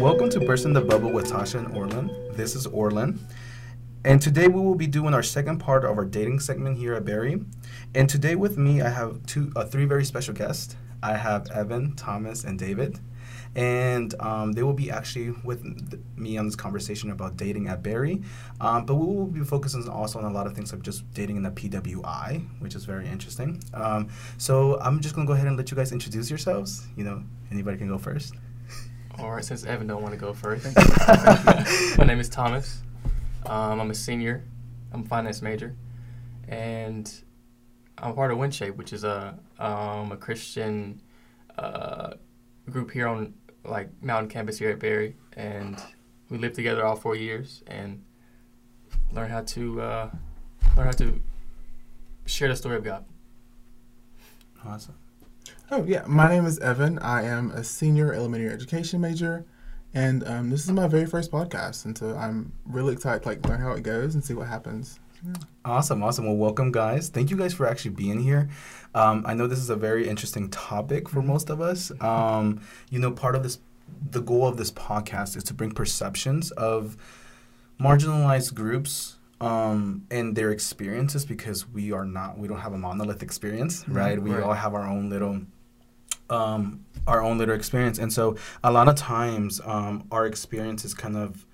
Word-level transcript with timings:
Welcome 0.00 0.28
to 0.30 0.40
Bursting 0.40 0.72
the 0.72 0.84
Bubble 0.84 1.12
with 1.12 1.30
Tasha 1.30 1.64
and 1.64 1.76
Orlin. 1.76 2.10
This 2.32 2.56
is 2.56 2.66
Orlin. 2.66 3.20
And 4.04 4.20
today 4.20 4.48
we 4.48 4.60
will 4.60 4.74
be 4.74 4.88
doing 4.88 5.14
our 5.14 5.22
second 5.22 5.58
part 5.58 5.84
of 5.84 5.96
our 5.96 6.04
dating 6.04 6.40
segment 6.40 6.78
here 6.78 6.94
at 6.94 7.04
Berry. 7.04 7.40
And 7.94 8.10
today 8.10 8.34
with 8.34 8.58
me 8.58 8.82
I 8.82 8.88
have 8.88 9.24
two, 9.26 9.52
uh, 9.54 9.64
three 9.64 9.84
very 9.84 10.04
special 10.04 10.34
guests. 10.34 10.74
I 11.00 11.16
have 11.16 11.48
Evan, 11.52 11.94
Thomas, 11.94 12.42
and 12.42 12.58
David. 12.58 12.98
And 13.54 14.14
um, 14.20 14.52
they 14.52 14.62
will 14.62 14.72
be 14.72 14.90
actually 14.90 15.34
with 15.44 15.62
me 16.16 16.38
on 16.38 16.46
this 16.46 16.56
conversation 16.56 17.10
about 17.10 17.36
dating 17.36 17.68
at 17.68 17.82
Berry. 17.82 18.22
Um, 18.60 18.86
but 18.86 18.94
we 18.94 19.06
will 19.06 19.26
be 19.26 19.40
focusing 19.40 19.86
also 19.88 20.18
on 20.18 20.24
a 20.24 20.32
lot 20.32 20.46
of 20.46 20.54
things 20.54 20.72
like 20.72 20.82
just 20.82 21.10
dating 21.12 21.36
in 21.36 21.42
the 21.42 21.50
PWI, 21.50 22.60
which 22.60 22.74
is 22.74 22.84
very 22.84 23.06
interesting. 23.06 23.62
Um, 23.74 24.08
so 24.38 24.80
I'm 24.80 25.00
just 25.00 25.14
going 25.14 25.26
to 25.26 25.30
go 25.30 25.34
ahead 25.34 25.46
and 25.46 25.56
let 25.56 25.70
you 25.70 25.76
guys 25.76 25.92
introduce 25.92 26.30
yourselves. 26.30 26.86
You 26.96 27.04
know, 27.04 27.22
anybody 27.50 27.76
can 27.76 27.88
go 27.88 27.98
first. 27.98 28.34
All 29.18 29.30
right, 29.30 29.44
since 29.44 29.64
Evan 29.64 29.86
don't 29.86 30.02
want 30.02 30.14
to 30.14 30.20
go 30.20 30.32
first, 30.32 30.64
my 31.98 32.04
name 32.04 32.18
is 32.18 32.30
Thomas. 32.30 32.80
Um, 33.44 33.80
I'm 33.80 33.90
a 33.90 33.94
senior. 33.94 34.44
I'm 34.90 35.02
a 35.02 35.04
finance 35.04 35.42
major, 35.42 35.76
and 36.48 37.12
I'm 37.98 38.14
part 38.14 38.32
of 38.32 38.38
WinShape, 38.38 38.76
which 38.76 38.92
is 38.92 39.04
a 39.04 39.38
um, 39.58 40.12
a 40.12 40.16
Christian 40.16 41.02
uh, 41.58 42.14
group 42.70 42.90
here 42.90 43.06
on 43.06 43.34
like 43.64 43.90
mountain 44.02 44.28
campus 44.28 44.58
here 44.58 44.70
at 44.70 44.78
Berry, 44.78 45.16
and 45.36 45.80
we 46.28 46.38
lived 46.38 46.54
together 46.54 46.84
all 46.84 46.96
four 46.96 47.14
years 47.16 47.62
and 47.66 48.02
learn 49.12 49.30
how 49.30 49.42
to 49.42 49.80
uh, 49.80 50.10
learn 50.76 50.86
how 50.86 50.92
to 50.92 51.20
share 52.26 52.48
the 52.48 52.56
story 52.56 52.76
of 52.76 52.84
God. 52.84 53.04
Awesome. 54.64 54.94
Oh, 55.70 55.84
yeah. 55.84 56.04
My 56.06 56.28
name 56.28 56.46
is 56.46 56.58
Evan. 56.58 56.98
I 56.98 57.22
am 57.22 57.50
a 57.50 57.64
senior 57.64 58.12
elementary 58.12 58.52
education 58.52 59.00
major. 59.00 59.44
And 59.94 60.26
um, 60.26 60.50
this 60.50 60.64
is 60.64 60.70
my 60.70 60.86
very 60.86 61.06
first 61.06 61.30
podcast. 61.30 61.84
And 61.84 61.96
so 61.96 62.14
I'm 62.14 62.52
really 62.64 62.92
excited 62.92 63.22
to 63.22 63.28
like, 63.28 63.46
learn 63.46 63.60
how 63.60 63.72
it 63.72 63.82
goes 63.82 64.14
and 64.14 64.24
see 64.24 64.34
what 64.34 64.48
happens. 64.48 65.00
Awesome, 65.64 66.02
awesome. 66.02 66.26
Well, 66.26 66.36
welcome, 66.36 66.72
guys. 66.72 67.08
Thank 67.08 67.30
you 67.30 67.36
guys 67.36 67.54
for 67.54 67.66
actually 67.66 67.92
being 67.92 68.20
here. 68.20 68.48
Um, 68.94 69.22
I 69.26 69.34
know 69.34 69.46
this 69.46 69.60
is 69.60 69.70
a 69.70 69.76
very 69.76 70.08
interesting 70.08 70.50
topic 70.50 71.08
for 71.08 71.22
most 71.22 71.50
of 71.50 71.60
us. 71.60 71.92
Um, 72.00 72.60
you 72.90 72.98
know, 72.98 73.12
part 73.12 73.36
of 73.36 73.42
this, 73.42 73.58
the 74.10 74.20
goal 74.20 74.48
of 74.48 74.56
this 74.56 74.70
podcast 74.72 75.36
is 75.36 75.44
to 75.44 75.54
bring 75.54 75.70
perceptions 75.70 76.50
of 76.52 76.96
marginalized 77.80 78.54
groups 78.54 79.16
um, 79.40 80.04
and 80.10 80.34
their 80.36 80.50
experiences 80.50 81.24
because 81.24 81.68
we 81.68 81.92
are 81.92 82.04
not, 82.04 82.38
we 82.38 82.48
don't 82.48 82.60
have 82.60 82.72
a 82.72 82.78
monolith 82.78 83.22
experience, 83.22 83.88
right? 83.88 84.20
We 84.20 84.30
Right. 84.32 84.42
all 84.42 84.52
have 84.54 84.74
our 84.74 84.86
own 84.86 85.08
little 85.10 85.42
um, 86.30 86.86
our 87.06 87.20
own 87.22 87.36
little 87.36 87.54
experience. 87.54 87.98
And 87.98 88.10
so 88.10 88.36
a 88.64 88.72
lot 88.72 88.88
of 88.88 88.94
times 88.94 89.60
um, 89.66 90.06
our 90.10 90.24
experience 90.26 90.84
is 90.84 90.94
kind 90.94 91.16
of 91.16 91.44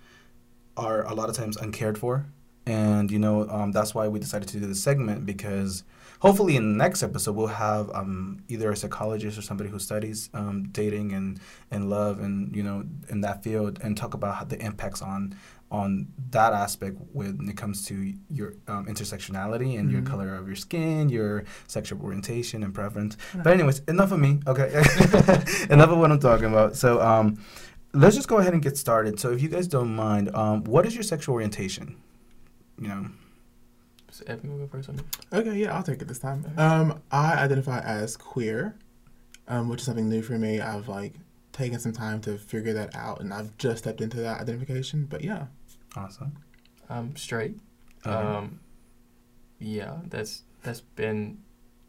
are 0.76 1.04
a 1.04 1.14
lot 1.14 1.28
of 1.28 1.34
times 1.34 1.56
uncared 1.56 1.98
for. 1.98 2.26
And 2.68 3.10
you 3.10 3.18
know 3.18 3.48
um, 3.48 3.72
that's 3.72 3.94
why 3.94 4.08
we 4.08 4.18
decided 4.20 4.48
to 4.50 4.60
do 4.60 4.66
this 4.66 4.82
segment 4.82 5.24
because 5.26 5.84
hopefully 6.20 6.54
in 6.56 6.64
the 6.72 6.78
next 6.84 7.02
episode 7.02 7.34
we'll 7.36 7.46
have 7.68 7.90
um, 7.94 8.42
either 8.48 8.70
a 8.70 8.76
psychologist 8.76 9.38
or 9.38 9.42
somebody 9.42 9.70
who 9.70 9.78
studies 9.78 10.28
um, 10.34 10.56
dating 10.72 11.12
and, 11.12 11.38
and 11.70 11.88
love 11.88 12.18
and 12.20 12.54
you 12.56 12.62
know 12.62 12.84
in 13.08 13.20
that 13.22 13.42
field 13.44 13.78
and 13.82 13.96
talk 13.96 14.12
about 14.14 14.34
how 14.38 14.44
the 14.44 14.58
impacts 14.64 15.00
on 15.02 15.34
on 15.70 16.08
that 16.30 16.52
aspect 16.54 16.96
when 17.12 17.46
it 17.48 17.56
comes 17.56 17.84
to 17.86 17.94
your 18.30 18.54
um, 18.68 18.86
intersectionality 18.86 19.78
and 19.78 19.90
your 19.92 20.00
Mhm. 20.00 20.06
color 20.06 20.34
of 20.34 20.46
your 20.46 20.56
skin, 20.56 21.10
your 21.10 21.44
sexual 21.66 22.00
orientation 22.02 22.62
and 22.62 22.72
preference. 22.74 23.18
But 23.44 23.48
anyways, 23.52 23.80
enough 23.86 24.10
of 24.12 24.18
me. 24.18 24.40
Okay, 24.46 24.68
enough 25.70 25.90
of 25.90 25.98
what 25.98 26.10
I'm 26.10 26.20
talking 26.20 26.46
about. 26.46 26.74
So 26.76 27.00
um, 27.02 27.38
let's 27.92 28.16
just 28.16 28.28
go 28.28 28.38
ahead 28.38 28.54
and 28.54 28.62
get 28.62 28.78
started. 28.78 29.20
So 29.20 29.30
if 29.32 29.42
you 29.42 29.48
guys 29.50 29.66
don't 29.68 29.94
mind, 29.94 30.34
um, 30.34 30.64
what 30.64 30.86
is 30.86 30.94
your 30.94 31.02
sexual 31.02 31.34
orientation? 31.34 31.96
You 32.80 32.88
know. 32.88 33.06
So 34.10 34.24
Evan, 34.26 34.50
you 34.52 34.58
go 34.58 34.66
first? 34.66 34.88
Okay, 35.32 35.56
yeah, 35.58 35.76
I'll 35.76 35.82
take 35.82 36.00
it 36.00 36.08
this 36.08 36.18
time. 36.18 36.44
Um, 36.56 37.00
I 37.12 37.34
identify 37.34 37.80
as 37.80 38.16
queer, 38.16 38.76
um, 39.48 39.68
which 39.68 39.80
is 39.80 39.86
something 39.86 40.08
new 40.08 40.22
for 40.22 40.38
me. 40.38 40.60
I've 40.60 40.88
like 40.88 41.14
taken 41.52 41.78
some 41.78 41.92
time 41.92 42.20
to 42.22 42.38
figure 42.38 42.72
that 42.74 42.94
out, 42.96 43.20
and 43.20 43.34
I've 43.34 43.56
just 43.58 43.78
stepped 43.80 44.00
into 44.00 44.18
that 44.18 44.40
identification. 44.40 45.06
But 45.10 45.22
yeah, 45.22 45.46
Awesome. 45.96 46.36
I'm 46.88 47.16
straight. 47.16 47.56
Okay. 48.06 48.14
Um, 48.16 48.60
yeah, 49.58 49.98
that's 50.08 50.42
that's 50.62 50.80
been 50.80 51.38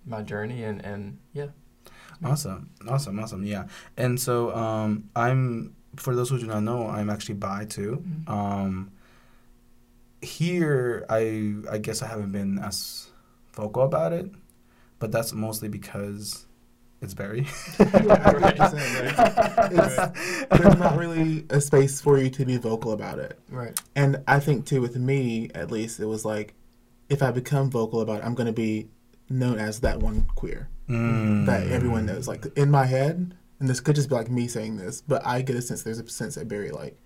my 0.06 0.22
journey, 0.22 0.64
and 0.64 0.84
and 0.84 1.20
yeah. 1.34 1.48
Awesome, 2.24 2.70
awesome, 2.88 3.18
awesome. 3.20 3.46
Yeah, 3.46 3.68
and 3.96 4.20
so 4.20 4.54
um, 4.54 5.10
I'm 5.16 5.76
for 5.96 6.16
those 6.16 6.30
who 6.30 6.38
do 6.38 6.48
not 6.48 6.64
know, 6.64 6.88
I'm 6.88 7.10
actually 7.10 7.36
bi 7.36 7.64
too. 7.66 8.04
Mhm. 8.06 8.30
Um, 8.30 8.92
here, 10.22 11.06
I 11.10 11.56
I 11.70 11.78
guess 11.78 12.02
I 12.02 12.08
haven't 12.08 12.32
been 12.32 12.60
as 12.60 13.10
vocal 13.54 13.84
about 13.84 14.14
it, 14.14 14.30
but 15.00 15.12
that's 15.12 15.34
mostly 15.34 15.70
because 15.70 16.46
it's 17.02 17.14
Berry. 17.14 17.48
Yeah, 17.80 17.86
I 17.88 18.32
get 18.34 18.42
what 18.42 18.58
you're 18.58 18.70
saying, 18.70 19.16
right? 19.16 20.50
There's 20.52 20.78
not 20.78 20.98
really 20.98 21.46
a 21.50 21.62
space 21.62 22.02
for 22.02 22.18
you 22.18 22.30
to 22.32 22.46
be 22.46 22.58
vocal 22.58 22.92
about 22.92 23.20
it. 23.20 23.40
Right. 23.50 23.80
And 23.96 24.22
I 24.28 24.40
think 24.40 24.66
too, 24.66 24.82
with 24.82 24.98
me 24.98 25.50
at 25.56 25.72
least, 25.72 26.00
it 26.00 26.06
was 26.06 26.26
like, 26.26 26.54
if 27.10 27.24
I 27.24 27.32
become 27.32 27.70
vocal 27.72 28.02
about 28.02 28.20
it, 28.22 28.26
I'm 28.26 28.36
gonna 28.36 28.52
be 28.54 28.90
known 29.30 29.60
as 29.60 29.80
that 29.82 30.00
one 30.00 30.26
queer 30.36 30.68
Mm. 30.90 31.46
that 31.46 31.68
everyone 31.68 32.06
knows. 32.08 32.28
Like 32.28 32.46
in 32.58 32.72
my 32.72 32.86
head, 32.86 33.36
and 33.60 33.70
this 33.70 33.80
could 33.80 33.96
just 33.96 34.10
be 34.10 34.16
like 34.16 34.30
me 34.30 34.48
saying 34.48 34.78
this, 34.78 35.02
but 35.02 35.26
I 35.26 35.42
get 35.44 35.56
a 35.56 35.62
sense 35.62 35.84
there's 35.84 36.00
a 36.00 36.10
sense 36.10 36.36
that 36.36 36.48
Berry 36.48 36.72
like 36.72 36.98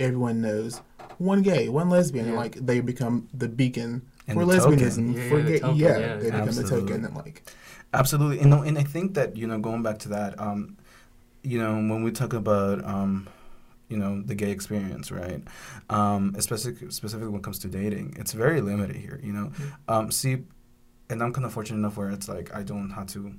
everyone 0.00 0.40
knows 0.42 0.80
one 1.18 1.42
gay, 1.42 1.68
one 1.68 1.88
lesbian, 1.90 2.26
and 2.26 2.34
Yeah. 2.34 2.40
like 2.40 2.54
they 2.54 2.80
become 2.80 3.28
the 3.32 3.48
beacon 3.48 4.02
And 4.26 4.38
for 4.38 4.44
the 4.44 4.52
lesbianism. 4.52 5.14
Yeah, 5.14 5.28
for 5.28 5.38
yeah, 5.38 5.44
the 5.44 5.50
gay, 5.52 5.58
token, 5.60 5.76
yeah, 5.78 5.98
yeah, 5.98 6.16
they 6.16 6.30
become 6.30 6.44
the 6.46 6.48
absolutely. 6.50 6.80
token 6.88 7.04
and 7.04 7.16
like 7.16 7.42
Absolutely, 7.92 8.40
and 8.40 8.50
no, 8.50 8.62
and 8.62 8.76
I 8.78 8.82
think 8.82 9.14
that 9.14 9.36
you 9.36 9.46
know, 9.46 9.58
going 9.58 9.82
back 9.82 9.98
to 10.00 10.08
that, 10.10 10.38
um, 10.40 10.76
you 11.42 11.58
know, 11.58 11.74
when 11.74 12.02
we 12.02 12.10
talk 12.10 12.32
about, 12.32 12.84
um, 12.84 13.28
you 13.88 13.96
know, 13.96 14.20
the 14.22 14.34
gay 14.34 14.50
experience, 14.50 15.12
right? 15.12 15.42
Um, 15.90 16.34
especially 16.36 16.74
specifically 16.90 17.28
when 17.28 17.40
it 17.40 17.44
comes 17.44 17.60
to 17.60 17.68
dating, 17.68 18.16
it's 18.18 18.32
very 18.32 18.60
limited 18.60 18.96
here. 18.96 19.20
You 19.22 19.32
know, 19.32 19.52
um, 19.86 20.10
see, 20.10 20.38
and 21.08 21.22
I'm 21.22 21.32
kind 21.32 21.44
of 21.46 21.52
fortunate 21.52 21.78
enough 21.78 21.96
where 21.96 22.10
it's 22.10 22.28
like 22.28 22.52
I 22.54 22.62
don't 22.64 22.90
have 22.90 23.06
to 23.08 23.34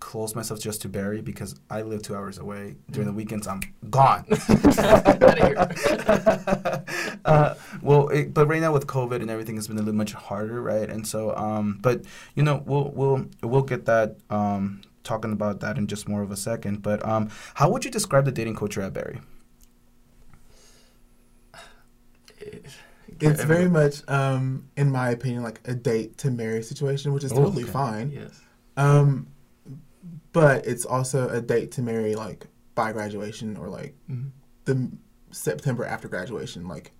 close 0.00 0.34
myself 0.34 0.60
just 0.60 0.82
to 0.82 0.88
Berry 0.88 1.20
because 1.20 1.54
I 1.70 1.82
live 1.82 2.02
two 2.02 2.14
hours 2.14 2.38
away. 2.38 2.76
During 2.90 3.08
the 3.08 3.12
weekends, 3.14 3.46
I'm 3.46 3.60
gone. 3.90 4.24
Outta 4.30 5.34
here. 5.36 7.18
uh, 7.24 7.54
well, 7.82 8.08
it, 8.08 8.32
but 8.34 8.46
right 8.46 8.60
now 8.60 8.72
with 8.72 8.86
COVID 8.86 9.20
and 9.20 9.30
everything, 9.30 9.56
it's 9.56 9.66
been 9.66 9.76
a 9.76 9.82
little 9.82 9.94
much 9.94 10.12
harder, 10.12 10.60
right? 10.62 10.88
And 10.88 11.06
so, 11.06 11.34
um, 11.36 11.78
but 11.82 12.04
you 12.34 12.42
know, 12.42 12.62
we'll 12.66 12.90
we'll 12.94 13.26
we'll 13.42 13.62
get 13.62 13.86
that 13.86 14.16
um, 14.30 14.82
talking 15.04 15.32
about 15.32 15.60
that 15.60 15.78
in 15.78 15.86
just 15.86 16.08
more 16.08 16.22
of 16.22 16.30
a 16.30 16.36
second. 16.36 16.82
But 16.82 17.04
um, 17.06 17.30
how 17.54 17.70
would 17.70 17.84
you 17.84 17.90
describe 17.90 18.24
the 18.24 18.32
dating 18.32 18.56
culture 18.56 18.82
at 18.82 18.92
Berry? 18.92 19.20
it's 23.20 23.42
very 23.42 23.68
much, 23.68 24.08
um, 24.08 24.68
in 24.76 24.90
my 24.90 25.10
opinion, 25.10 25.42
like 25.42 25.60
a 25.64 25.74
date 25.74 26.18
to 26.18 26.30
marry 26.30 26.62
situation, 26.62 27.12
which 27.12 27.24
is 27.24 27.32
Oh, 27.32 27.36
totally 27.36 27.64
okay. 27.64 27.72
fine. 27.72 28.10
Yes. 28.12 28.40
Um, 28.76 29.26
but 30.32 30.66
it's 30.66 30.84
also 30.84 31.28
a 31.28 31.40
date 31.40 31.72
to 31.72 31.82
marry 31.82 32.14
like 32.14 32.46
by 32.74 32.92
graduation 32.92 33.56
or 33.56 33.68
like 33.68 33.94
Mhm. 34.10 34.30
the 34.64 34.90
September 35.30 35.84
after 35.84 36.08
graduation. 36.08 36.68
Like 36.68 36.92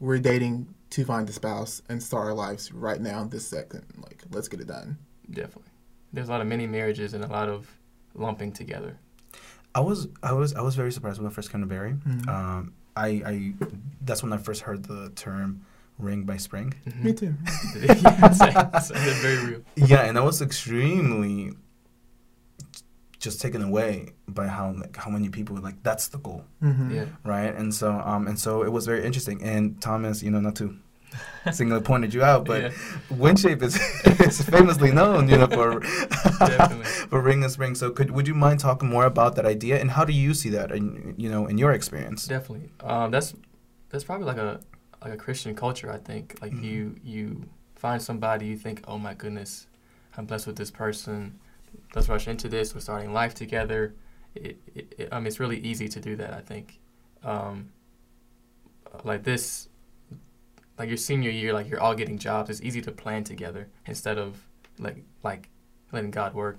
we're 0.00 0.18
dating 0.18 0.68
to 0.90 1.04
find 1.04 1.28
a 1.28 1.32
spouse 1.32 1.82
and 1.88 2.02
start 2.02 2.26
our 2.26 2.34
lives 2.34 2.72
right 2.72 3.00
now, 3.00 3.24
this 3.24 3.46
second. 3.46 3.84
Like 3.98 4.22
let's 4.30 4.48
get 4.48 4.60
it 4.60 4.66
done. 4.68 4.98
Definitely. 5.30 5.70
There's 6.12 6.28
a 6.28 6.30
lot 6.32 6.40
of 6.40 6.46
mini 6.46 6.66
marriages 6.66 7.12
and 7.14 7.24
a 7.24 7.26
lot 7.28 7.48
of 7.48 7.66
lumping 8.14 8.52
together. 8.52 8.98
I 9.74 9.80
was 9.80 10.08
I 10.22 10.32
was 10.32 10.54
I 10.54 10.62
was 10.62 10.74
very 10.76 10.92
surprised 10.92 11.18
when 11.20 11.30
I 11.30 11.34
first 11.34 11.50
came 11.50 11.60
to 11.60 11.66
Berry. 11.66 11.92
Mhm. 11.94 12.28
Um, 12.28 12.72
I, 12.96 13.08
I 13.26 13.52
that's 14.00 14.22
when 14.22 14.32
I 14.32 14.38
first 14.38 14.62
heard 14.62 14.84
the 14.84 15.10
term 15.10 15.62
"ring 15.98 16.24
by 16.24 16.38
spring." 16.38 16.72
Mhm. 16.86 17.02
Me 17.04 17.12
too. 17.12 17.34
yeah, 17.82 18.30
same, 18.30 18.96
same. 18.96 19.14
Very 19.20 19.44
real. 19.46 19.62
Yeah, 19.74 20.02
and 20.04 20.16
I 20.16 20.22
was 20.22 20.40
extremely 20.40 21.52
just 23.28 23.40
taken 23.46 23.62
away 23.70 23.90
by 24.38 24.46
how 24.56 24.66
like 24.82 24.94
how 25.02 25.10
many 25.16 25.28
people 25.36 25.52
were 25.56 25.64
like 25.68 25.78
that's 25.88 26.06
the 26.14 26.18
goal, 26.26 26.42
hmm 26.60 26.90
Yeah. 26.96 27.06
right? 27.34 27.52
And 27.60 27.70
so 27.80 27.88
um 28.12 28.22
and 28.30 28.38
so 28.44 28.50
it 28.66 28.72
was 28.76 28.84
very 28.92 29.02
interesting. 29.08 29.38
And 29.52 29.62
Thomas, 29.86 30.16
you 30.24 30.30
know, 30.34 30.40
not 30.48 30.56
to 30.62 30.66
single 31.58 31.80
pointed 31.90 32.10
you 32.16 32.22
out, 32.30 32.42
but 32.50 32.60
Yeah. 32.62 32.70
WinShape 33.24 33.62
is 33.68 33.74
is 34.28 34.36
famously 34.54 34.90
known, 35.00 35.22
you 35.30 35.38
know, 35.42 35.50
for 35.58 35.68
for 37.10 37.20
ring 37.28 37.42
and 37.44 37.52
spring. 37.52 37.74
So 37.74 37.90
could 37.90 38.10
would 38.10 38.26
you 38.30 38.34
mind 38.34 38.60
talking 38.60 38.88
more 38.96 39.06
about 39.06 39.34
that 39.36 39.46
idea 39.46 39.74
and 39.82 39.90
how 39.90 40.04
do 40.10 40.12
you 40.12 40.34
see 40.34 40.50
that 40.50 40.68
in 40.72 41.14
you 41.16 41.28
know 41.30 41.42
in 41.50 41.58
your 41.58 41.72
experience? 41.72 42.26
Definitely. 42.26 42.70
Um, 42.80 43.10
that's 43.10 43.34
that's 43.90 44.04
probably 44.04 44.26
like 44.26 44.38
a 44.38 44.60
like 45.04 45.12
a 45.14 45.16
Christian 45.16 45.54
culture. 45.54 45.88
I 45.92 45.98
think 45.98 46.24
like 46.42 46.52
Mhm. 46.54 46.62
you 46.68 46.80
you 47.04 47.24
find 47.74 48.00
somebody 48.02 48.46
you 48.46 48.56
think, 48.56 48.76
oh 48.90 48.98
my 48.98 49.14
goodness, 49.14 49.66
I'm 50.16 50.24
blessed 50.26 50.46
with 50.46 50.56
this 50.56 50.70
person. 50.70 51.38
Let's 51.94 52.08
rush 52.08 52.28
into 52.28 52.48
this. 52.48 52.74
We're 52.74 52.80
starting 52.80 53.12
life 53.12 53.34
together. 53.34 53.94
It, 54.34 54.58
it, 54.74 54.94
it, 54.98 55.08
I 55.12 55.18
mean, 55.18 55.26
it's 55.26 55.40
really 55.40 55.58
easy 55.58 55.88
to 55.88 56.00
do 56.00 56.16
that. 56.16 56.34
I 56.34 56.40
think, 56.40 56.78
um, 57.24 57.70
like 59.04 59.22
this, 59.22 59.68
like 60.78 60.88
your 60.88 60.98
senior 60.98 61.30
year, 61.30 61.52
like 61.52 61.68
you're 61.68 61.80
all 61.80 61.94
getting 61.94 62.18
jobs. 62.18 62.50
It's 62.50 62.60
easy 62.60 62.82
to 62.82 62.92
plan 62.92 63.24
together 63.24 63.68
instead 63.86 64.18
of 64.18 64.46
like 64.78 65.04
like 65.22 65.48
letting 65.92 66.10
God 66.10 66.34
work. 66.34 66.58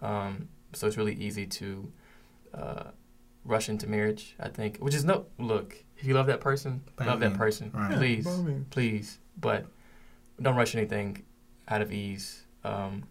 Um, 0.00 0.48
so 0.72 0.86
it's 0.86 0.96
really 0.96 1.14
easy 1.14 1.46
to 1.46 1.92
uh, 2.54 2.84
rush 3.44 3.68
into 3.68 3.86
marriage. 3.86 4.34
I 4.40 4.48
think, 4.48 4.78
which 4.78 4.94
is 4.94 5.04
no 5.04 5.26
look. 5.38 5.76
If 5.96 6.06
you 6.06 6.14
love 6.14 6.26
that 6.26 6.40
person, 6.40 6.82
By 6.96 7.06
love 7.06 7.20
that 7.20 7.34
person, 7.34 7.70
right. 7.72 7.96
Please, 7.96 8.24
by 8.26 8.54
please. 8.70 9.18
But 9.40 9.66
don't 10.40 10.56
rush 10.56 10.74
anything 10.74 11.22
out 11.68 11.82
of 11.82 11.92
ease. 11.92 12.44
Um, 12.64 13.04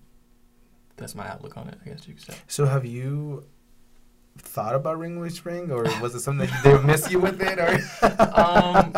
that's 0.97 1.15
my 1.15 1.27
outlook 1.27 1.57
on 1.57 1.67
it. 1.69 1.77
I 1.85 1.89
guess 1.89 2.07
you 2.07 2.13
could 2.13 2.23
say. 2.23 2.33
So 2.47 2.65
have 2.65 2.85
you 2.85 3.45
thought 4.37 4.75
about 4.75 4.97
Ring 4.97 5.19
by 5.19 5.27
Spring, 5.27 5.71
or 5.71 5.83
was 6.01 6.15
it 6.15 6.21
something 6.21 6.47
that 6.49 6.63
they 6.63 6.77
miss 6.83 7.11
you 7.11 7.19
with 7.19 7.41
it, 7.41 7.59
or? 7.59 7.77
Um, 8.39 8.93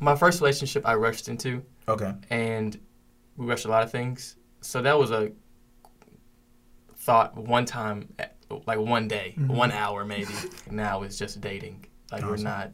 My 0.00 0.16
first 0.16 0.40
relationship 0.40 0.86
I 0.88 0.94
rushed 0.94 1.28
into, 1.28 1.62
okay. 1.88 2.14
and 2.30 2.78
we 3.36 3.46
rushed 3.46 3.66
a 3.66 3.68
lot 3.68 3.82
of 3.82 3.90
things. 3.90 4.36
So 4.62 4.80
that 4.82 4.98
was 4.98 5.10
a 5.10 5.30
thought 6.96 7.36
one 7.36 7.64
time, 7.64 8.08
like 8.66 8.78
one 8.78 9.08
day, 9.08 9.34
Mhm. 9.38 9.48
one 9.48 9.72
hour 9.72 10.04
maybe. 10.04 10.32
now 10.70 11.02
it's 11.02 11.18
just 11.18 11.40
dating. 11.40 11.86
Like 12.12 12.24
we're 12.24 12.36
not. 12.36 12.72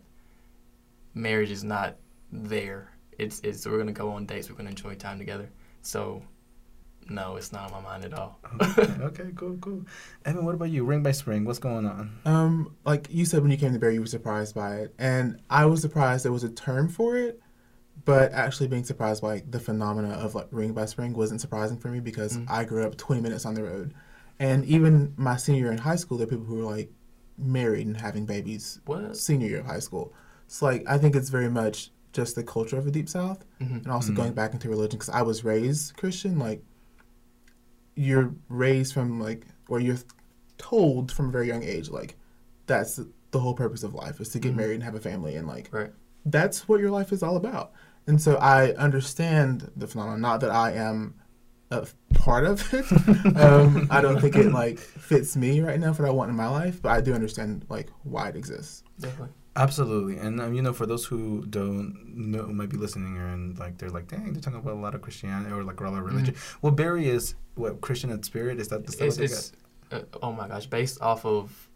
Marriage 1.15 1.51
is 1.51 1.65
not 1.65 1.97
there. 2.33 2.91
It's 3.19 3.41
it's 3.41 3.67
we're 3.67 3.79
gonna 3.79 3.93
go 3.93 4.11
on 4.11 4.27
dates. 4.27 4.51
We're 4.51 4.57
gonna 4.57 4.71
enjoy 4.71 4.95
time 4.95 5.19
together. 5.19 5.49
So, 5.83 6.23
no, 7.09 7.37
it's 7.37 7.53
not 7.53 7.73
on 7.73 7.83
my 7.83 7.91
mind 7.91 8.05
at 8.05 8.15
all. 8.15 8.39
okay. 8.61 8.93
Okay. 9.01 9.25
Cool. 9.37 9.57
Cool. 9.61 9.85
Evan, 10.25 10.45
what 10.45 10.55
about 10.55 10.71
you? 10.71 10.85
Ring 10.85 11.03
by 11.03 11.13
Spring. 11.13 11.45
What's 11.45 11.59
going 11.59 11.87
on? 11.87 12.19
Um, 12.25 12.75
like 12.85 13.09
you 13.11 13.25
said 13.25 13.43
when 13.43 13.51
you 13.51 13.57
came 13.57 13.73
to 13.73 13.79
Bear, 13.79 13.91
you 13.91 14.01
were 14.01 14.07
surprised 14.07 14.55
by 14.55 14.77
it, 14.77 14.95
and 14.99 15.41
I 15.51 15.67
was 15.67 15.81
surprised 15.81 16.25
there 16.25 16.33
was 16.33 16.45
a 16.45 16.51
term 16.51 16.89
for 16.89 17.17
it. 17.17 17.41
But 18.05 18.33
actually, 18.33 18.69
being 18.69 18.85
surprised 18.85 19.23
by 19.23 19.43
the 19.49 19.59
phenomena 19.59 20.11
of 20.11 20.35
like 20.35 20.49
ring 20.51 20.73
by 20.73 20.85
spring 20.87 21.13
wasn't 21.15 21.41
surprising 21.41 21.79
for 21.79 21.89
me 21.89 22.01
because 22.01 22.37
Mm. 22.37 22.47
I 22.49 22.65
grew 22.65 22.85
up 22.87 22.97
20 22.97 23.21
minutes 23.23 23.45
on 23.47 23.55
the 23.55 23.63
road, 23.65 23.95
and 24.39 24.65
even 24.67 25.15
my 25.17 25.37
senior 25.37 25.63
year 25.63 25.73
in 25.73 25.79
high 25.79 25.97
school, 25.97 26.19
there 26.19 26.27
are 26.27 26.31
people 26.31 26.45
who 26.45 26.57
were 26.57 26.63
like 26.77 26.91
married 27.39 27.87
and 27.87 27.97
having 27.97 28.25
babies 28.27 28.81
What? 28.87 29.17
senior 29.17 29.49
year 29.49 29.61
of 29.61 29.67
high 29.67 29.79
school. 29.81 30.13
So 30.47 30.67
like 30.67 30.85
I 30.87 30.99
think 30.99 31.17
it's 31.17 31.31
very 31.31 31.49
much 31.51 31.91
just 32.13 32.35
the 32.37 32.43
culture 32.45 32.77
of 32.79 32.85
the 32.85 32.91
deep 32.91 33.09
south, 33.09 33.45
hmm 33.59 33.77
and 33.79 33.89
also 33.89 34.13
Mhm. 34.13 34.17
going 34.17 34.33
back 34.35 34.53
into 34.53 34.69
religion 34.69 34.99
because 34.99 35.09
I 35.15 35.23
was 35.23 35.43
raised 35.45 35.97
Christian. 35.97 36.39
Like 36.39 36.63
you're 37.97 38.33
raised 38.49 38.93
from 38.95 39.19
like 39.21 39.47
or 39.69 39.81
you're 39.81 39.99
told 40.59 41.11
from 41.11 41.29
a 41.29 41.33
very 41.33 41.49
young 41.49 41.63
age 41.65 41.89
like 41.91 42.17
that's 42.67 43.01
the 43.33 43.39
whole 43.41 43.55
purpose 43.55 43.83
of 43.83 43.95
life 43.95 44.21
is 44.21 44.29
to 44.31 44.39
get 44.39 44.53
Mhm. 44.53 44.57
married 44.57 44.75
and 44.75 44.83
have 44.85 44.95
a 44.95 45.01
family 45.01 45.35
and 45.37 45.47
like 45.49 45.69
Right. 45.73 45.93
that's 46.25 46.69
what 46.69 46.81
your 46.81 46.91
life 46.91 47.13
is 47.13 47.23
all 47.23 47.37
about. 47.37 47.73
And 48.07 48.21
so 48.23 48.37
I 48.37 48.73
understand 48.75 49.71
the 49.77 49.87
phenomenon. 49.87 50.21
Not 50.21 50.41
that 50.41 50.51
I 50.51 50.73
am 50.73 51.15
a 51.73 51.87
part 52.15 52.45
of 52.47 52.73
it. 52.73 52.85
um, 53.37 53.89
I 53.91 54.01
don't 54.01 54.21
think 54.21 54.37
it 54.37 54.53
like 54.53 54.79
fits 54.79 55.37
me 55.37 55.61
right 55.61 55.79
now 55.81 55.93
for 55.93 56.03
what 56.05 56.09
I 56.11 56.13
want 56.13 56.31
in 56.31 56.37
my 56.37 56.49
life, 56.49 56.81
but 56.81 56.91
I 56.93 57.01
do 57.01 57.15
understand 57.15 57.67
like 57.69 57.91
why 58.05 58.29
it 58.29 58.37
exists. 58.37 58.85
Definitely. 59.01 59.35
Absolutely, 59.57 60.19
and 60.19 60.41
um, 60.41 60.55
you 60.55 60.63
know, 60.63 60.73
for 60.73 60.87
those 60.87 61.05
who 61.07 61.47
don't 61.47 61.97
know, 62.15 62.47
might 62.47 62.69
be 62.69 62.77
listening 62.77 63.15
here 63.15 63.27
and 63.27 63.59
like 63.59 63.79
they're 63.79 63.91
like, 63.91 64.09
dang, 64.09 64.33
they're 64.33 64.43
talking 64.43 64.59
about 64.59 64.75
a 64.75 64.79
lot 64.79 64.95
of 64.95 65.01
Christianity 65.03 65.51
or 65.53 65.65
like 65.65 65.81
a 65.81 65.85
lot 65.85 65.99
of 65.99 66.05
religion. 66.05 66.35
Well, 66.61 66.73
Berry 66.73 67.09
is 67.09 67.35
what 67.55 67.81
Christian 67.81 68.11
in 68.11 68.23
spirit. 68.23 68.61
Is 68.61 68.69
that 68.69 68.85
the 68.87 68.93
stuff 68.93 69.09
It's, 69.09 69.17
they 69.17 69.25
it's 69.25 69.53
uh, 69.91 70.01
oh 70.23 70.33
my 70.33 70.47
gosh, 70.49 70.67
based 70.67 71.01
off 71.01 71.25
of 71.25 71.69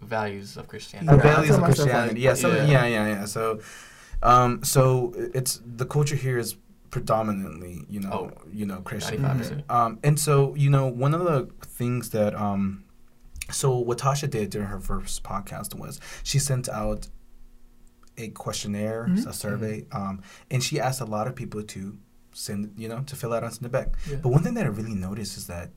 values 0.00 0.56
of? 0.56 0.68
Christianity. 0.68 1.08
Yeah, 1.16 1.30
I 1.30 1.34
values 1.34 1.48
tell 1.56 1.58
of 1.58 1.64
Christianity. 1.64 2.20
yeah, 2.20 2.34
so, 2.34 2.48
yeah. 2.54 2.66
yeah, 2.66 2.86
yeah, 2.86 3.06
yeah. 3.08 3.24
So, 3.24 3.60
um, 4.22 4.62
so 4.62 5.12
it's 5.34 5.60
the 5.64 5.86
culture 5.86 6.16
here 6.16 6.38
is 6.38 6.56
predominantly, 6.90 7.84
you 7.88 7.98
know, 7.98 8.30
Oh, 8.32 8.48
you 8.52 8.66
know, 8.66 8.78
Christian. 8.82 9.22
Ninety-five 9.22 9.38
percent. 9.38 9.70
Um, 9.70 9.98
and 10.04 10.20
so, 10.20 10.54
you 10.54 10.70
know, 10.70 10.86
one 10.86 11.12
of 11.12 11.24
the 11.24 11.48
things 11.66 12.10
that, 12.10 12.36
um, 12.36 12.84
so 13.50 13.76
what 13.76 13.98
Tasha 13.98 14.30
did 14.30 14.50
during 14.50 14.68
her 14.68 14.78
first 14.78 15.24
podcast 15.24 15.74
was 15.74 16.00
she 16.22 16.38
sent 16.38 16.68
out 16.68 17.08
a 18.16 18.28
questionnaire, 18.28 19.06
Mhm. 19.10 19.26
a 19.26 19.32
survey, 19.32 19.86
um, 19.92 20.20
and 20.50 20.62
she 20.62 20.78
asked 20.80 21.00
a 21.00 21.04
lot 21.04 21.26
of 21.26 21.34
people 21.34 21.62
to 21.62 21.96
send, 22.32 22.72
you 22.76 22.88
know, 22.88 23.00
to 23.06 23.16
fill 23.16 23.32
out 23.32 23.42
and 23.44 23.52
send 23.52 23.66
it 23.66 23.72
back. 23.72 23.96
Yeah. 24.08 24.16
But 24.22 24.28
one 24.30 24.42
thing 24.42 24.54
that 24.54 24.64
I 24.66 24.68
really 24.68 24.94
noticed 24.94 25.36
is 25.36 25.46
that 25.46 25.70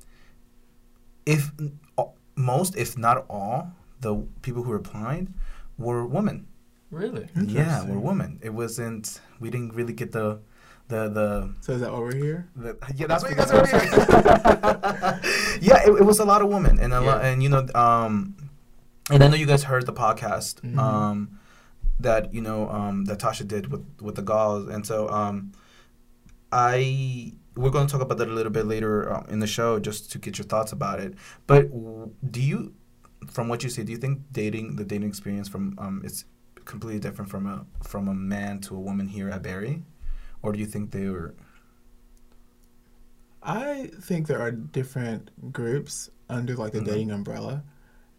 if 1.26 1.52
uh, 1.98 2.04
most, 2.36 2.76
if 2.76 2.98
not 2.98 3.26
all, 3.30 3.72
the 4.02 4.16
people 4.42 4.64
who 4.64 4.72
replied 4.72 5.34
were 5.78 6.06
women. 6.06 6.48
Really? 6.92 7.28
Yeah, 7.36 7.42
Interesting. 7.42 7.90
were 7.96 8.00
women. 8.00 8.40
It 8.42 8.54
wasn't. 8.54 9.20
We 9.40 9.50
didn't 9.50 9.74
really 9.74 9.94
get 9.94 10.12
the, 10.14 10.40
the 10.88 11.10
the 11.10 11.50
So 11.62 11.74
is 11.74 11.82
that 11.82 11.92
why 11.92 12.00
we're 12.00 12.16
here? 12.16 12.48
the, 12.56 12.78
yeah, 12.96 13.08
that's 13.08 13.24
what 13.24 13.32
you 13.32 13.38
guys 13.38 13.52
are 13.52 13.66
doing. 13.66 13.90
yeah, 15.62 15.84
it, 15.86 15.92
it 16.00 16.06
was 16.06 16.20
a 16.20 16.26
lot 16.26 16.42
of 16.42 16.48
women, 16.50 16.80
and 16.80 16.94
a 16.94 17.02
lot, 17.02 17.26
and 17.26 17.44
you 17.44 17.50
know, 17.50 17.68
um, 17.76 18.36
and 19.10 19.24
I 19.24 19.28
know 19.28 19.36
you 19.36 19.46
guys 19.46 19.64
heard 19.64 19.86
the 19.86 19.94
podcast, 19.94 20.62
Mhm. 20.62 20.78
um, 20.78 21.40
that 22.00 22.34
you 22.34 22.42
know, 22.42 22.70
um, 22.70 23.06
that 23.06 23.20
Tasha 23.20 23.48
did 23.48 23.72
with 23.72 23.86
with 24.02 24.16
the 24.16 24.22
Gauls, 24.22 24.68
and 24.68 24.86
so, 24.86 25.10
um, 25.10 25.52
I 26.52 27.34
we're 27.56 27.72
going 27.72 27.88
to 27.88 27.92
talk 27.92 28.02
about 28.02 28.20
that 28.20 28.28
a 28.30 28.34
little 28.34 28.52
bit 28.52 28.66
later 28.68 29.12
um, 29.12 29.26
in 29.30 29.40
the 29.40 29.48
show, 29.48 29.80
just 29.80 30.12
to 30.12 30.20
get 30.20 30.38
your 30.38 30.46
thoughts 30.46 30.72
about 30.72 31.00
it. 31.00 31.16
But 31.48 31.72
do 32.32 32.40
you, 32.42 32.74
from 33.28 33.48
what 33.48 33.64
you 33.64 33.70
say, 33.70 33.84
do 33.84 33.92
you 33.92 33.98
think 33.98 34.22
dating 34.32 34.76
the 34.76 34.84
dating 34.86 35.08
experience 35.10 35.48
from 35.50 35.76
um, 35.80 36.02
is 36.06 36.26
completely 36.66 37.00
different 37.00 37.32
from 37.32 37.48
a 37.48 37.66
from 37.84 38.08
a 38.08 38.14
man 38.14 38.60
to 38.62 38.76
a 38.76 38.80
woman 38.80 39.08
here 39.08 39.30
at 39.30 39.42
Berry, 39.42 39.84
or 40.42 40.52
do 40.54 40.60
you 40.60 40.66
think 40.68 40.92
they 40.92 41.10
were? 41.10 41.34
I 43.42 43.90
think 44.02 44.28
there 44.28 44.40
are 44.42 44.52
different 44.52 45.32
groups 45.54 46.10
under 46.30 46.56
like 46.56 46.74
the 46.74 46.80
Mhm. 46.80 46.86
dating 46.86 47.12
umbrella, 47.12 47.64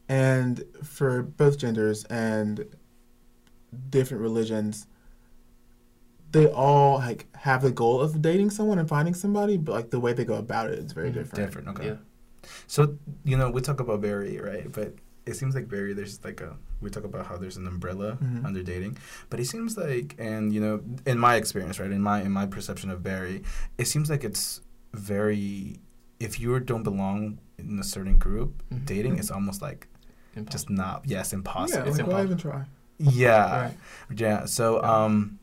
and 0.09 0.65
for 0.83 1.23
both 1.23 1.59
genders 1.59 2.05
and 2.05 2.65
different 3.91 4.23
religions, 4.23 4.87
they 6.33 6.47
all 6.47 6.97
like 6.99 7.27
have 7.37 7.63
the 7.63 7.71
goal 7.71 8.01
of 8.01 8.21
dating 8.21 8.51
someone 8.51 8.79
and 8.79 8.89
finding 8.89 9.15
somebody, 9.15 9.57
but 9.57 9.73
like 9.73 9.91
the 9.91 10.01
way 10.01 10.13
they 10.13 10.25
go 10.25 10.35
about 10.35 10.71
it 10.71 10.79
is 10.79 10.93
very 10.93 11.11
Mhm. 11.11 11.15
different. 11.15 11.47
Different, 11.47 11.69
okay. 11.69 11.87
Yeah. 11.87 11.97
So 12.67 12.97
you 13.25 13.37
know, 13.37 13.51
we 13.51 13.61
talk 13.61 13.81
about 13.81 14.01
Berry, 14.01 14.39
right? 14.39 14.71
But 14.71 14.95
it 15.27 15.35
seems 15.35 15.55
like 15.55 15.69
Berry, 15.69 15.93
there's 15.95 16.23
like 16.25 16.41
a 16.41 16.57
we 16.81 16.91
talk 16.91 17.05
about 17.05 17.27
how 17.27 17.37
there's 17.37 17.57
an 17.57 17.67
umbrella 17.67 18.19
Mhm. 18.23 18.45
under 18.45 18.63
dating, 18.63 18.97
but 19.31 19.41
it 19.41 19.47
seems 19.47 19.77
like, 19.77 20.15
and 20.19 20.53
you 20.53 20.61
know, 20.61 20.81
in 21.07 21.19
my 21.19 21.35
experience, 21.37 21.81
right, 21.81 21.91
in 21.91 22.01
my 22.03 22.23
in 22.23 22.31
my 22.33 22.47
perception 22.47 22.91
of 22.91 23.03
Berry, 23.03 23.43
it 23.79 23.87
seems 23.87 24.09
like 24.11 24.23
it's 24.25 24.61
very 24.95 25.81
if 26.21 26.41
you 26.41 26.59
don't 26.61 26.83
belong 26.83 27.39
in 27.59 27.79
a 27.79 27.85
certain 27.85 28.19
group, 28.19 28.63
Mhm. 28.71 28.85
dating 28.87 29.19
is 29.19 29.31
almost 29.31 29.63
like 29.63 29.87
Impossible. 30.35 30.53
just 30.53 30.71
not 30.71 31.03
yes 31.07 31.33
Yeah, 31.33 31.39
impossible. 31.39 31.89
It's 31.89 31.99
like, 31.99 32.07
why 32.07 32.23
even 32.25 32.39
try? 32.39 32.65
Yeah, 32.99 33.63
Right. 33.63 33.77
yeah. 34.17 34.45
So 34.47 34.83
um, 34.83 35.39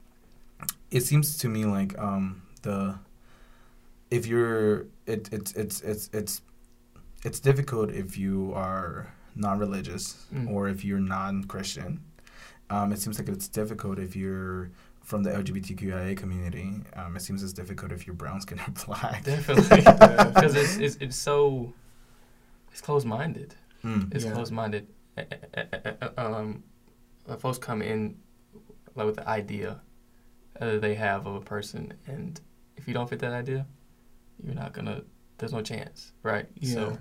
it 0.92 1.02
seems 1.02 1.38
to 1.40 1.50
me 1.50 1.66
like 1.66 1.98
um 1.98 2.42
the 2.64 2.96
if 4.12 4.26
you're 4.28 4.86
it 5.06 5.30
it's 5.32 5.54
it's 5.54 5.82
it's 5.82 6.10
it's 6.14 6.42
it's 7.24 7.40
difficult 7.40 7.90
if 7.92 8.18
you 8.18 8.52
are 8.56 9.08
non-religious 9.36 10.26
Mm. 10.34 10.50
or 10.52 10.70
if 10.70 10.84
you're 10.86 11.00
non-Christian. 11.00 12.00
Um, 12.70 12.92
it 12.92 13.00
seems 13.00 13.20
like 13.20 13.30
it's 13.30 13.48
difficult 13.48 14.00
if 14.00 14.16
you're 14.16 14.70
from 15.04 15.22
the 15.24 15.30
LGBTQIA 15.32 16.18
community. 16.18 16.72
Um, 16.96 17.16
it 17.16 17.22
seems 17.22 17.44
it's 17.44 17.54
difficult 17.54 17.92
if 17.92 18.08
you're 18.08 18.16
brown 18.16 18.42
skin 18.42 18.60
or 18.60 18.72
black. 18.86 19.24
Definitely, 19.24 19.82
Yeah. 19.84 20.24
because 20.34 20.56
it's, 20.56 20.78
it's 20.78 20.96
it's 21.00 21.16
so 21.16 21.74
it's 22.72 22.82
closed-minded. 22.82 23.54
Mm. 23.84 24.14
It's 24.16 24.26
Yeah. 24.26 24.32
closed-minded. 24.34 24.88
Eh, 25.18 25.24
eh, 25.54 26.08
Um, 26.18 26.64
uh, 27.28 27.36
folks 27.38 27.58
come 27.58 27.82
in 27.82 28.18
like 28.96 29.06
with 29.06 29.16
the 29.16 29.28
idea 29.28 29.82
uh, 30.60 30.78
they 30.78 30.96
have 30.96 31.26
of 31.28 31.36
a 31.36 31.42
person, 31.42 31.94
and 32.08 32.40
if 32.78 32.88
you 32.88 32.94
don't 32.94 33.10
fit 33.10 33.20
that 33.20 33.34
idea, 33.34 33.66
you're 34.44 34.56
not 34.56 34.74
gonna. 34.74 35.02
There's 35.38 35.52
no 35.52 35.62
chance, 35.62 36.14
right? 36.24 36.48
Yeah. 36.56 36.74
So 36.74 36.98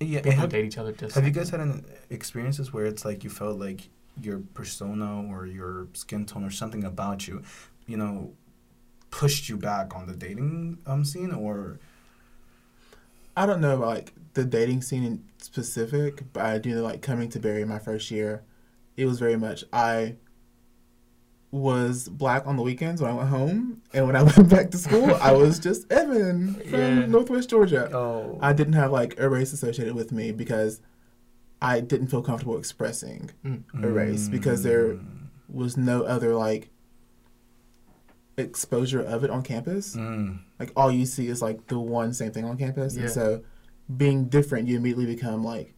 Yeah. 0.00 0.20
people 0.22 0.40
have, 0.40 0.50
date 0.50 0.64
each 0.64 0.78
other 0.78 0.92
just. 0.92 1.14
have 1.14 1.24
you 1.24 1.30
guys 1.30 1.50
had 1.50 1.60
an 1.60 1.84
experiences 2.08 2.72
where 2.72 2.86
it's 2.86 3.04
like 3.04 3.24
you 3.24 3.30
felt 3.30 3.58
like 3.58 3.88
your 4.22 4.38
persona 4.54 5.24
or 5.28 5.46
your 5.46 5.88
skin 5.92 6.24
tone 6.24 6.44
or 6.44 6.50
something 6.50 6.84
about 6.84 7.28
you, 7.28 7.42
you 7.86 7.98
know, 7.98 8.32
pushed 9.10 9.50
you 9.50 9.58
back 9.58 9.94
on 9.94 10.06
the 10.06 10.14
dating 10.14 10.78
um 10.86 11.04
scene 11.04 11.32
or 11.32 11.78
I 13.36 13.44
don't 13.44 13.60
know 13.60 13.76
about 13.76 13.88
like 13.88 14.12
the 14.32 14.44
dating 14.44 14.80
scene 14.82 15.04
in 15.04 15.24
specific, 15.38 16.24
but 16.32 16.44
I 16.44 16.58
do 16.58 16.74
know 16.74 16.82
like 16.82 17.02
coming 17.02 17.28
to 17.30 17.38
Berry 17.38 17.64
my 17.66 17.78
first 17.78 18.10
year, 18.10 18.42
it 18.96 19.06
was 19.06 19.18
very 19.18 19.36
much 19.36 19.64
I 19.72 20.16
was 21.52 22.08
black 22.08 22.46
on 22.46 22.56
the 22.56 22.62
weekends 22.62 23.00
when 23.00 23.10
I 23.10 23.14
went 23.14 23.28
home, 23.28 23.82
and 23.94 24.06
when 24.06 24.16
I 24.16 24.22
went 24.30 24.48
back 24.50 24.70
to 24.72 24.78
school, 24.78 25.14
I 25.14 25.32
was 25.32 25.58
just 25.68 25.90
Evan 25.92 26.54
from 26.54 26.70
Yeah. 26.72 27.06
Northwest 27.06 27.48
Georgia. 27.50 27.88
Oh. 27.96 28.38
I 28.42 28.52
didn't 28.52 28.74
have 28.74 28.90
like 28.92 29.18
a 29.18 29.28
race 29.28 29.52
associated 29.52 29.94
with 29.94 30.12
me 30.12 30.32
because 30.32 30.80
I 31.62 31.80
didn't 31.80 32.08
feel 32.08 32.22
comfortable 32.22 32.58
expressing 32.58 33.30
Mm. 33.44 33.62
a 33.82 33.88
race 33.88 34.28
because 34.28 34.62
there 34.62 34.98
was 35.48 35.76
no 35.76 36.02
other 36.02 36.34
like 36.34 36.70
exposure 38.36 39.00
of 39.00 39.24
it 39.24 39.30
on 39.30 39.42
campus. 39.42 39.96
Mm. 39.96 40.40
Like 40.58 40.72
all 40.76 40.90
you 40.90 41.06
see 41.06 41.28
is 41.28 41.40
like 41.40 41.68
the 41.68 41.78
one 41.78 42.12
same 42.12 42.32
thing 42.32 42.44
on 42.44 42.58
campus, 42.58 42.94
Yeah. 42.96 43.02
and 43.04 43.10
so 43.10 43.42
being 43.96 44.26
different, 44.28 44.68
you 44.68 44.76
immediately 44.76 45.06
become 45.06 45.42
like 45.44 45.74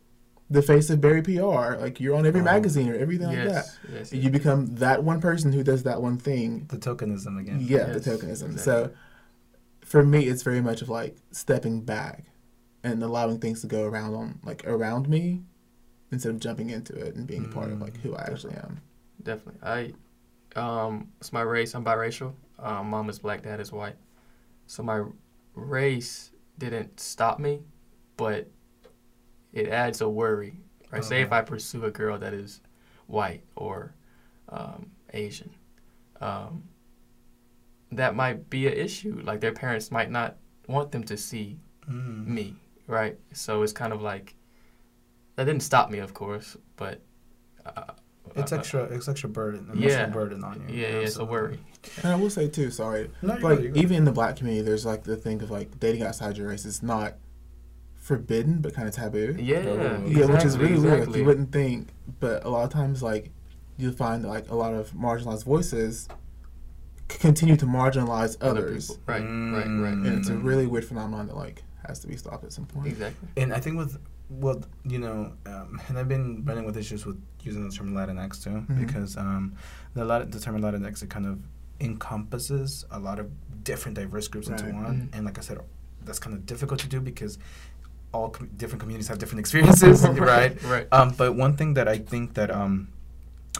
the 0.50 0.62
face 0.62 0.88
of 0.90 1.00
Berry 1.00 1.22
PR. 1.22 1.76
Like 1.78 2.00
you're 2.00 2.14
on 2.16 2.26
every 2.26 2.40
Oh. 2.40 2.44
magazine 2.44 2.88
or 2.88 2.94
everything 2.94 3.26
like 3.28 3.36
that. 3.44 3.66
yes, 3.66 3.78
yes, 3.92 4.12
You 4.12 4.30
become 4.30 4.66
that 4.76 5.04
one 5.04 5.20
person 5.20 5.52
who 5.52 5.62
does 5.62 5.82
that 5.82 6.00
one 6.00 6.16
thing. 6.18 6.66
The 6.68 6.78
tokenism 6.78 7.38
again. 7.38 7.58
Yeah, 7.60 7.88
Yes, 7.88 8.04
the 8.04 8.10
tokenism. 8.10 8.52
exactly. 8.52 8.56
So 8.58 8.90
for 9.82 10.02
me, 10.04 10.24
it's 10.26 10.42
very 10.42 10.60
much 10.60 10.82
of 10.82 10.88
like 10.88 11.16
stepping 11.32 11.82
back 11.82 12.24
and 12.84 13.02
allowing 13.02 13.38
things 13.40 13.60
to 13.62 13.66
go 13.66 13.84
around 13.84 14.14
on 14.14 14.38
like 14.44 14.66
around 14.66 15.08
me 15.08 15.42
instead 16.10 16.30
of 16.34 16.40
jumping 16.40 16.70
into 16.70 16.94
it 16.94 17.14
and 17.16 17.26
being 17.26 17.44
a 17.44 17.48
part 17.48 17.70
of 17.70 17.80
like 17.80 17.96
who 18.00 18.14
I 18.14 18.22
actually 18.22 18.54
am. 18.54 18.80
definitely. 19.22 19.60
I, 19.62 19.92
um, 20.58 21.08
it's 21.20 21.32
my 21.32 21.42
race. 21.42 21.74
I'm 21.74 21.84
biracial. 21.84 22.32
Um, 22.58 22.88
mom 22.90 23.10
is 23.10 23.18
black, 23.18 23.42
dad 23.42 23.60
is 23.60 23.70
white. 23.72 23.96
So 24.66 24.82
my 24.82 25.04
race 25.54 26.30
didn't 26.58 26.98
stop 27.00 27.38
me, 27.38 27.60
but 28.16 28.48
it 29.58 29.68
adds 29.68 30.00
a 30.00 30.08
worry. 30.08 30.54
Right? 30.90 31.04
Say 31.04 31.20
if 31.20 31.32
I 31.32 31.42
pursue 31.42 31.84
a 31.84 31.90
girl 31.90 32.18
that 32.18 32.32
is 32.32 32.60
white 33.06 33.42
or 33.56 33.94
um, 34.48 34.90
Asian, 35.12 35.50
um, 36.20 36.64
that 37.92 38.14
might 38.14 38.48
be 38.48 38.66
an 38.66 38.72
issue. 38.74 39.20
Like 39.22 39.40
their 39.40 39.52
parents 39.52 39.90
might 39.90 40.10
not 40.10 40.36
want 40.66 40.92
them 40.92 41.04
to 41.04 41.16
see 41.16 41.58
Mm. 41.90 42.26
me, 42.26 42.54
right? 42.86 43.16
So 43.32 43.62
it's 43.62 43.72
kind 43.72 43.94
of 43.94 44.02
like 44.02 44.34
that 45.36 45.44
didn't 45.44 45.62
stop 45.62 45.90
me, 45.90 45.98
of 46.00 46.12
course, 46.12 46.54
but 46.76 47.00
uh, 47.64 47.92
It's 48.36 48.52
uh, 48.52 48.56
extra. 48.56 48.82
It's 48.84 49.08
extra 49.08 49.28
burden. 49.30 49.70
Emotional 49.72 49.88
yeah. 49.90 50.06
burden 50.06 50.44
on 50.44 50.68
you. 50.68 50.74
Yeah, 50.76 50.88
yeah, 50.88 50.94
it's 50.96 51.16
a 51.16 51.24
worry. 51.24 51.58
And 52.02 52.12
I 52.12 52.16
will 52.16 52.28
say 52.28 52.46
too, 52.48 52.70
sorry, 52.70 53.10
No, 53.22 53.38
you're 53.38 53.50
like 53.50 53.60
you're 53.62 53.76
even 53.76 53.96
in 53.96 54.04
the 54.04 54.12
black 54.12 54.36
community, 54.36 54.62
there's 54.66 54.84
like 54.84 55.04
the 55.04 55.16
thing 55.16 55.40
of 55.42 55.50
like 55.50 55.80
dating 55.80 56.02
outside 56.02 56.36
your 56.36 56.48
race 56.48 56.66
is 56.66 56.82
not 56.82 57.14
forbidden 58.12 58.60
but 58.62 58.74
kind 58.74 58.88
of 58.88 58.94
taboo. 58.94 59.36
Yeah, 59.38 59.58
Oh. 59.58 60.04
Yeah, 60.06 60.24
which 60.26 60.44
is 60.44 60.54
exactly, 60.54 60.58
really 60.76 60.78
weird. 60.88 61.08
Like, 61.08 61.16
you 61.16 61.24
wouldn't 61.24 61.52
think, 61.52 61.88
but 62.20 62.44
a 62.44 62.48
lot 62.48 62.64
of 62.64 62.70
times, 62.70 63.02
like 63.02 63.30
you'll 63.76 63.92
find 63.92 64.24
that, 64.24 64.28
like 64.28 64.50
a 64.50 64.54
lot 64.54 64.72
of 64.74 64.90
marginalized 64.92 65.44
voices 65.44 66.08
c- 67.10 67.18
continue 67.18 67.56
to 67.56 67.66
marginalize 67.66 68.36
Other 68.40 68.60
others, 68.62 68.88
people. 68.88 69.02
Right, 69.06 69.20
right, 69.20 69.72
right. 69.86 69.94
Mm. 69.94 70.06
and 70.06 70.18
it's 70.18 70.28
a 70.30 70.36
really 70.36 70.66
weird 70.66 70.86
phenomenon 70.86 71.26
that 71.28 71.36
like 71.36 71.62
has 71.86 71.98
to 72.00 72.06
be 72.08 72.16
stopped 72.16 72.44
at 72.44 72.52
some 72.52 72.64
point. 72.66 72.88
Exactly. 72.88 73.28
And 73.36 73.52
I 73.52 73.60
think 73.60 73.76
with 73.76 73.98
well, 74.30 74.62
you 74.84 74.98
know, 74.98 75.32
um, 75.46 75.80
and 75.88 75.98
I've 75.98 76.08
been 76.08 76.44
running 76.44 76.64
with 76.66 76.76
issues 76.76 77.06
with 77.06 77.18
using 77.42 77.66
the 77.68 77.74
term 77.74 77.92
Latinx 77.94 78.42
too, 78.44 78.50
Mhm. 78.50 78.78
because 78.86 79.16
um, 79.16 79.54
the 79.94 80.04
Lat- 80.04 80.30
the 80.32 80.40
term 80.40 80.60
Latinx 80.60 81.02
it 81.02 81.08
kind 81.10 81.26
of 81.26 81.38
encompasses 81.80 82.84
a 82.90 82.98
lot 82.98 83.18
of 83.18 83.26
different 83.64 83.96
diverse 83.96 84.28
groups 84.28 84.48
into 84.48 84.64
Right. 84.64 84.74
one, 84.74 84.96
Mhm. 85.12 85.16
and 85.16 85.24
like 85.26 85.38
I 85.38 85.40
said, 85.42 85.58
that's 86.04 86.18
kind 86.18 86.34
of 86.36 86.44
difficult 86.46 86.80
to 86.80 86.88
do 86.88 87.00
because 87.00 87.38
all 88.12 88.30
com- 88.30 88.50
different 88.56 88.80
communities 88.80 89.08
have 89.08 89.18
different 89.18 89.40
experiences, 89.40 90.06
right? 90.08 90.62
Right. 90.64 90.86
Um, 90.92 91.10
but 91.16 91.34
one 91.34 91.56
thing 91.56 91.74
that 91.74 91.88
I 91.88 91.98
think 91.98 92.34
that 92.34 92.50
um, 92.50 92.88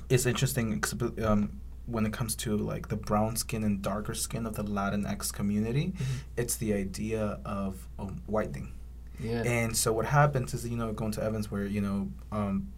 is 0.09 0.27
interesting 0.27 0.83
um, 1.25 1.61
when 1.87 2.05
it 2.07 2.13
comes 2.13 2.35
to 2.37 2.57
like 2.57 2.89
the 2.89 2.97
brown 2.97 3.37
skin 3.37 3.65
and 3.65 3.83
darker 3.83 4.15
skin 4.15 4.47
of 4.47 4.55
the 4.57 4.65
Latinx 4.65 5.33
community, 5.33 5.93
Mhm. 5.97 6.05
it's 6.37 6.57
the 6.57 6.73
idea 6.75 7.41
of 7.45 7.89
um, 7.99 8.21
whitening. 8.27 8.73
Yeah. 9.21 9.43
And 9.43 9.77
so 9.77 9.93
what 9.93 10.07
happens 10.07 10.55
is, 10.55 10.67
you 10.69 10.77
know, 10.77 10.93
going 10.93 11.13
to 11.13 11.23
Evans, 11.23 11.51
where 11.51 11.65
you 11.67 11.81
know, 11.81 12.09
um, 12.31 12.69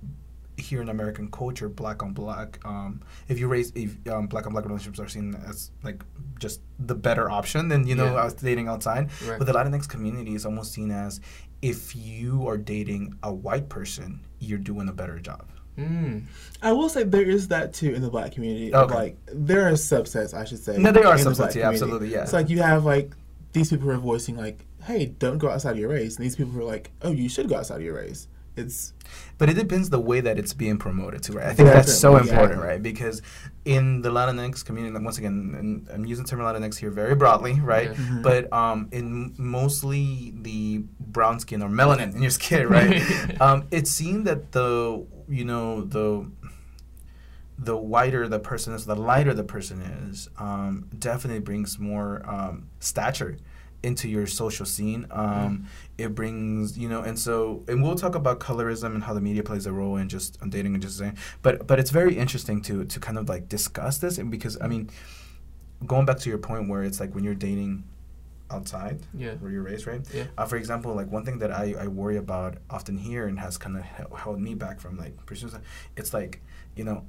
here 0.56 0.82
in 0.82 0.88
American 0.90 1.30
culture, 1.30 1.68
black 1.68 2.02
on 2.02 2.12
black, 2.12 2.58
um, 2.66 3.00
if 3.28 3.38
you 3.38 3.48
raise, 3.48 3.72
if 3.74 3.96
um, 4.08 4.26
black 4.26 4.46
on 4.46 4.52
black 4.52 4.64
relationships 4.66 5.00
are 5.00 5.08
seen 5.08 5.34
as 5.46 5.70
like 5.82 6.02
just 6.38 6.60
the 6.78 6.94
better 6.94 7.30
option 7.30 7.68
than 7.68 7.86
you 7.86 7.94
know 7.94 8.06
Yeah. 8.14 8.24
us 8.24 8.34
dating 8.34 8.68
outside. 8.68 9.10
right. 9.26 9.38
But 9.38 9.46
the 9.46 9.52
Latinx 9.52 9.88
community 9.88 10.34
is 10.34 10.44
almost 10.46 10.72
seen 10.72 10.90
as 10.90 11.20
if 11.62 11.94
you 11.94 12.48
are 12.48 12.56
dating 12.56 13.14
a 13.22 13.32
white 13.32 13.68
person, 13.68 14.20
you're 14.38 14.58
doing 14.58 14.88
a 14.88 14.92
better 14.92 15.18
job. 15.18 15.46
mm. 15.78 16.22
I 16.62 16.72
will 16.72 16.88
say 16.88 17.04
there 17.04 17.22
is 17.22 17.48
that 17.48 17.72
too 17.74 17.94
in 17.94 18.02
the 18.02 18.10
black 18.10 18.32
community. 18.32 18.74
Okay. 18.74 18.94
Like 18.94 19.16
there 19.26 19.68
are 19.68 19.72
subsets, 19.72 20.34
I 20.34 20.44
should 20.44 20.58
say. 20.62 20.76
No, 20.78 20.92
there 20.92 21.06
are 21.06 21.16
in 21.16 21.24
the 21.24 21.30
subsets, 21.30 21.38
yeah, 21.38 21.46
community. 21.46 21.66
absolutely, 21.66 22.08
yeah. 22.08 22.22
It's 22.22 22.32
like 22.32 22.48
you 22.48 22.60
have 22.62 22.84
like 22.84 23.12
these 23.52 23.70
people 23.70 23.86
who 23.86 23.90
are 23.92 23.98
voicing 23.98 24.36
like, 24.36 24.64
"Hey, 24.84 25.06
don't 25.06 25.38
go 25.38 25.50
outside 25.50 25.72
of 25.72 25.78
your 25.78 25.90
race," 25.90 26.16
and 26.16 26.24
these 26.24 26.36
people 26.36 26.52
who 26.52 26.60
are 26.60 26.64
like, 26.64 26.90
"Oh, 27.02 27.12
you 27.12 27.28
should 27.28 27.48
go 27.48 27.56
outside 27.56 27.76
of 27.76 27.82
your 27.82 27.94
race." 27.96 28.28
It's 28.60 28.92
But 29.38 29.48
it 29.48 29.54
depends 29.54 29.90
the 29.90 30.00
way 30.00 30.20
that 30.20 30.38
it's 30.38 30.52
being 30.52 30.78
promoted 30.78 31.22
too, 31.22 31.34
right? 31.34 31.46
I 31.46 31.54
think 31.54 31.68
that's 31.68 31.98
so 31.98 32.14
yeah. 32.14 32.22
important, 32.22 32.60
right? 32.60 32.82
Because 32.82 33.22
in 33.64 34.02
the 34.02 34.10
Latinx 34.10 34.64
community, 34.64 34.94
like, 34.94 35.02
once 35.02 35.18
again, 35.18 35.54
and 35.58 35.88
I'm 35.92 36.04
using 36.04 36.24
the 36.24 36.30
term 36.30 36.40
Latinx 36.40 36.78
here 36.78 36.90
very 36.90 37.14
broadly, 37.14 37.54
right? 37.60 37.90
Yeah. 37.90 37.96
Mhm. 37.96 38.22
But 38.22 38.52
um, 38.52 38.88
in 38.92 39.34
mostly 39.38 40.32
the 40.36 40.84
brown 40.98 41.40
skin 41.40 41.62
or 41.62 41.68
melanin 41.68 42.14
in 42.14 42.22
your 42.22 42.30
skin, 42.30 42.68
right? 42.68 43.02
um, 43.46 43.66
it's 43.70 43.90
seen 43.90 44.24
that 44.24 44.52
the 44.52 45.04
you 45.28 45.44
know 45.44 45.82
the 45.82 46.30
the 47.58 47.76
whiter 47.76 48.26
the 48.26 48.38
person 48.38 48.72
is, 48.72 48.86
the 48.86 48.96
lighter 48.96 49.34
the 49.34 49.44
person 49.44 49.82
is, 49.82 50.28
um, 50.38 50.88
definitely 50.98 51.40
brings 51.40 51.78
more 51.78 52.22
um, 52.24 52.68
stature 52.80 53.36
into 53.82 54.08
your 54.08 54.26
social 54.26 54.66
scene. 54.66 55.06
Um, 55.10 55.66
It 55.98 56.14
brings, 56.14 56.78
you 56.78 56.88
know, 56.88 57.02
and 57.02 57.18
so, 57.18 57.62
and 57.68 57.82
we'll 57.82 57.94
talk 57.94 58.14
about 58.14 58.40
colorism 58.40 58.94
and 58.94 59.02
how 59.04 59.12
the 59.14 59.20
media 59.20 59.42
plays 59.42 59.66
a 59.66 59.72
role 59.72 59.96
in 59.96 60.08
just 60.08 60.38
on 60.42 60.48
dating 60.50 60.72
and 60.74 60.82
just 60.82 60.96
saying, 60.98 61.16
but 61.42 61.66
but 61.66 61.78
it's 61.78 61.90
very 61.90 62.14
interesting 62.16 62.62
to 62.62 62.84
to 62.84 62.98
kind 63.00 63.18
of 63.18 63.28
like 63.28 63.48
discuss 63.48 63.98
this, 63.98 64.18
and 64.18 64.30
because 64.30 64.56
I 64.60 64.66
mean, 64.66 64.88
going 65.86 66.06
back 66.06 66.18
to 66.20 66.28
your 66.30 66.38
point 66.38 66.68
where 66.70 66.82
it's 66.84 67.00
like 67.00 67.14
when 67.14 67.24
you're 67.24 67.34
dating 67.50 67.84
outside 68.50 68.98
Yeah. 69.14 69.34
where 69.40 69.50
you're 69.52 69.62
raised, 69.62 69.86
right? 69.86 70.02
Yeah. 70.12 70.24
Uh, 70.36 70.44
for 70.46 70.56
example, 70.56 70.94
like 70.94 71.08
one 71.12 71.24
thing 71.24 71.38
that 71.38 71.52
I, 71.52 71.74
I 71.78 71.86
worry 71.86 72.16
about 72.16 72.56
often 72.68 72.98
here 72.98 73.26
and 73.28 73.38
has 73.38 73.56
kind 73.56 73.76
of 73.76 73.84
held 74.18 74.40
me 74.40 74.54
back 74.54 74.80
from 74.80 74.96
like 74.98 75.14
pursuing, 75.24 75.54
it's 75.96 76.12
like, 76.12 76.40
you 76.74 76.82
know, 76.84 77.04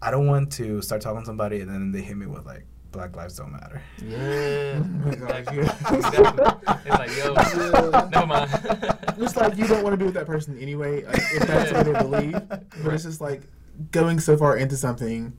I 0.00 0.10
don't 0.10 0.26
want 0.26 0.52
to 0.52 0.80
start 0.82 1.02
talking 1.02 1.20
to 1.20 1.26
somebody 1.26 1.60
and 1.60 1.68
then 1.70 1.92
they 1.92 2.02
hit 2.02 2.16
me 2.16 2.26
with 2.26 2.46
like 2.46 2.64
Black 2.92 3.14
Lives 3.16 3.36
Don't 3.36 3.52
Matter. 3.52 3.82
Yeah. 4.04 4.82
Oh 5.04 5.10
exactly. 5.10 5.58
It's 5.58 6.88
like, 6.88 7.16
yo, 7.16 7.34
Yeah. 7.34 8.08
never 8.12 8.26
mind. 8.26 8.50
it's 9.18 9.36
like 9.36 9.56
you 9.56 9.66
don't 9.66 9.82
want 9.82 9.92
to 9.92 9.96
be 9.96 10.04
with 10.04 10.14
that 10.14 10.26
person 10.26 10.58
anyway, 10.58 11.04
like, 11.04 11.16
if 11.34 11.46
that's 11.46 11.72
what 11.72 11.84
they 11.86 11.92
believe. 11.92 12.32
But 12.82 12.94
it's 12.94 13.04
just 13.04 13.20
like 13.20 13.42
going 13.90 14.20
so 14.20 14.36
far 14.36 14.56
into 14.56 14.76
something 14.76 15.36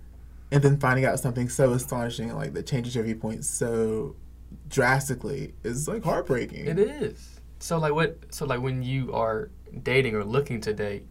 and 0.52 0.64
then 0.64 0.78
finding 0.80 1.06
out 1.06 1.20
something 1.20 1.50
so 1.50 1.74
astonishing, 1.74 2.34
like 2.34 2.54
that 2.54 2.66
changes 2.66 2.96
your 2.96 3.04
viewpoint 3.04 3.46
so 3.46 4.16
drastically, 4.68 5.54
is 5.64 5.88
like 5.88 6.04
heartbreaking. 6.04 6.66
It 6.68 6.80
is. 6.80 7.40
So 7.60 7.78
like 7.78 7.94
what? 7.94 8.18
So 8.34 8.46
like 8.46 8.62
when 8.62 8.82
you 8.84 9.14
are 9.14 9.50
dating 9.84 10.16
or 10.16 10.24
looking 10.24 10.62
to 10.62 10.74
date, 10.74 11.06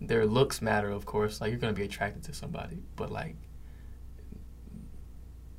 their 0.00 0.26
looks 0.26 0.60
matter, 0.62 0.90
of 0.90 1.04
course. 1.06 1.40
Like 1.40 1.50
you're 1.50 1.60
gonna 1.60 1.72
be 1.72 1.84
attracted 1.84 2.24
to 2.24 2.34
somebody, 2.34 2.78
but 2.96 3.10
like 3.12 3.36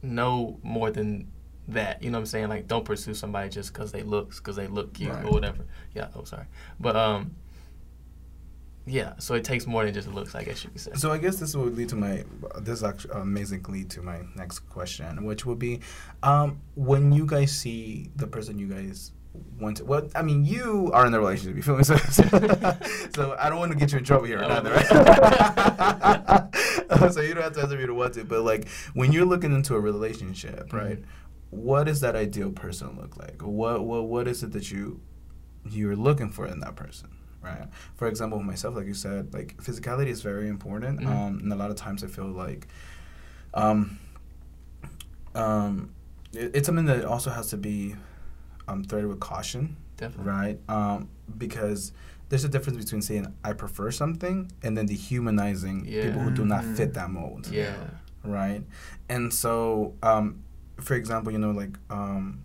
no 0.03 0.59
more 0.63 0.91
than 0.91 1.31
that. 1.69 2.03
You 2.03 2.11
know 2.11 2.17
what 2.17 2.23
I'm 2.23 2.25
saying? 2.27 2.49
Like 2.49 2.67
don't 2.67 2.85
pursue 2.85 3.13
somebody 3.13 3.49
just 3.49 3.73
because 3.73 3.91
they 3.91 4.03
looks, 4.03 4.39
because 4.39 4.55
they 4.57 4.67
look 4.67 4.93
cute 4.93 5.11
Right. 5.11 5.25
or 5.25 5.31
whatever. 5.31 5.65
Yeah. 5.95 6.09
Oh, 6.15 6.23
sorry. 6.25 6.45
But 6.79 6.95
um. 6.95 7.35
Yeah, 8.85 9.13
so 9.17 9.33
it 9.35 9.45
takes 9.45 9.65
more 9.65 9.85
than 9.85 9.93
just 9.93 10.09
looks, 10.09 10.35
I 10.35 10.43
guess 10.43 10.61
you 10.65 10.69
could 10.69 10.81
say. 10.81 10.91
So 10.95 11.09
I 11.13 11.17
guess 11.17 11.37
this 11.37 11.55
would 11.55 11.73
lead 11.77 11.87
to 11.87 11.95
my, 11.95 12.25
this 12.59 12.79
is 12.79 12.83
actually 12.83 13.13
amazing 13.21 13.63
lead 13.69 13.89
to 13.91 14.01
my 14.01 14.19
next 14.35 14.59
question, 14.67 15.23
which 15.23 15.45
would 15.45 15.57
be, 15.57 15.79
um, 16.21 16.59
when 16.75 17.13
you 17.13 17.25
guys 17.25 17.53
see 17.57 18.09
the 18.17 18.27
person 18.27 18.59
you 18.59 18.67
guys 18.67 19.13
want 19.59 19.77
to, 19.77 19.85
well, 19.85 20.07
I 20.15 20.21
mean, 20.21 20.45
you 20.45 20.91
are 20.93 21.05
in 21.05 21.11
the 21.11 21.19
relationship, 21.19 21.55
you 21.55 21.63
feel 21.63 21.77
me? 21.77 21.83
So, 21.83 21.95
so 23.15 23.35
I 23.39 23.49
don't 23.49 23.59
want 23.59 23.71
to 23.71 23.77
get 23.77 23.91
you 23.91 23.97
in 23.97 24.03
trouble 24.03 24.25
here 24.25 24.39
or 24.39 24.45
Oh. 24.45 24.49
nothing, 24.49 24.71
right? 24.71 24.87
so 27.13 27.21
you 27.21 27.33
don't 27.33 27.43
have 27.43 27.53
to 27.53 27.61
answer 27.61 27.77
me 27.77 27.85
to 27.85 27.93
want 27.93 28.13
to, 28.15 28.23
but 28.23 28.41
like 28.43 28.67
when 28.93 29.11
you're 29.11 29.25
looking 29.25 29.53
into 29.53 29.75
a 29.75 29.79
relationship, 29.79 30.67
Mm-hmm. 30.69 30.77
right? 30.77 30.99
What 31.49 31.83
does 31.85 32.01
that 32.01 32.15
ideal 32.15 32.51
person 32.51 32.97
look 32.99 33.15
like? 33.17 33.41
What 33.43 33.83
what 33.85 34.05
what 34.05 34.27
is 34.27 34.41
it 34.43 34.51
that 34.53 34.71
you 34.71 34.99
you're 35.69 35.95
looking 35.95 36.29
for 36.29 36.47
in 36.47 36.59
that 36.61 36.75
person? 36.75 37.09
Right. 37.43 37.67
For 37.95 38.07
example, 38.07 38.41
myself, 38.41 38.75
like 38.75 38.87
you 38.87 38.93
said, 38.95 39.33
like 39.33 39.55
physicality 39.57 40.07
is 40.07 40.21
very 40.23 40.47
important. 40.47 41.01
Mhm. 41.01 41.07
Um, 41.07 41.39
and 41.43 41.53
a 41.53 41.55
lot 41.55 41.69
of 41.69 41.75
times 41.75 42.03
I 42.03 42.07
feel 42.07 42.25
like, 42.27 42.67
um, 43.53 43.99
um, 45.35 45.91
it, 46.33 46.55
it's 46.55 46.65
something 46.65 46.85
that 46.85 47.05
also 47.05 47.29
has 47.29 47.49
to 47.49 47.57
be, 47.57 47.95
um, 48.67 48.83
threaded 48.83 49.09
with 49.09 49.19
caution 49.19 49.75
Definitely. 49.97 50.31
right? 50.31 50.59
Um, 50.69 51.09
because 51.37 51.91
there's 52.29 52.43
a 52.43 52.49
difference 52.49 52.77
between 52.83 53.01
saying 53.01 53.33
I 53.43 53.53
prefer 53.53 53.91
something 53.91 54.51
and 54.63 54.77
then 54.77 54.85
dehumanizing 54.87 55.85
Yeah. 55.85 56.03
people 56.03 56.21
who 56.21 56.31
do 56.31 56.45
not 56.45 56.63
Mhm. 56.63 56.75
fit 56.75 56.93
that 56.95 57.09
mold. 57.11 57.47
Yeah. 57.47 57.75
Right. 58.23 58.63
And 59.09 59.33
so, 59.33 59.93
um, 60.01 60.39
for 60.79 60.95
example, 60.95 61.31
you 61.31 61.37
know, 61.37 61.51
like 61.51 61.77
um, 61.89 62.39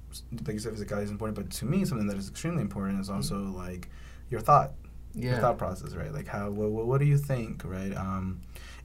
like 0.45 0.53
you 0.55 0.59
said, 0.59 0.75
physicality 0.75 1.05
is 1.05 1.11
important, 1.11 1.37
but 1.37 1.51
to 1.59 1.65
me, 1.67 1.85
something 1.85 2.07
that 2.09 2.17
is 2.17 2.29
extremely 2.29 2.63
important 2.63 3.01
is 3.01 3.09
also 3.09 3.39
like 3.45 3.89
your 4.31 4.41
thought, 4.41 4.73
your 5.15 5.37
thought 5.39 5.57
process, 5.59 5.95
right? 5.95 6.13
Like 6.13 6.27
how, 6.27 6.51
what, 6.51 6.71
what 6.87 6.99
do 6.99 7.07
you 7.07 7.17
think, 7.17 7.63
right? 7.65 7.97
Um, 7.97 8.41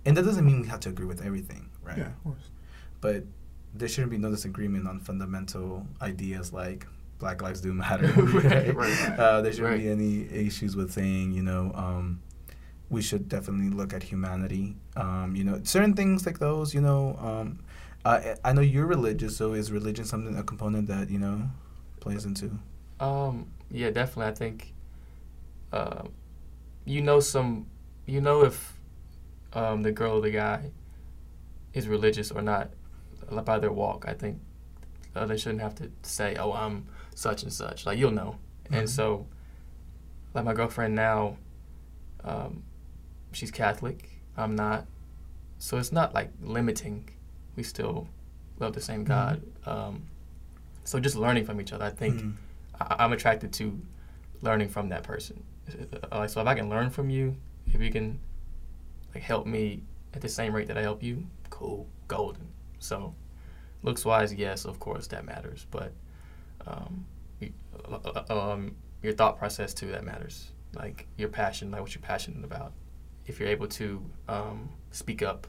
and 0.05 0.15
that 0.15 0.23
doesn't 0.23 0.45
mean 0.45 0.61
we 0.61 0.67
have 0.67 0.79
to 0.81 0.89
agree 0.89 1.05
with 1.05 1.21
everything, 1.25 1.69
right? 1.83 1.97
Yeah, 1.97 2.07
of 2.07 2.23
course. 2.23 2.49
But 3.01 3.25
there 3.73 3.87
shouldn't 3.87 4.11
be 4.11 4.17
no 4.17 4.29
disagreement 4.29 4.87
on 4.87 4.99
fundamental 4.99 5.85
ideas 6.01 6.53
like 6.53 6.87
Black 7.23 7.41
lives 7.41 7.61
do 7.61 7.73
matter. 7.73 8.07
Right, 8.43 8.75
right. 8.75 9.19
Uh, 9.19 9.41
there 9.41 9.53
shouldn't 9.53 9.71
Right. 9.71 9.79
be 9.79 9.89
any 9.89 10.13
issues 10.47 10.75
with 10.75 10.91
saying, 10.91 11.31
you 11.31 11.41
know, 11.49 11.71
um, 11.73 12.19
we 12.89 13.01
should 13.01 13.29
definitely 13.29 13.69
look 13.69 13.93
at 13.93 14.03
humanity. 14.03 14.75
Um, 14.97 15.33
you 15.37 15.45
know, 15.45 15.61
certain 15.63 15.93
things 15.93 16.25
like 16.25 16.39
those, 16.39 16.73
you 16.73 16.81
know. 16.81 17.17
Um, 17.27 17.59
I, 18.03 18.35
I 18.43 18.51
know 18.51 18.59
you're 18.61 18.85
religious, 18.97 19.37
so 19.37 19.53
is 19.53 19.71
religion 19.71 20.03
something, 20.03 20.35
a 20.37 20.43
component 20.43 20.87
that, 20.89 21.09
you 21.09 21.17
know, 21.17 21.49
plays 22.01 22.25
into? 22.25 22.59
Um, 22.99 23.47
yeah, 23.71 23.89
definitely. 23.89 24.29
I 24.33 24.35
think, 24.35 24.73
uh, 25.71 26.03
you 26.83 27.01
know, 27.01 27.21
some, 27.21 27.67
you 28.05 28.19
know, 28.19 28.43
if 28.43 28.77
um, 29.53 29.83
the 29.83 29.93
girl 29.93 30.17
or 30.17 30.21
the 30.21 30.31
guy 30.31 30.71
is 31.73 31.87
religious 31.87 32.31
or 32.31 32.41
not 32.41 32.71
uh, 33.31 33.41
by 33.41 33.59
their 33.59 33.71
walk. 33.71 34.05
I 34.07 34.13
think 34.13 34.39
uh, 35.15 35.25
they 35.25 35.37
shouldn't 35.37 35.61
have 35.61 35.75
to 35.75 35.89
say, 36.01 36.35
"Oh, 36.35 36.51
I'm 36.53 36.85
such 37.23 37.43
and 37.43 37.51
such." 37.53 37.85
Like 37.87 37.97
you'll 37.99 38.11
know. 38.21 38.31
And 38.71 38.85
Mhm. 38.87 38.89
so, 38.89 39.25
like 40.33 40.45
my 40.45 40.53
girlfriend 40.53 40.93
now, 40.95 41.37
um, 42.23 42.63
she's 43.31 43.51
Catholic. 43.51 44.09
I'm 44.37 44.55
not. 44.55 44.85
So 45.59 45.77
it's 45.77 45.91
not 45.91 46.13
like 46.13 46.29
limiting. 46.41 47.09
We 47.55 47.63
still 47.63 48.07
love 48.59 48.73
the 48.73 48.81
same 48.81 49.03
God. 49.03 49.41
Um, 49.65 50.03
so 50.83 50.99
just 50.99 51.15
learning 51.15 51.45
from 51.45 51.59
each 51.61 51.73
other. 51.73 51.85
I 51.85 51.91
think. 51.91 52.15
Mm. 52.21 52.33
I, 52.81 52.95
I'm 53.03 53.13
attracted 53.13 53.53
to 53.59 53.65
learning 54.41 54.69
from 54.69 54.89
that 54.89 55.03
person. 55.03 55.43
Uh, 55.69 56.19
Like, 56.19 56.29
so 56.29 56.41
if 56.41 56.47
I 56.47 56.55
can 56.55 56.69
learn 56.69 56.89
from 56.89 57.09
you, 57.09 57.35
if 57.67 57.79
you 57.81 57.91
can 57.91 58.19
like 59.13 59.23
help 59.23 59.45
me 59.45 59.83
at 60.13 60.21
the 60.21 60.29
same 60.29 60.53
rate 60.55 60.67
that 60.67 60.77
I 60.77 60.81
help 60.81 61.01
you, 61.03 61.25
cool, 61.49 61.87
golden. 62.07 62.47
So, 62.79 63.13
looks 63.83 64.03
wise, 64.05 64.33
yes, 64.33 64.65
of 64.65 64.79
course 64.79 65.07
that 65.07 65.23
matters, 65.25 65.65
but 65.71 65.91
um, 66.67 67.05
um, 68.29 68.75
your 69.01 69.13
thought 69.13 69.37
process 69.37 69.73
too 69.73 69.91
that 69.91 70.03
matters. 70.03 70.51
Like 70.75 71.07
your 71.17 71.29
passion, 71.29 71.71
like 71.71 71.81
what 71.81 71.93
you're 71.93 72.01
passionate 72.01 72.43
about. 72.43 72.73
If 73.25 73.39
you're 73.39 73.49
able 73.49 73.67
to 73.67 74.03
um, 74.27 74.69
speak 74.91 75.21
up 75.21 75.47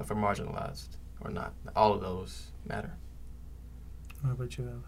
if 0.00 0.08
you're 0.08 0.18
marginalized 0.18 0.96
or 1.20 1.30
not, 1.30 1.54
all 1.76 1.92
of 1.92 2.00
those 2.00 2.50
matter. 2.66 2.92
What 4.22 4.32
about 4.32 4.56
you, 4.58 4.64
Evan? 4.64 4.84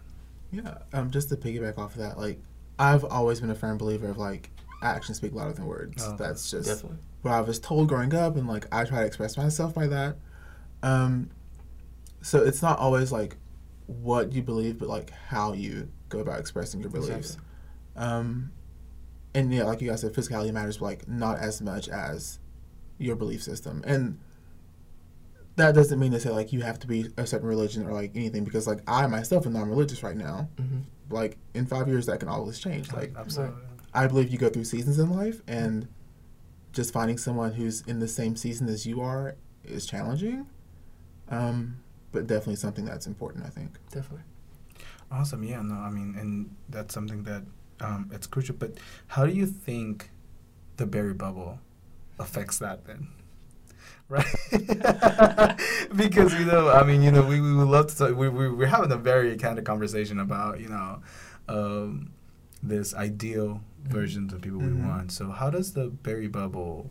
Yeah, 0.50 0.78
um, 0.92 1.10
just 1.10 1.28
to 1.28 1.36
piggyback 1.36 1.78
off 1.78 1.92
of 1.92 2.00
that, 2.00 2.18
like 2.18 2.40
I've 2.78 3.04
always 3.04 3.40
been 3.40 3.50
a 3.50 3.54
firm 3.54 3.78
believer 3.78 4.08
of 4.08 4.18
like 4.18 4.50
actions 4.82 5.18
speak 5.18 5.32
louder 5.32 5.52
than 5.52 5.66
words. 5.66 6.02
Oh. 6.06 6.16
That's 6.16 6.50
just 6.50 6.68
Definitely. 6.68 6.98
what 7.22 7.34
I 7.34 7.40
was 7.40 7.58
told 7.58 7.88
growing 7.88 8.14
up, 8.14 8.36
and 8.36 8.46
like 8.46 8.66
I 8.72 8.84
try 8.84 9.00
to 9.00 9.06
express 9.06 9.36
myself 9.36 9.74
by 9.74 9.86
that. 9.88 10.16
Um, 10.82 11.30
so 12.22 12.44
it's 12.44 12.62
not 12.62 12.78
always 12.78 13.12
like 13.12 13.36
what 13.86 14.32
you 14.32 14.42
believe, 14.42 14.78
but 14.78 14.88
like 14.88 15.10
how 15.10 15.52
you 15.52 15.88
go 16.08 16.20
about 16.20 16.40
expressing 16.40 16.80
your 16.80 16.90
beliefs. 16.90 17.36
Um, 17.96 18.52
and 19.34 19.52
yeah, 19.52 19.64
like 19.64 19.80
you 19.80 19.90
guys 19.90 20.00
said, 20.00 20.12
physicality 20.12 20.52
matters, 20.52 20.78
but 20.78 20.86
like 20.86 21.08
not 21.08 21.38
as 21.38 21.60
much 21.60 21.88
as 21.88 22.38
your 22.98 23.16
belief 23.16 23.42
system. 23.42 23.82
And 23.86 24.18
that 25.56 25.74
doesn't 25.74 25.98
mean 25.98 26.12
to 26.12 26.20
say 26.20 26.30
like 26.30 26.52
you 26.52 26.60
have 26.62 26.78
to 26.80 26.86
be 26.86 27.10
a 27.16 27.26
certain 27.26 27.48
religion 27.48 27.86
or 27.86 27.92
like 27.92 28.12
anything, 28.14 28.44
because 28.44 28.66
like 28.66 28.80
I 28.86 29.06
myself 29.06 29.46
am 29.46 29.52
non-religious 29.54 30.02
right 30.02 30.16
now. 30.16 30.48
hmm 30.58 30.80
Like 31.10 31.38
in 31.54 31.66
five 31.66 31.88
years, 31.88 32.06
that 32.06 32.20
can 32.20 32.28
always 32.28 32.58
change. 32.58 32.92
Like 32.92 33.12
absolutely. 33.16 33.56
I 33.94 34.06
believe 34.06 34.30
you 34.30 34.38
go 34.38 34.50
through 34.50 34.64
seasons 34.64 34.98
in 34.98 35.10
life, 35.10 35.40
and 35.46 35.88
just 36.72 36.92
finding 36.92 37.16
someone 37.16 37.52
who's 37.54 37.80
in 37.82 37.98
the 38.00 38.08
same 38.08 38.36
season 38.36 38.68
as 38.68 38.86
you 38.86 39.00
are 39.00 39.36
is 39.64 39.86
challenging. 39.86 40.46
Um, 41.30 41.78
but 42.12 42.26
definitely 42.26 42.56
something 42.56 42.84
that's 42.84 43.06
important, 43.06 43.44
I 43.44 43.48
think. 43.48 43.78
Definitely. 43.90 44.24
Awesome. 45.10 45.42
Yeah. 45.44 45.62
No. 45.62 45.74
I 45.76 45.90
mean, 45.90 46.14
and 46.18 46.54
that's 46.68 46.92
something 46.94 47.22
that 47.24 47.42
um, 47.80 48.10
it's 48.12 48.26
crucial. 48.26 48.56
But 48.56 48.78
how 49.08 49.26
do 49.26 49.32
you 49.32 49.46
think 49.46 50.10
the 50.76 50.86
berry 50.86 51.14
bubble 51.14 51.58
affects 52.18 52.58
that 52.58 52.84
then? 52.86 53.08
Right. 54.08 54.24
because 55.96 56.32
you 56.38 56.44
know, 56.44 56.68
I 56.70 56.84
mean, 56.84 57.02
you 57.02 57.10
know, 57.10 57.22
we, 57.26 57.40
we 57.40 57.54
would 57.56 57.66
love 57.66 57.88
to. 57.88 57.96
Talk, 57.96 58.16
we, 58.16 58.28
we 58.28 58.48
we're 58.48 58.66
having 58.66 58.92
a 58.92 58.96
very 58.96 59.36
kind 59.36 59.58
of 59.58 59.64
conversation 59.64 60.20
about 60.20 60.60
you 60.60 60.68
know, 60.68 61.02
um, 61.48 62.12
this 62.62 62.94
ideal 62.94 63.62
versions 63.82 64.32
of 64.32 64.42
people 64.42 64.60
Mhm. 64.60 64.76
we 64.76 64.80
want. 64.88 65.10
So 65.10 65.30
how 65.30 65.50
does 65.50 65.72
the 65.72 65.88
berry 65.88 66.28
bubble 66.28 66.90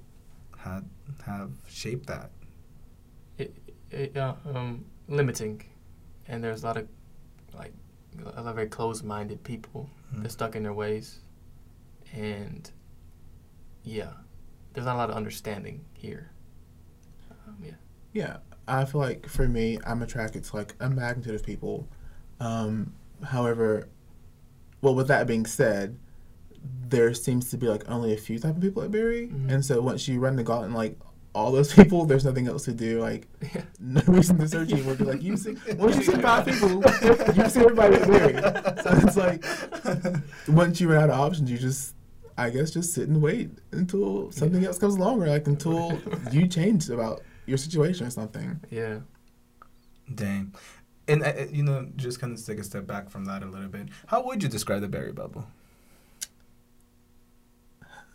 have 0.58 0.84
have 1.25 1.51
shaped 1.69 2.08
that? 2.08 2.32
it, 3.38 3.56
it, 3.91 4.17
uh, 4.17 4.34
um, 4.54 4.84
limiting, 5.08 5.63
and 6.28 6.43
there's 6.43 6.63
a 6.63 6.65
lot 6.65 6.75
of 6.75 6.88
a 8.21 8.25
lot 8.25 8.36
of 8.49 8.56
very 8.56 8.67
closed-minded 8.67 9.43
people. 9.43 9.89
Mm. 10.13 10.21
They're 10.21 10.30
stuck 10.30 10.56
in 10.56 10.63
their 10.63 10.73
ways, 10.73 11.19
and 12.13 12.69
yeah, 13.84 14.12
there's 14.73 14.86
not 14.86 14.95
a 14.95 14.97
lot 14.97 15.10
of 15.10 15.15
understanding 15.15 15.86
here. 15.93 16.32
Um, 17.47 17.56
yeah, 17.63 17.71
Yeah, 18.13 18.38
I 18.67 18.86
feel 18.86 19.01
like 19.01 19.28
for 19.28 19.47
me, 19.47 19.78
I'm 19.86 20.01
attracted 20.01 20.43
to 20.45 20.56
like 20.56 20.75
a 20.80 20.89
magnitude 20.89 21.36
of 21.36 21.43
people. 21.43 21.88
Um, 22.39 22.93
however, 23.23 23.88
well, 24.82 24.95
with 24.95 25.08
that 25.08 25.28
being 25.28 25.45
said, 25.45 25.97
there 26.88 27.13
seems 27.13 27.49
to 27.51 27.58
be 27.58 27.67
like 27.67 27.84
only 27.89 28.13
a 28.13 28.17
few 28.17 28.39
type 28.39 28.56
of 28.56 28.62
people 28.62 28.84
at 28.84 28.91
Berry, 28.91 29.28
Mhm. 29.28 29.51
and 29.51 29.63
so 29.65 29.82
once 29.82 30.08
you 30.08 30.19
run 30.19 30.36
the 30.36 30.43
gauntlet, 30.43 30.67
and, 30.67 30.75
like 30.75 30.97
all 31.36 31.52
those 31.52 31.74
people, 31.74 32.06
there's 32.06 32.26
nothing 32.26 32.48
else 32.48 32.63
to 32.65 32.71
do. 32.74 33.02
Like 33.02 33.28
yeah, 33.54 33.62
no 33.80 34.02
reason 34.08 34.38
to 34.39 34.48
search 34.48 34.71
anymore. 34.71 34.95
'cause, 34.95 35.08
Like 35.08 35.21
you 35.21 35.36
see, 35.38 35.56
once 35.76 35.98
you 35.98 36.04
see 36.04 36.21
five 36.21 36.45
people, 36.45 36.69
you 37.36 37.50
see 37.50 37.60
everybody 37.60 37.95
at 37.98 38.08
Berry. 38.08 38.34
So 38.84 38.89
it's 39.04 39.17
like 39.17 39.43
once 40.48 40.80
you 40.82 40.89
run 40.91 41.04
out 41.04 41.10
of 41.12 41.19
options, 41.19 41.52
you 41.52 41.58
just, 41.58 41.93
I 42.38 42.50
guess, 42.50 42.71
just 42.71 42.93
sit 42.93 43.08
and 43.10 43.21
wait 43.21 43.50
until 43.71 44.32
something 44.32 44.63
else 44.65 44.80
comes 44.80 44.95
along, 44.95 45.21
or 45.21 45.28
like 45.28 45.45
until 45.48 46.00
you 46.32 46.48
change 46.48 46.89
about 46.89 47.21
your 47.45 47.58
situation 47.58 48.08
or 48.08 48.10
something. 48.10 48.60
yeah. 48.71 49.00
Dang. 50.13 50.54
And 51.08 51.21
uh, 51.24 51.28
uh, 51.28 51.45
you 51.52 51.63
know, 51.63 51.88
just 51.95 52.19
kind 52.19 52.32
of 52.38 52.43
take 52.45 52.60
a 52.60 52.63
step 52.63 52.88
back 52.88 53.10
from 53.10 53.26
that 53.26 53.43
a 53.43 53.45
little 53.45 53.67
bit. 53.67 53.89
How 54.08 54.24
would 54.26 54.41
you 54.41 54.50
describe 54.50 54.82
the 54.82 54.88
berry 54.88 55.12
bubble? 55.12 55.45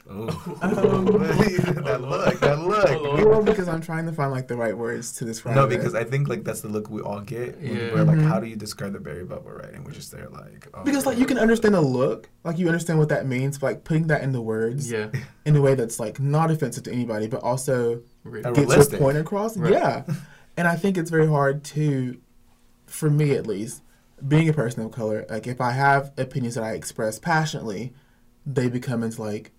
Oh, 0.09 0.29
Um, 0.63 1.05
that 1.85 2.01
look, 2.01 2.41
that 2.41 2.59
look. 2.61 2.91
Lord. 3.03 3.25
Well, 3.25 3.43
because 3.43 3.69
I'm 3.69 3.81
trying 3.81 4.07
to 4.07 4.13
find 4.13 4.31
like 4.33 4.49
the 4.49 4.57
right 4.57 4.77
words 4.77 5.13
to 5.17 5.25
describe 5.25 5.55
No, 5.57 5.65
it. 5.67 5.71
because 5.71 5.95
I 5.95 6.05
think 6.05 6.29
like 6.29 6.43
that's 6.45 6.61
the 6.63 6.69
look 6.69 6.91
we 6.91 7.01
all 7.01 7.21
get. 7.21 7.59
When 7.61 7.77
Yeah. 7.77 7.95
We're 7.95 8.05
like, 8.05 8.19
Mhm. 8.19 8.27
how 8.29 8.41
do 8.41 8.47
you 8.47 8.57
describe 8.57 8.93
the 8.93 9.01
berry 9.01 9.25
bubble, 9.25 9.51
right? 9.53 9.73
And 9.73 9.85
we're 9.85 9.93
just 9.93 10.11
there 10.11 10.29
like, 10.29 10.69
oh, 10.75 10.83
because 10.85 11.07
like 11.07 11.19
you 11.19 11.27
can 11.27 11.39
understand 11.39 11.75
a 11.75 11.81
look, 11.81 12.29
like 12.45 12.59
you 12.59 12.67
understand 12.67 12.99
what 12.99 13.09
that 13.11 13.27
means, 13.27 13.59
but 13.59 13.67
like 13.67 13.85
putting 13.85 14.07
that 14.09 14.23
into 14.23 14.41
words 14.41 14.91
Yeah, 14.91 15.11
in 15.45 15.55
a 15.57 15.61
way 15.61 15.75
that's 15.75 16.01
like 16.01 16.19
not 16.21 16.51
offensive 16.51 16.85
to 16.85 16.93
anybody, 16.93 17.27
but 17.29 17.43
also 17.43 18.03
really. 18.25 18.43
Gets 18.45 18.59
Realistic. 18.59 18.93
your 18.93 19.01
point 19.01 19.19
across. 19.19 19.57
Right. 19.57 19.73
Yeah, 19.73 20.03
and 20.57 20.67
I 20.67 20.77
think 20.77 20.99
it's 20.99 21.11
very 21.11 21.27
hard 21.29 21.63
to, 21.65 22.19
for 22.87 23.11
me 23.11 23.33
at 23.35 23.47
least, 23.47 23.83
being 24.27 24.49
a 24.49 24.53
person 24.53 24.83
of 24.85 24.91
color. 24.93 25.25
Like 25.31 25.47
if 25.47 25.61
I 25.61 25.71
have 25.73 26.13
opinions 26.19 26.57
that 26.57 26.65
I 26.65 26.73
express 26.73 27.19
passionately, 27.19 27.93
they 28.47 28.69
become 28.69 29.03
into 29.03 29.23
like 29.23 29.53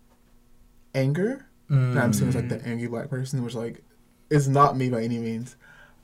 anger. 0.96 1.46
And 1.70 1.98
I'm 1.98 2.12
seeing 2.12 2.28
as 2.30 2.36
like 2.36 2.46
Mm. 2.46 2.50
the 2.50 2.68
angry 2.68 2.88
black 2.88 3.10
person, 3.10 3.44
which 3.44 3.56
like 3.56 3.82
is 4.30 4.48
not 4.50 4.76
me 4.76 4.90
by 4.90 5.04
any 5.04 5.20
means. 5.20 5.56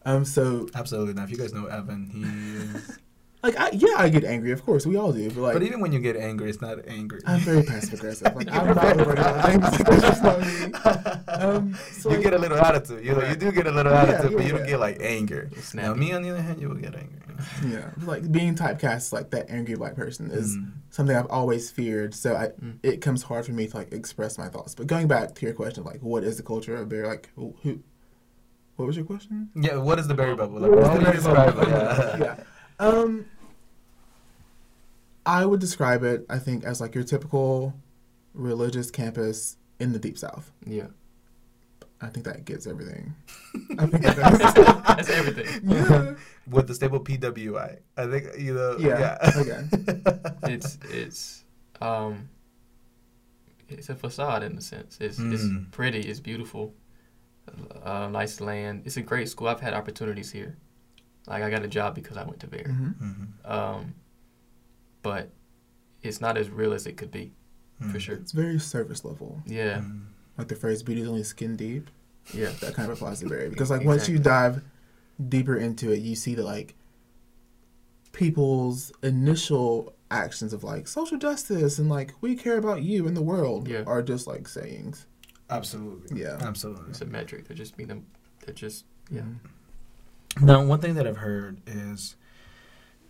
Um, 0.06 0.23
so 0.23 0.69
Absolutely. 0.73 1.13
Now, 1.13 1.23
if 1.26 1.30
you 1.32 1.38
guys 1.38 1.54
know 1.54 1.65
Evan, 1.65 2.10
he 2.10 2.23
is. 2.78 2.97
like 3.48 3.58
I, 3.60 3.70
yeah, 3.72 3.96
I 3.98 4.10
get 4.10 4.24
angry, 4.24 4.52
of 4.52 4.64
course, 4.66 4.86
we 4.86 4.96
all 4.98 5.12
do, 5.14 5.30
but 5.32 5.42
like 5.42 5.54
but 5.54 5.64
even 5.64 5.80
when 5.80 5.92
you 5.92 6.00
get 6.00 6.16
angry, 6.16 6.50
it's 6.50 6.62
not 6.62 6.78
angry. 6.88 7.22
I'm 7.26 7.40
very 7.40 7.64
passive 7.64 7.94
aggressive. 8.00 8.36
Like 8.36 8.50
I'm 8.58 8.68
not 8.76 9.00
over 9.00 9.16
things. 9.48 9.78
That's 9.88 10.02
just. 10.02 10.24
Um, 11.28 11.78
so, 11.92 12.10
you 12.10 12.16
like- 12.16 12.24
get 12.24 12.34
a 12.34 12.38
little 12.38 12.58
attitude. 12.58 13.06
You 13.06 13.14
know, 13.16 13.24
you 13.28 13.36
do 13.36 13.52
get 13.52 13.68
a 13.68 13.72
little 13.72 13.92
Yeah, 13.94 14.04
attitude, 14.04 14.34
but 14.34 14.42
yeah, 14.42 14.48
you 14.48 14.58
don't 14.58 14.68
get 14.68 14.80
like 14.80 14.98
anger. 15.02 15.50
Now, 15.74 15.94
me 15.94 16.14
on 16.14 16.22
the 16.24 16.30
other 16.32 16.42
hand, 16.42 16.62
you 16.62 16.70
will 16.70 16.76
get 16.76 16.96
angry. 16.96 17.20
Yeah, 17.68 17.92
like 18.04 18.32
being 18.32 18.56
typecast 18.56 19.14
like 19.14 19.30
that 19.32 19.50
angry 19.50 19.76
black 19.76 19.96
person 19.96 20.32
is 20.32 20.58
Mm. 20.58 20.72
something 20.90 21.16
I've 21.16 21.28
always 21.28 21.70
feared. 21.70 22.16
So 22.16 22.36
I, 22.36 22.48
Mm. 22.48 22.80
it 22.82 23.02
comes 23.02 23.22
hard 23.24 23.46
for 23.46 23.52
me 23.52 23.68
to 23.68 23.78
like 23.78 23.92
express 23.94 24.38
my 24.40 24.48
thoughts. 24.48 24.74
But 24.74 24.88
going 24.88 25.08
back 25.08 25.36
to 25.36 25.46
your 25.46 25.54
question, 25.54 25.84
like 25.84 26.02
what 26.02 26.24
is 26.24 26.38
the 26.38 26.44
culture 26.44 26.76
of 26.76 26.90
bear? 26.90 27.06
Like 27.08 27.30
who? 27.36 27.54
who 27.64 27.80
what 28.78 28.86
was 28.88 28.96
your 28.96 29.06
question? 29.06 29.50
Yeah, 29.56 29.78
what 29.78 29.98
is 30.00 30.08
the 30.08 30.14
berry 30.16 30.36
bubble? 30.36 30.60
Like, 30.62 30.72
What 30.72 30.84
how 31.04 31.12
is 31.12 31.24
would 31.26 31.32
the 31.32 31.36
berry 31.36 31.52
bubble? 31.52 31.70
Yeah. 31.72 32.18
yeah. 32.20 32.36
Um, 32.80 33.26
I 35.28 35.46
would 35.46 35.60
describe 35.60 36.04
it. 36.04 36.26
I 36.30 36.40
think 36.40 36.63
as 36.63 36.80
like 36.82 36.96
your 36.96 37.04
typical 37.04 37.74
religious 38.34 38.90
campus 38.92 39.58
in 39.80 39.92
the 39.94 40.00
deep 40.00 40.18
south. 40.18 40.52
Yeah, 40.66 40.88
I 42.02 42.08
think 42.08 42.26
that 42.26 42.46
gets 42.46 42.66
everything. 42.68 43.13
I 43.78 43.86
think 43.88 44.04
that 44.04 44.16
does. 44.16 44.54
that's 44.96 45.10
everything. 45.10 45.48
yeah. 45.70 46.13
With 46.50 46.68
the 46.68 46.74
stable 46.76 47.02
PWI, 47.02 47.80
I 47.98 48.06
think 48.08 48.24
you 48.40 48.54
know. 48.54 48.78
Yeah, 48.80 49.00
Yeah. 49.00 49.32
okay. 49.42 49.62
It's 50.54 50.78
it's 50.90 51.44
um, 51.82 52.30
it's 53.70 53.90
a 53.90 53.96
facade 53.96 54.44
in 54.44 54.58
a 54.58 54.62
sense. 54.62 54.98
It's 55.02 55.20
it's 55.20 55.44
Mm. 55.44 55.72
pretty. 55.72 56.02
It's 56.02 56.22
beautiful. 56.22 56.74
Uh, 57.84 58.08
nice 58.12 58.40
land. 58.42 58.84
It's 58.86 58.98
a 58.98 59.02
great 59.02 59.30
school. 59.30 59.48
I've 59.48 59.60
had 59.62 59.74
opportunities 59.74 60.32
here. 60.32 60.58
Like 61.28 61.44
I 61.44 61.50
got 61.50 61.63
a 61.63 61.68
job 61.68 61.96
because 61.96 62.16
I 62.18 62.24
went 62.24 62.40
to 62.42 62.48
Berry. 62.48 62.72
hmm 62.72 62.92
Mhm. 63.02 63.28
Um, 63.56 63.94
but 65.08 65.30
it's 66.04 66.20
not 66.20 66.38
as 66.38 66.50
real 66.50 66.74
as 66.74 66.86
it 66.86 66.98
could 66.98 67.12
be, 67.12 67.32
for 67.80 67.98
Mm. 67.98 68.00
sure. 68.02 68.15
It's 68.15 68.34
very 68.34 68.60
surface 68.60 69.06
level. 69.06 69.41
Yeah, 69.46 69.80
Mm. 69.80 70.02
Like 70.38 70.50
the 70.50 70.56
phrase 70.56 70.84
"beauty 70.84 71.02
is 71.02 71.08
only 71.08 71.24
skin 71.24 71.56
deep." 71.56 71.89
yeah, 72.34 72.52
That 72.60 72.74
kind 72.76 72.91
of 72.91 72.98
applies 72.98 73.20
to 73.22 73.30
Berry 73.30 73.50
because, 73.54 73.70
like, 73.72 73.86
once 73.86 74.10
you 74.10 74.20
dive 74.20 74.62
deeper 75.30 75.56
into 75.56 75.91
it, 75.93 76.00
you 76.00 76.13
see 76.15 76.36
that 76.36 76.43
like 76.43 76.76
people's 78.12 78.91
initial 79.02 79.93
actions 80.12 80.52
of 80.54 80.63
like 80.63 80.88
social 80.88 81.17
justice 81.17 81.80
and 81.80 81.89
like 81.89 82.13
we 82.22 82.36
care 82.36 82.58
about 82.58 82.82
you 82.84 83.08
and 83.08 83.15
the 83.15 83.22
world 83.22 83.67
Yeah. 83.67 83.84
are 83.86 84.02
just 84.02 84.28
like 84.28 84.48
sayings. 84.48 85.06
Absolutely. 85.50 86.22
Yeah. 86.22 86.38
Absolutely. 86.41 86.89
it's 86.89 87.02
a 87.02 87.06
metric. 87.06 87.48
They're 87.48 87.56
just 87.58 87.78
being 87.78 87.88
them. 87.89 88.06
They're 88.46 88.54
just 88.56 88.86
yeah. 89.10 89.22
Mhm. 89.22 89.38
Now, 90.41 90.63
one 90.65 90.80
thing 90.82 90.96
that 90.96 91.08
I've 91.08 91.17
heard 91.17 91.62
is 91.65 92.15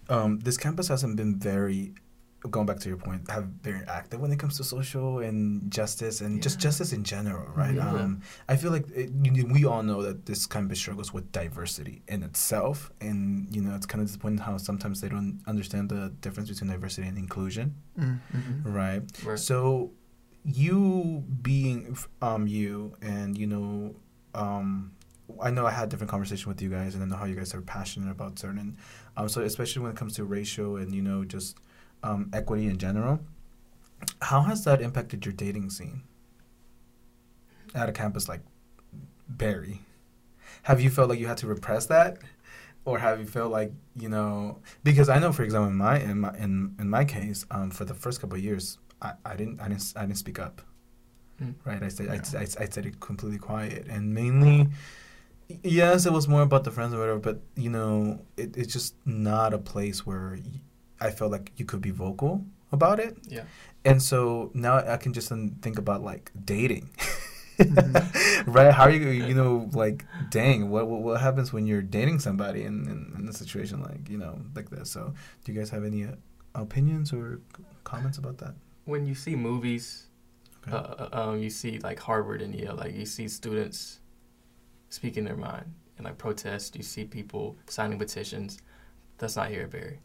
um, 0.09 0.39
this 0.39 0.57
campus 0.57 0.87
hasn't 0.87 1.15
been 1.15 1.37
very, 1.39 1.93
going 2.49 2.65
back 2.65 2.79
to 2.79 2.87
your 2.89 2.97
point, 2.97 3.29
have 3.29 3.45
very 3.61 3.81
active 3.87 4.19
when 4.21 4.31
it 4.31 4.39
comes 4.39 4.55
to 4.57 4.63
social 4.63 5.19
and 5.19 5.69
justice 5.71 6.21
and 6.21 6.41
just 6.41 6.59
justice 6.59 6.93
in 6.93 7.03
general, 7.03 7.47
right? 7.55 7.75
Yeah. 7.75 7.89
Um, 7.89 8.21
I 8.47 8.55
feel 8.55 8.71
like 8.71 8.85
it, 8.95 9.09
you 9.23 9.45
we 9.47 9.65
all 9.65 9.83
know 9.83 10.01
that 10.03 10.25
this 10.25 10.45
campus 10.45 10.79
struggles 10.79 11.11
with 11.13 11.31
diversity 11.31 12.03
in 12.07 12.23
itself, 12.23 12.91
and 13.01 13.47
you 13.53 13.61
know 13.61 13.75
it's 13.75 13.85
kind 13.85 14.01
of 14.01 14.07
disappointing 14.07 14.39
how 14.39 14.55
sometimes 14.57 15.01
they 15.01 15.09
don't 15.09 15.41
understand 15.47 15.89
the 15.89 16.13
difference 16.21 16.49
between 16.49 16.69
diversity 16.71 17.07
and 17.07 17.17
inclusion, 17.17 17.75
Mhm. 17.99 18.61
right? 18.63 19.01
Right. 19.25 19.39
So, 19.39 19.91
you 20.45 21.23
being 21.41 21.97
um 22.21 22.47
you 22.47 22.93
and 23.01 23.37
you 23.37 23.47
know 23.47 23.95
um 24.33 24.91
I 25.43 25.51
know 25.51 25.65
I 25.67 25.71
had 25.71 25.89
different 25.89 26.09
conversation 26.09 26.47
with 26.47 26.61
you 26.61 26.69
guys 26.69 26.95
and 26.95 27.03
I 27.03 27.07
know 27.07 27.17
how 27.17 27.25
you 27.25 27.35
guys 27.35 27.53
are 27.53 27.61
passionate 27.61 28.09
about 28.11 28.39
certain 28.39 28.77
um 29.17 29.27
so 29.27 29.41
especially 29.41 29.81
when 29.81 29.91
it 29.91 29.97
comes 29.97 30.13
to 30.15 30.23
racial 30.23 30.77
and 30.77 30.93
you 30.95 31.01
know 31.01 31.25
just 31.25 31.57
um 32.03 32.29
equity 32.33 32.67
in 32.67 32.77
general. 32.77 33.19
How 34.21 34.41
has 34.41 34.63
that 34.65 34.79
impacted 34.81 35.25
your 35.25 35.33
dating 35.33 35.71
scene 35.71 36.03
at 37.73 37.89
a 37.89 37.91
campus 37.91 38.29
like 38.29 38.41
Berry? 39.27 39.81
Have 40.63 40.79
you 40.79 40.89
felt 40.89 41.09
like 41.09 41.19
you 41.19 41.27
had 41.27 41.37
to 41.37 41.47
repress 41.47 41.87
that? 41.87 42.19
Or 42.85 42.99
have 42.99 43.19
you 43.19 43.25
felt 43.25 43.51
like 43.51 43.73
you 43.95 44.07
know? 44.07 44.59
Because 44.83 45.09
I 45.09 45.19
know, 45.19 45.33
for 45.33 45.43
example, 45.43 45.69
in 45.69 45.75
my 45.77 45.99
in 45.99 46.19
my 46.21 46.33
in, 46.37 46.75
in 46.79 46.89
my 46.89 47.03
case, 47.03 47.45
um, 47.51 47.69
for 47.71 47.83
the 47.85 47.93
first 47.93 48.21
couple 48.21 48.37
of 48.37 48.43
years, 48.43 48.77
I, 49.01 49.13
I 49.25 49.35
didn't 49.35 49.59
I 49.59 49.67
didn't 49.67 49.93
I 49.97 50.01
didn't 50.05 50.17
speak 50.19 50.39
up. 50.39 50.61
Mm. 51.41 51.55
Right, 51.65 51.83
I 51.83 51.89
stayed 51.89 52.09
I, 52.09 52.15
Yeah. 52.15 52.39
I, 52.39 52.41
I 52.63 52.65
stayed 52.65 52.99
completely 52.99 53.39
quiet, 53.39 53.87
and 53.89 54.13
mainly, 54.13 54.69
yes, 55.63 56.05
it 56.05 56.13
was 56.13 56.27
more 56.27 56.41
about 56.41 56.63
the 56.63 56.71
friends 56.71 56.93
or 56.93 56.99
whatever. 56.99 57.19
But 57.19 57.41
you 57.55 57.69
know, 57.69 58.21
it, 58.37 58.55
it's 58.57 58.73
just 58.73 58.95
not 59.05 59.53
a 59.53 59.57
place 59.57 60.05
where 60.05 60.37
y- 60.43 60.61
I 60.99 61.11
felt 61.11 61.31
like 61.31 61.51
you 61.57 61.65
could 61.65 61.81
be 61.81 61.91
vocal 61.91 62.45
about 62.71 62.99
it. 62.99 63.17
Yeah. 63.27 63.43
And 63.85 64.01
so 64.01 64.51
now 64.53 64.77
I 64.77 64.97
can 64.97 65.13
just 65.13 65.29
think 65.61 65.77
about 65.77 66.03
like 66.03 66.31
dating. 66.45 66.89
Mhm. 67.57 68.45
right? 68.53 68.71
How 68.73 68.83
are 68.83 68.91
you, 68.91 69.09
you 69.09 69.33
know, 69.33 69.69
like, 69.73 70.05
dang, 70.29 70.69
what 70.69 70.87
what, 70.87 71.01
what 71.01 71.21
happens 71.21 71.51
when 71.53 71.65
you're 71.65 71.81
dating 71.81 72.19
somebody 72.19 72.63
in, 72.63 72.85
in, 72.87 73.15
in 73.21 73.27
a 73.29 73.33
situation 73.33 73.81
like, 73.81 74.09
you 74.09 74.17
know, 74.17 74.41
like 74.55 74.69
this? 74.69 74.91
So, 74.91 75.13
do 75.43 75.51
you 75.51 75.57
guys 75.57 75.69
have 75.71 75.83
any 75.83 76.03
uh, 76.05 76.11
opinions 76.55 77.13
or 77.13 77.39
comments 77.83 78.17
about 78.17 78.37
that? 78.39 78.53
When 78.85 79.05
you 79.05 79.15
see 79.15 79.35
movies, 79.35 80.03
Okay. 80.67 80.75
uh, 80.75 80.79
uh, 80.79 81.09
um, 81.29 81.39
you 81.39 81.49
see 81.49 81.79
like 81.79 81.99
Harvard 81.99 82.41
and 82.41 82.53
Yale, 82.53 82.75
like 82.75 82.93
you 82.93 83.05
see 83.05 83.27
students 83.27 83.99
speaking 84.89 85.23
their 85.25 85.35
mind 85.35 85.73
and 85.97 86.05
like 86.05 86.17
protest. 86.17 86.75
You 86.75 86.83
see 86.83 87.05
people 87.05 87.57
signing 87.67 87.97
petitions. 87.99 88.59
That's 89.17 89.35
not 89.35 89.49
here 89.49 89.63
at 89.63 89.71
Berry. 89.71 89.99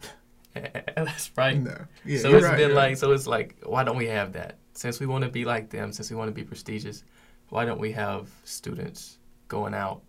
That's 0.96 1.30
right. 1.36 1.60
No. 1.60 1.76
Yeah, 2.04 2.18
so 2.20 2.34
it's 2.34 2.44
right, 2.44 2.56
been 2.56 2.74
like, 2.74 2.88
right. 2.90 2.98
so 2.98 3.12
it's 3.12 3.26
like, 3.26 3.56
why 3.64 3.84
don't 3.84 3.96
we 3.96 4.06
have 4.06 4.32
that? 4.34 4.58
Since 4.74 5.00
we 5.00 5.06
want 5.06 5.24
to 5.24 5.30
be 5.30 5.44
like 5.44 5.70
them, 5.70 5.92
since 5.92 6.10
we 6.10 6.16
want 6.16 6.28
to 6.28 6.34
be 6.34 6.44
prestigious, 6.44 7.04
why 7.50 7.64
don't 7.64 7.80
we 7.80 7.92
have 7.92 8.30
students 8.44 9.18
going 9.48 9.74
out 9.74 10.02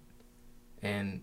and 0.82 1.22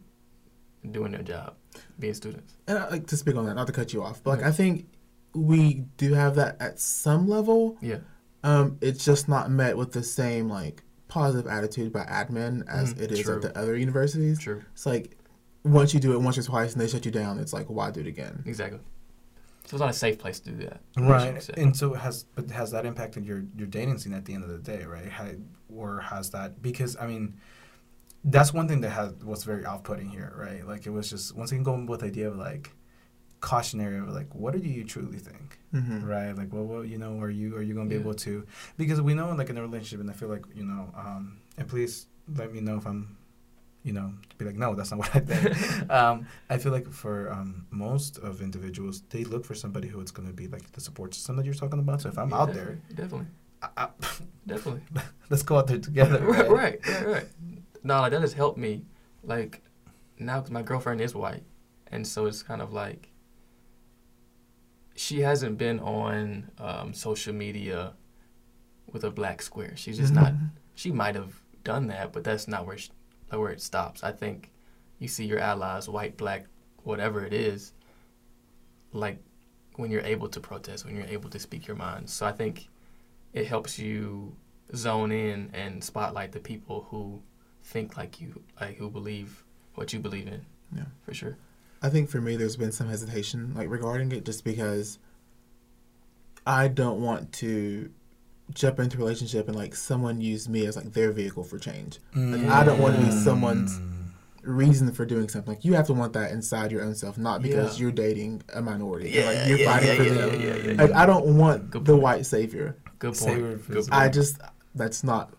doing 0.90 1.12
their 1.12 1.22
job, 1.22 1.54
being 1.98 2.14
students? 2.14 2.56
and 2.66 2.78
I 2.78 2.88
like 2.88 3.06
to 3.08 3.16
speak 3.16 3.36
on 3.36 3.46
that, 3.46 3.54
not 3.54 3.66
to 3.66 3.72
cut 3.72 3.92
you 3.92 4.02
off, 4.02 4.22
but 4.22 4.30
like 4.30 4.40
Yeah. 4.40 4.48
I 4.48 4.52
think 4.52 4.86
we 5.34 5.84
do 5.96 6.12
have 6.14 6.34
that 6.36 6.56
at 6.60 6.78
some 6.80 7.28
level. 7.28 7.78
Yeah, 7.80 7.98
Um, 8.44 8.76
it's 8.80 9.04
just 9.04 9.28
not 9.28 9.50
met 9.50 9.76
with 9.76 9.92
the 9.92 10.02
same 10.02 10.48
like 10.48 10.82
positive 11.10 11.46
attitude 11.50 11.92
by 11.92 12.04
admin 12.04 12.66
as 12.68 12.94
Mm, 12.94 13.00
it 13.02 13.12
is 13.12 13.20
true. 13.20 13.36
at 13.36 13.42
the 13.42 13.58
other 13.58 13.76
universities. 13.76 14.38
true, 14.38 14.62
It's 14.72 14.86
like 14.86 15.16
once 15.64 15.92
you 15.92 16.00
do 16.00 16.12
it 16.14 16.18
once 16.22 16.38
or 16.38 16.42
twice 16.42 16.72
and 16.72 16.80
they 16.80 16.88
shut 16.88 17.04
you 17.04 17.10
down, 17.10 17.38
it's 17.38 17.52
like 17.52 17.66
why 17.68 17.90
do 17.90 18.00
it 18.00 18.06
again? 18.06 18.42
exactly. 18.46 18.80
So 19.66 19.76
it's 19.76 19.80
not 19.80 19.90
a 19.90 19.92
safe 19.92 20.18
place 20.18 20.40
to 20.40 20.50
do 20.50 20.64
that. 20.66 20.80
Right. 20.96 21.48
And 21.50 21.76
so 21.76 21.92
has 21.94 22.24
but 22.34 22.50
has 22.50 22.70
that 22.72 22.84
impacted 22.86 23.24
your 23.26 23.44
your 23.56 23.66
dating 23.68 23.98
scene 23.98 24.14
at 24.14 24.24
the 24.24 24.34
end 24.34 24.42
of 24.42 24.50
the 24.50 24.58
day, 24.58 24.84
right? 24.84 25.08
How, 25.08 25.28
or 25.68 26.00
has 26.00 26.30
that 26.30 26.60
because 26.62 26.96
I 26.96 27.06
mean 27.06 27.34
that's 28.24 28.52
one 28.52 28.66
thing 28.68 28.80
that 28.80 28.90
has 28.90 29.12
was 29.24 29.44
very 29.44 29.64
off-putting 29.64 30.08
here, 30.08 30.32
right? 30.36 30.66
Like 30.66 30.86
it 30.86 30.90
was 30.90 31.08
just 31.10 31.36
once 31.36 31.52
again 31.52 31.62
going 31.62 31.86
with 31.86 32.00
the 32.00 32.06
idea 32.06 32.28
of 32.28 32.36
like 32.36 32.70
cautionary 33.40 33.98
of 33.98 34.08
like 34.08 34.34
what 34.34 34.52
do 34.54 34.58
you 34.68 34.82
truly 34.84 35.18
think, 35.18 35.58
Mm-hmm. 35.74 36.04
right? 36.04 36.32
Like 36.36 36.52
well, 36.52 36.64
well, 36.64 36.84
you 36.84 36.98
know, 36.98 37.20
are 37.20 37.30
you 37.30 37.56
are 37.56 37.62
you 37.62 37.74
gonna 37.74 37.88
be 37.88 37.94
Yeah. 37.94 38.00
able 38.00 38.14
to 38.14 38.44
because 38.76 39.00
we 39.00 39.14
know 39.14 39.30
like 39.34 39.50
in 39.50 39.56
a 39.56 39.62
relationship, 39.62 40.00
and 40.00 40.10
I 40.10 40.14
feel 40.14 40.28
like 40.28 40.44
you 40.54 40.64
know, 40.64 40.92
um, 40.96 41.38
and 41.58 41.68
please 41.68 42.06
let 42.36 42.52
me 42.52 42.60
know 42.60 42.76
if 42.76 42.86
I'm, 42.86 43.16
you 43.84 43.92
know, 43.92 44.12
be 44.38 44.44
like 44.44 44.56
no, 44.56 44.74
that's 44.74 44.90
not 44.90 44.98
what 45.02 45.14
I 45.14 45.20
think. 45.20 45.90
um, 45.98 46.26
I 46.48 46.58
feel 46.58 46.72
like 46.72 46.90
for 46.90 47.30
um, 47.32 47.66
most 47.70 48.18
of 48.18 48.42
individuals, 48.42 49.02
they 49.10 49.22
look 49.24 49.44
for 49.44 49.54
somebody 49.54 49.86
who 49.86 50.00
is 50.00 50.10
going 50.10 50.26
to 50.26 50.34
be 50.34 50.48
like 50.48 50.72
the 50.72 50.80
support 50.80 51.14
system 51.14 51.36
that 51.36 51.44
you're 51.44 51.54
talking 51.54 51.78
about. 51.78 52.00
So 52.02 52.08
if 52.08 52.18
I'm 52.18 52.30
Yeah, 52.30 52.40
out 52.40 52.52
there, 52.52 52.78
definitely, 52.92 53.28
I, 53.62 53.68
I, 53.76 53.88
definitely. 54.46 54.82
let's 55.30 55.44
go 55.44 55.58
out 55.58 55.68
there 55.68 55.78
together. 55.78 56.18
right, 56.24 56.48
Right. 56.50 56.80
right, 56.84 56.88
right, 56.88 57.06
right. 57.06 57.28
No, 57.84 58.00
like 58.00 58.10
that 58.10 58.22
has 58.22 58.32
helped 58.32 58.58
me. 58.58 58.84
Like 59.22 59.62
now, 60.18 60.40
'cause 60.40 60.50
my 60.50 60.62
girlfriend 60.62 61.00
is 61.00 61.14
white, 61.14 61.44
and 61.92 62.04
so 62.06 62.26
it's 62.26 62.42
kind 62.42 62.60
of 62.60 62.72
like 62.72 63.09
she 65.00 65.20
hasn't 65.20 65.56
been 65.56 65.80
on 65.80 66.50
um, 66.58 66.92
social 66.92 67.32
media 67.32 67.94
with 68.92 69.02
a 69.02 69.10
black 69.10 69.40
square. 69.40 69.72
She's 69.74 69.96
just 69.96 70.12
not. 70.12 70.34
Mm-hmm. 70.34 70.44
She 70.74 70.92
might 70.92 71.14
have 71.14 71.40
done 71.64 71.86
that, 71.86 72.12
but 72.12 72.22
that's 72.22 72.46
not 72.46 72.66
where 72.66 72.76
she, 72.76 72.90
where 73.30 73.48
it 73.48 73.62
stops. 73.62 74.04
I 74.04 74.12
think 74.12 74.52
you 74.98 75.08
see 75.08 75.24
your 75.24 75.38
allies, 75.38 75.88
white, 75.88 76.18
black, 76.18 76.44
whatever 76.82 77.24
it 77.24 77.32
is, 77.32 77.72
like 78.92 79.18
when 79.76 79.90
you're 79.90 80.02
able 80.02 80.28
to 80.28 80.38
protest, 80.38 80.84
when 80.84 80.94
you're 80.94 81.06
able 81.06 81.30
to 81.30 81.38
speak 81.38 81.66
your 81.66 81.78
mind. 81.78 82.10
So 82.10 82.26
I 82.26 82.32
think 82.32 82.68
it 83.32 83.46
helps 83.46 83.78
you 83.78 84.36
zone 84.74 85.12
in 85.12 85.50
and 85.54 85.82
spotlight 85.82 86.32
the 86.32 86.40
people 86.40 86.86
who 86.90 87.22
think 87.64 87.96
like 87.96 88.20
you, 88.20 88.42
like 88.60 88.76
who 88.76 88.90
believe 88.90 89.44
what 89.76 89.94
you 89.94 89.98
believe 89.98 90.26
in. 90.26 90.44
Yeah. 90.76 90.84
for 91.06 91.14
sure. 91.14 91.38
I 91.82 91.88
think 91.88 92.10
for 92.10 92.20
me, 92.20 92.36
there's 92.36 92.56
been 92.56 92.72
some 92.72 92.88
hesitation 92.88 93.52
like 93.54 93.68
regarding 93.70 94.12
it, 94.12 94.24
just 94.24 94.44
because 94.44 94.98
I 96.46 96.68
don't 96.68 97.00
want 97.00 97.32
to 97.34 97.90
jump 98.52 98.80
into 98.80 98.96
a 98.96 99.00
relationship 99.00 99.46
and 99.46 99.56
like 99.56 99.74
someone 99.74 100.20
use 100.20 100.48
me 100.48 100.66
as 100.66 100.76
like 100.76 100.92
their 100.92 101.12
vehicle 101.12 101.44
for 101.44 101.58
change. 101.58 101.98
Like, 102.14 102.46
I 102.48 102.64
don't 102.64 102.80
want 102.80 102.96
to 102.96 103.02
be 103.04 103.10
someone's 103.10 103.78
Mm. 103.78 103.86
reason 104.42 104.90
for 104.92 105.04
doing 105.04 105.28
something. 105.28 105.54
Like 105.54 105.64
you 105.64 105.74
have 105.74 105.86
to 105.86 105.92
want 105.94 106.14
that 106.14 106.32
inside 106.32 106.72
your 106.72 106.82
own 106.82 106.94
self, 106.94 107.16
not 107.18 107.42
because 107.42 107.76
Yeah. 107.78 107.82
you're 107.82 107.92
dating 107.92 108.42
a 108.54 108.60
minority. 108.62 109.10
Yeah, 109.10 109.26
like 109.26 109.48
you're 109.48 109.58
yeah, 109.58 109.72
fighting 109.72 109.88
yeah, 109.88 109.96
for 109.96 110.02
yeah, 110.04 110.14
them. 110.26 110.40
yeah, 110.40 110.72
yeah, 110.72 110.82
Like 110.82 110.92
I 110.92 111.06
don't 111.06 111.36
want 111.36 111.70
Good 111.70 111.84
the 111.84 111.92
point. 111.92 112.02
white 112.02 112.26
savior. 112.26 112.76
Good 112.98 113.14
point. 113.14 113.40
we're 113.42 113.56
Good 113.56 113.66
point. 113.74 113.88
I 113.92 114.08
just 114.08 114.38
that's 114.74 115.04
not 115.04 115.32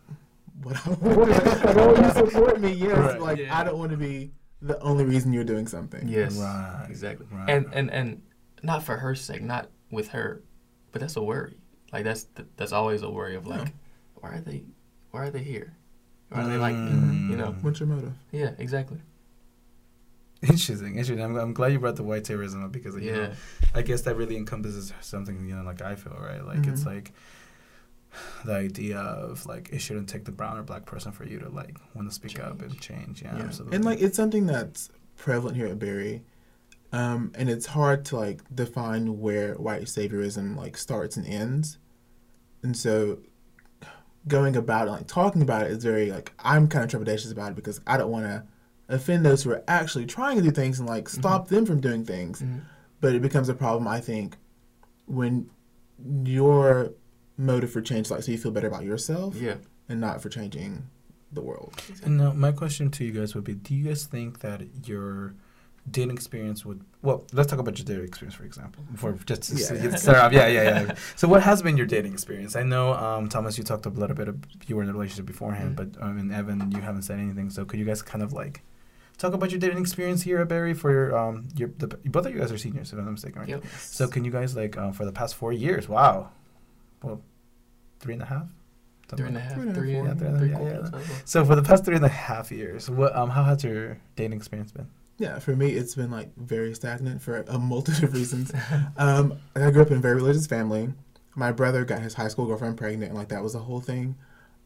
what 0.64 0.78
I 0.88 0.90
want. 1.02 1.32
I 1.32 1.74
don't 1.74 1.88
want 1.88 1.98
you 1.98 2.04
to 2.04 2.14
support 2.32 2.62
me. 2.62 2.72
Yes, 2.74 2.98
Right. 2.98 3.20
like 3.22 3.38
Yeah. 3.40 3.60
I 3.60 3.64
don't 3.64 3.78
want 3.80 3.92
to 3.92 3.98
be 3.98 4.32
the 4.62 4.80
only 4.82 5.04
reason 5.06 5.34
you're 5.34 5.44
doing 5.44 5.68
something. 5.68 6.08
Yes, 6.08 6.38
Right, 6.38 6.86
exactly. 6.90 7.26
right, 7.32 7.50
and 7.50 7.66
right. 7.68 7.76
and 7.76 7.90
and 7.92 8.22
not 8.64 8.84
for 8.84 8.98
her 8.98 9.16
sake, 9.16 9.42
not 9.42 9.70
with 9.92 10.10
her, 10.10 10.44
but 10.92 11.02
that's 11.02 11.16
a 11.16 11.24
worry. 11.24 11.58
Like 11.92 12.04
that's 12.04 12.28
that's 12.58 12.72
always 12.72 13.02
a 13.02 13.10
worry 13.10 13.36
of 13.36 13.48
like, 13.48 13.68
Yeah. 13.68 13.72
why 14.16 14.30
are 14.30 14.42
they, 14.42 14.64
why 15.12 15.22
are 15.26 15.30
they 15.32 15.44
here? 15.44 15.76
Why 16.30 16.42
are 16.44 16.48
they 16.48 16.58
like 16.58 16.76
me? 16.76 16.92
Mm. 16.92 17.30
You 17.32 17.36
know? 17.38 17.52
What's 17.62 17.80
your 17.82 17.88
motive? 17.90 18.14
Yeah, 18.32 18.52
exactly. 18.58 19.00
Interesting, 20.44 20.96
interesting. 20.96 21.22
I'm, 21.22 21.36
I'm 21.36 21.54
glad 21.54 21.72
you 21.72 21.80
brought 21.80 21.98
the 21.98 22.04
white 22.04 22.24
saviorism 22.24 22.64
up 22.66 22.72
because 22.72 22.96
you 22.96 23.12
know, 23.12 23.22
Yeah, 23.22 23.34
I 23.76 23.84
guess 23.84 24.02
that 24.04 24.16
really 24.16 24.38
encompasses 24.38 24.92
something 25.02 25.46
you 25.48 25.56
know, 25.56 25.64
like 25.64 25.82
I 25.84 25.94
feel 25.96 26.18
right. 26.20 26.44
Like 26.44 26.66
it's 26.66 26.82
Mhm. 26.82 26.86
like 26.88 27.14
the 28.46 28.54
idea 28.54 28.98
of 29.00 29.46
like 29.46 29.70
it 29.72 29.80
shouldn't 29.80 30.10
take 30.10 30.26
the 30.26 30.32
brown 30.32 30.58
or 30.58 30.64
black 30.64 30.86
person 30.86 31.12
for 31.12 31.26
you 31.26 31.40
to 31.40 31.50
like 31.50 31.78
want 31.94 32.08
to 32.10 32.14
speak 32.14 32.40
up 32.40 32.62
and 32.62 32.80
change. 32.82 33.22
Yeah, 33.22 33.38
Yeah. 33.38 33.44
absolutely. 33.44 33.76
And 33.76 33.86
like 33.86 34.02
it's 34.02 34.16
something 34.18 34.46
that's 34.46 34.90
prevalent 35.18 35.56
here 35.58 35.68
at 35.68 35.80
Berry. 35.80 36.24
Um, 36.94 37.32
and 37.36 37.50
it's 37.50 37.68
hard 37.68 38.04
to 38.06 38.18
like 38.18 38.42
define 38.54 39.20
where 39.22 39.56
white 39.56 39.84
saviorism 39.84 40.58
like 40.58 40.76
starts 40.78 41.16
and 41.16 41.26
ends. 41.26 41.78
And 42.64 42.76
so 42.76 43.20
going 44.28 44.56
about 44.56 44.88
it, 44.88 44.92
like 44.92 45.08
talking 45.08 45.42
about 45.42 45.64
it 45.64 45.72
is 45.72 45.84
very 45.84 46.12
like 46.12 46.34
I'm 46.40 46.68
kind 46.68 46.84
of 46.84 47.02
trepidatious 47.02 47.32
about 47.32 47.52
it 47.52 47.56
because 47.56 47.80
I 47.88 47.98
don't 47.98 48.12
want 48.12 48.26
to 48.26 48.44
offend 48.90 49.26
those 49.26 49.42
who 49.44 49.52
are 49.52 49.64
actually 49.70 50.06
trying 50.06 50.36
to 50.36 50.42
do 50.44 50.52
things 50.52 50.80
and 50.80 50.88
like 50.90 51.08
stop 51.08 51.48
them 51.48 51.66
from 51.66 51.80
doing 51.80 52.04
things. 52.04 52.42
Mhm. 52.42 52.62
But 53.00 53.16
it 53.16 53.22
becomes 53.22 53.48
a 53.50 53.54
problem, 53.56 53.88
I 53.88 54.00
think, 54.02 54.36
when 55.06 55.50
your 56.26 56.92
motive 57.50 57.72
for 57.72 57.82
change, 57.82 58.10
like, 58.12 58.24
so 58.24 58.32
you 58.32 58.38
feel 58.38 58.52
better 58.52 58.68
about 58.68 58.84
yourself 58.84 59.36
Yeah. 59.36 59.56
and 59.90 60.00
not 60.00 60.22
for 60.22 60.30
changing 60.30 60.88
the 61.32 61.42
world. 61.42 61.74
And 62.04 62.18
now 62.18 62.32
my 62.34 62.52
question 62.52 62.90
to 62.92 63.04
you 63.06 63.12
guys 63.12 63.34
would 63.36 63.44
be: 63.52 63.54
Do 63.56 63.74
you 63.76 63.84
guys 63.90 64.06
think 64.06 64.40
that 64.40 64.62
your 64.86 65.34
dating 65.90 66.16
experience 66.16 66.64
would? 66.66 66.80
Well, 67.02 67.26
let's 67.34 67.50
talk 67.50 67.60
about 67.60 67.78
your 67.80 67.86
dating 67.86 68.06
experience, 68.06 68.36
for 68.36 68.44
example, 68.44 68.84
before 68.92 69.14
just 69.26 69.44
to 69.44 69.56
Yeah, 69.56 69.66
s- 69.66 69.84
yeah. 69.84 69.96
start 69.96 70.18
off. 70.24 70.32
Yeah, 70.34 70.48
yeah, 70.48 70.64
yeah. 70.84 70.96
so, 71.16 71.28
what 71.28 71.42
has 71.42 71.62
been 71.62 71.78
your 71.78 71.88
dating 71.88 72.14
experience? 72.14 72.56
I 72.56 72.64
know, 72.64 72.94
um, 72.94 73.30
Thomas, 73.30 73.58
you 73.58 73.64
talked 73.64 73.86
a 73.86 73.90
little 73.90 74.16
bit. 74.16 74.28
Of, 74.28 74.36
you 74.68 74.76
were 74.76 74.84
in 74.84 74.90
a 74.90 74.94
relationship 74.94 75.26
beforehand, 75.26 75.72
Mhm. 75.76 75.80
but 75.94 76.04
um, 76.04 76.18
and 76.20 76.32
Evan, 76.34 76.72
you 76.72 76.82
haven't 76.82 77.04
said 77.04 77.18
anything. 77.20 77.50
So, 77.50 77.66
could 77.66 77.80
you 77.80 77.86
guys 77.86 78.02
kind 78.02 78.24
of 78.24 78.34
like 78.34 78.62
talk 79.18 79.34
about 79.34 79.52
your 79.52 79.60
dating 79.60 79.78
experience 79.80 80.22
here 80.24 80.40
at 80.42 80.48
Berry 80.50 80.74
for 80.74 80.92
your 80.92 81.18
um 81.18 81.48
your 81.56 81.70
the, 81.78 81.88
both 81.88 82.26
of 82.26 82.34
you 82.34 82.40
guys 82.40 82.52
are 82.52 82.58
seniors, 82.58 82.92
if 82.92 83.00
I'm 83.00 83.06
not 83.06 83.12
mistaken, 83.12 83.40
right? 83.40 83.50
Yep. 83.50 83.64
So, 83.80 84.08
can 84.08 84.26
you 84.26 84.32
guys 84.32 84.56
like 84.56 84.76
uh, 84.78 84.92
for 84.92 85.06
the 85.06 85.12
past 85.14 85.34
four 85.36 85.54
years? 85.54 85.88
Wow, 85.90 86.30
well, 87.02 87.22
three 88.02 88.14
and 88.14 88.22
a 88.22 88.26
half. 88.26 88.48
Three 89.16 89.28
and 89.28 89.36
a 89.38 89.40
half, 89.42 89.54
Three 89.56 89.64
and 89.64 89.70
a 89.70 89.74
half, 89.74 89.78
three, 89.80 89.94
Yeah, 89.94 90.14
three 90.14 90.28
and 90.28 90.40
three 90.40 90.50
yeah, 90.52 90.56
quarters. 90.58 90.90
yeah. 90.94 91.16
So 91.26 91.44
for 91.46 91.56
the 91.56 91.64
past 91.64 91.84
three 91.84 91.96
and 91.98 92.06
a 92.06 92.10
half 92.10 92.50
years, 92.52 92.90
what 92.90 93.14
um 93.16 93.30
how 93.30 93.44
has 93.44 93.64
your 93.64 93.98
dating 94.16 94.38
experience 94.38 94.72
been? 94.72 94.88
Yeah, 95.18 95.38
for 95.40 95.56
me, 95.56 95.72
it's 95.72 95.94
been 95.96 96.10
like 96.10 96.36
very 96.38 96.74
stagnant 96.74 97.22
for 97.22 97.44
a 97.48 97.60
multitude 97.60 98.06
of 98.06 98.14
reasons. 98.14 98.52
Um, 98.98 99.34
I 99.56 99.70
grew 99.70 99.82
up 99.82 99.92
in 99.92 99.98
a 99.98 100.00
very 100.02 100.16
religious 100.16 100.48
family. 100.48 100.94
My 101.36 101.52
brother 101.52 101.84
got 101.86 102.00
his 102.02 102.14
high 102.14 102.28
school 102.30 102.46
girlfriend 102.48 102.78
pregnant, 102.78 103.10
and 103.12 103.18
like 103.18 103.28
that 103.30 103.44
was 103.44 103.54
the 103.54 103.60
whole 103.60 103.82
thing. 103.82 104.16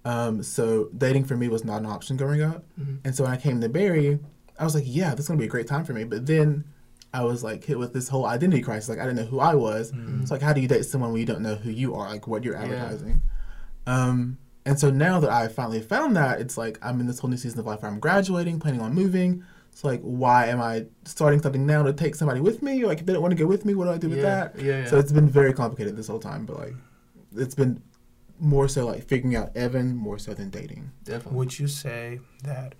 Um, 0.05 0.43
so 0.43 0.89
dating 0.95 1.25
for 1.25 1.35
me 1.35 1.47
was 1.49 1.65
not 1.65 1.79
an 1.81 1.87
option 1.87 2.15
growing 2.15 2.41
up. 2.43 2.63
Mhm. 2.79 2.99
And 3.03 3.15
so 3.15 3.23
when 3.23 3.33
I 3.33 3.37
came 3.37 3.59
to 3.61 3.67
Berry, 3.69 4.19
I 4.59 4.63
was 4.63 4.75
like, 4.75 4.83
yeah, 4.87 5.11
this 5.15 5.21
is 5.25 5.27
gonna 5.27 5.39
be 5.39 5.45
a 5.45 5.49
great 5.49 5.67
time 5.67 5.83
for 5.83 5.93
me. 5.93 6.03
But 6.03 6.25
then 6.27 6.63
I 7.15 7.23
was 7.23 7.43
like 7.43 7.63
hit 7.63 7.79
with 7.79 7.93
this 7.93 8.07
whole 8.09 8.25
identity 8.25 8.61
crisis. 8.61 8.89
Like 8.89 8.99
I 8.99 9.05
didn't 9.05 9.17
know 9.17 9.25
who 9.33 9.39
I 9.39 9.55
was. 9.55 9.93
It's 10.21 10.31
like 10.31 10.41
how 10.41 10.53
do 10.53 10.61
you 10.61 10.67
date 10.67 10.85
someone 10.85 11.11
when 11.11 11.19
you 11.19 11.25
don't 11.25 11.41
know 11.41 11.55
who 11.55 11.71
you 11.71 11.95
are, 11.95 12.09
like 12.09 12.27
what 12.27 12.43
you're 12.43 12.55
Yeah. 12.55 12.63
advertising? 12.63 13.21
Um, 13.87 14.37
and 14.65 14.79
so 14.79 14.89
now 14.89 15.19
that 15.19 15.29
I 15.29 15.47
finally 15.47 15.81
found 15.81 16.15
that, 16.17 16.41
it's 16.41 16.57
like 16.57 16.77
I'm 16.81 16.99
in 16.99 17.07
this 17.07 17.19
whole 17.19 17.29
new 17.29 17.37
season 17.37 17.59
of 17.59 17.65
life 17.65 17.81
where 17.81 17.91
I'm 17.91 17.99
graduating, 17.99 18.59
planning 18.59 18.81
on 18.81 18.93
moving. 18.93 19.43
It's 19.71 19.83
like, 19.83 20.01
why 20.01 20.47
am 20.47 20.61
I 20.61 20.85
starting 21.03 21.41
something 21.41 21.65
now 21.65 21.83
to 21.83 21.93
take 21.93 22.15
somebody 22.15 22.39
with 22.39 22.61
me? 22.61 22.85
Like, 22.85 22.99
if 23.01 23.05
they 23.05 23.13
don't 23.13 23.21
want 23.21 23.33
to 23.33 23.37
go 23.43 23.45
with 23.45 23.65
me, 23.65 23.75
what 23.75 23.85
do 23.85 23.91
I 23.91 23.97
do 23.97 24.09
with 24.09 24.19
yeah, 24.19 24.23
that? 24.23 24.59
Yeah, 24.59 24.79
yeah. 24.81 24.85
So 24.85 24.97
it's 24.97 25.11
been 25.11 25.27
very 25.29 25.53
complicated 25.53 25.95
this 25.97 26.07
whole 26.07 26.19
time, 26.19 26.45
but 26.45 26.57
like, 26.57 26.75
it's 27.35 27.55
been 27.55 27.81
more 28.39 28.67
so 28.67 28.85
like 28.85 29.03
figuring 29.07 29.35
out 29.35 29.55
Evan 29.55 29.95
more 29.95 30.17
so 30.17 30.33
than 30.33 30.49
dating. 30.49 30.91
definitely. 31.03 31.37
Would 31.37 31.59
you 31.59 31.67
say 31.67 32.19
that 32.43 32.75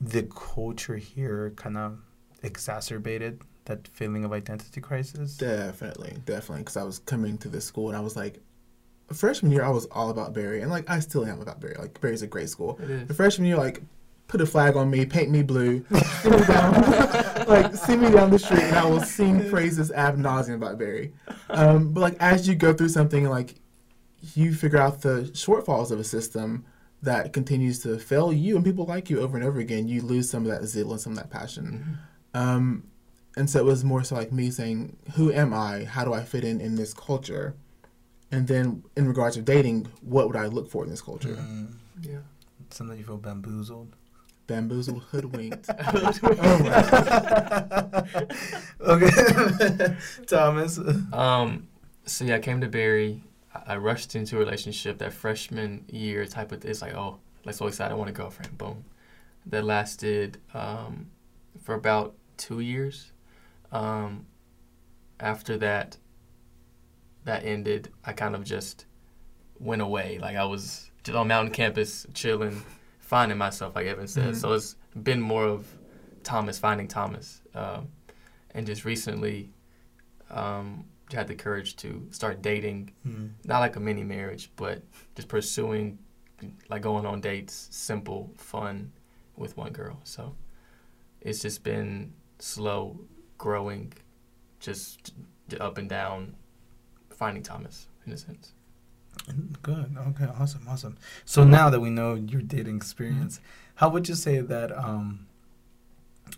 the 0.00 0.22
culture 0.24 0.96
here 0.96 1.52
kind 1.56 1.76
of 1.76 1.98
exacerbated 2.42 3.42
that 3.66 3.86
feeling 3.88 4.24
of 4.24 4.32
identity 4.32 4.80
crisis? 4.80 5.36
Definitely, 5.36 6.16
definitely. 6.24 6.62
Because 6.62 6.76
I 6.76 6.82
was 6.82 6.98
coming 7.00 7.38
to 7.38 7.48
this 7.48 7.64
school 7.64 7.88
and 7.88 7.96
I 7.96 8.00
was 8.00 8.16
like, 8.16 8.40
freshman 9.12 9.52
year, 9.52 9.64
I 9.64 9.70
was 9.70 9.86
all 9.86 10.10
about 10.10 10.32
Berry, 10.32 10.62
and 10.62 10.70
like 10.70 10.88
I 10.88 11.00
still 11.00 11.26
am 11.26 11.40
about 11.40 11.60
Berry. 11.60 11.74
Like 11.78 12.00
Berry's 12.00 12.22
a 12.22 12.26
great 12.26 12.48
school. 12.48 12.78
It 12.82 13.08
The 13.08 13.14
freshman 13.14 13.46
year, 13.46 13.56
like, 13.56 13.82
put 14.28 14.40
a 14.40 14.46
flag 14.46 14.76
on 14.76 14.88
me, 14.90 15.04
paint 15.04 15.30
me 15.30 15.42
blue, 15.42 15.84
send 16.22 16.36
me 16.40 16.46
down, 16.46 16.72
like 17.48 17.74
send 17.74 18.02
me 18.02 18.10
down 18.10 18.30
the 18.30 18.38
street, 18.38 18.62
and 18.62 18.76
I 18.76 18.84
will 18.84 19.02
sing 19.02 19.50
praises 19.50 19.90
ab 19.90 20.16
nauseum 20.16 20.54
about 20.54 20.78
Berry. 20.78 21.12
Um, 21.48 21.92
but 21.92 22.00
like 22.00 22.16
as 22.20 22.46
you 22.46 22.54
go 22.54 22.72
through 22.72 22.90
something, 22.90 23.28
like 23.28 23.56
you 24.34 24.54
figure 24.54 24.78
out 24.78 25.00
the 25.02 25.30
shortfalls 25.32 25.90
of 25.90 25.98
a 25.98 26.04
system 26.04 26.64
that 27.02 27.32
continues 27.32 27.78
to 27.80 27.98
fail 27.98 28.32
you 28.32 28.54
and 28.56 28.64
people 28.64 28.84
like 28.84 29.08
you 29.08 29.20
over 29.20 29.36
and 29.36 29.44
over 29.46 29.58
again. 29.58 29.88
You 29.88 30.02
lose 30.02 30.28
some 30.28 30.44
of 30.44 30.50
that 30.50 30.66
zeal 30.66 30.92
and 30.92 31.00
some 31.00 31.12
of 31.14 31.18
that 31.18 31.30
passion. 31.30 31.64
Mhm. 31.64 32.09
Um, 32.34 32.84
and 33.36 33.48
so 33.48 33.60
it 33.60 33.64
was 33.64 33.84
more 33.84 34.02
so 34.04 34.14
like 34.16 34.32
me 34.32 34.50
saying, 34.50 34.96
"Who 35.14 35.32
am 35.32 35.54
I? 35.54 35.84
How 35.84 36.04
do 36.04 36.12
I 36.12 36.22
fit 36.22 36.44
in 36.44 36.60
in 36.60 36.74
this 36.76 36.92
culture?" 36.94 37.54
And 38.32 38.46
then 38.46 38.84
in 38.96 39.08
regards 39.08 39.36
to 39.36 39.42
dating, 39.42 39.88
what 40.02 40.26
would 40.28 40.36
I 40.36 40.46
look 40.46 40.70
for 40.70 40.84
in 40.84 40.90
this 40.90 41.02
culture? 41.02 41.36
Mm, 41.36 41.74
Yeah. 42.02 42.18
something 42.70 42.96
you 42.98 43.04
feel 43.04 43.16
bamboozled. 43.16 43.96
Bamboozled, 44.46 45.02
hoodwinked. 45.10 45.68
okay, 48.80 49.96
Thomas. 50.26 50.78
Um, 51.12 51.68
so 52.04 52.24
yeah, 52.24 52.36
I 52.36 52.38
came 52.40 52.60
to 52.60 52.68
Berry. 52.68 53.22
I 53.54 53.74
I 53.74 53.76
rushed 53.76 54.14
into 54.16 54.36
a 54.36 54.38
relationship 54.40 54.98
that 54.98 55.12
freshman 55.12 55.84
year 55.88 56.26
type 56.26 56.52
of. 56.52 56.64
It's 56.64 56.82
like, 56.82 56.94
oh, 56.94 57.18
like 57.44 57.54
so 57.54 57.66
excited, 57.66 57.92
I 57.92 57.96
want 57.96 58.10
a 58.10 58.12
girlfriend. 58.12 58.56
Boom. 58.58 58.84
That 59.46 59.64
lasted 59.64 60.38
um, 60.54 61.06
for 61.62 61.74
about 61.74 62.14
two 62.40 62.60
years. 62.60 63.12
Um, 63.70 64.26
after 65.20 65.58
that, 65.58 65.98
that 67.24 67.44
ended. 67.44 67.90
I 68.04 68.12
kind 68.12 68.34
of 68.34 68.44
just 68.44 68.86
went 69.58 69.82
away. 69.82 70.18
Like 70.18 70.36
I 70.36 70.44
was 70.44 70.90
just 71.04 71.16
on 71.16 71.28
mountain 71.28 71.52
campus 71.52 72.06
chilling, 72.14 72.62
finding 72.98 73.38
myself, 73.38 73.76
like 73.76 73.86
Evan 73.86 74.08
said. 74.08 74.34
Mhm. 74.34 74.36
So 74.36 74.52
it's 74.54 74.74
been 75.02 75.20
more 75.20 75.44
of 75.44 75.66
Thomas 76.24 76.58
finding 76.58 76.88
Thomas, 76.88 77.42
um, 77.54 77.88
and 78.54 78.66
just 78.66 78.84
recently 78.84 79.52
um, 80.30 80.84
had 81.12 81.28
the 81.28 81.34
courage 81.34 81.76
to 81.76 82.06
start 82.10 82.40
dating. 82.40 82.92
Mm. 83.06 83.32
Not 83.44 83.60
like 83.60 83.76
a 83.76 83.80
mini 83.80 84.04
marriage, 84.04 84.50
but 84.56 84.82
just 85.14 85.28
pursuing, 85.28 85.98
like 86.70 86.82
going 86.82 87.04
on 87.04 87.20
dates, 87.20 87.68
simple, 87.70 88.32
fun, 88.36 88.92
with 89.36 89.56
one 89.56 89.72
girl. 89.72 90.00
So 90.04 90.34
it's 91.20 91.40
just 91.42 91.62
been 91.64 92.12
slow 92.40 92.98
growing, 93.38 93.92
just 94.58 95.12
up 95.58 95.78
and 95.78 95.88
down, 95.88 96.34
finding 97.10 97.42
Thomas 97.42 97.88
in 98.06 98.12
a 98.12 98.16
sense. 98.16 98.52
Good. 99.62 99.96
Okay. 100.08 100.26
Awesome. 100.38 100.66
Awesome. 100.68 100.96
So 101.24 101.44
now 101.44 101.70
that 101.70 101.80
we 101.80 101.90
know 101.90 102.14
your 102.14 102.42
dating 102.42 102.76
experience, 102.76 103.40
how 103.76 103.88
would 103.90 104.08
you 104.08 104.14
say 104.14 104.40
that 104.40 104.76
um, 104.76 105.26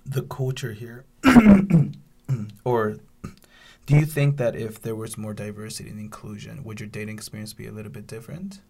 the 0.04 0.22
culture 0.22 0.72
here, 0.72 1.04
or 2.64 2.98
do 3.86 3.96
you 3.96 4.06
think 4.06 4.36
that 4.36 4.56
if 4.56 4.80
there 4.80 4.96
was 4.96 5.18
more 5.18 5.34
diversity 5.34 5.90
and 5.90 5.98
inclusion, 5.98 6.64
would 6.64 6.80
your 6.80 6.88
dating 6.88 7.16
experience 7.16 7.52
be 7.52 7.66
a 7.66 7.72
little 7.72 7.92
bit 7.92 8.06
different? 8.06 8.60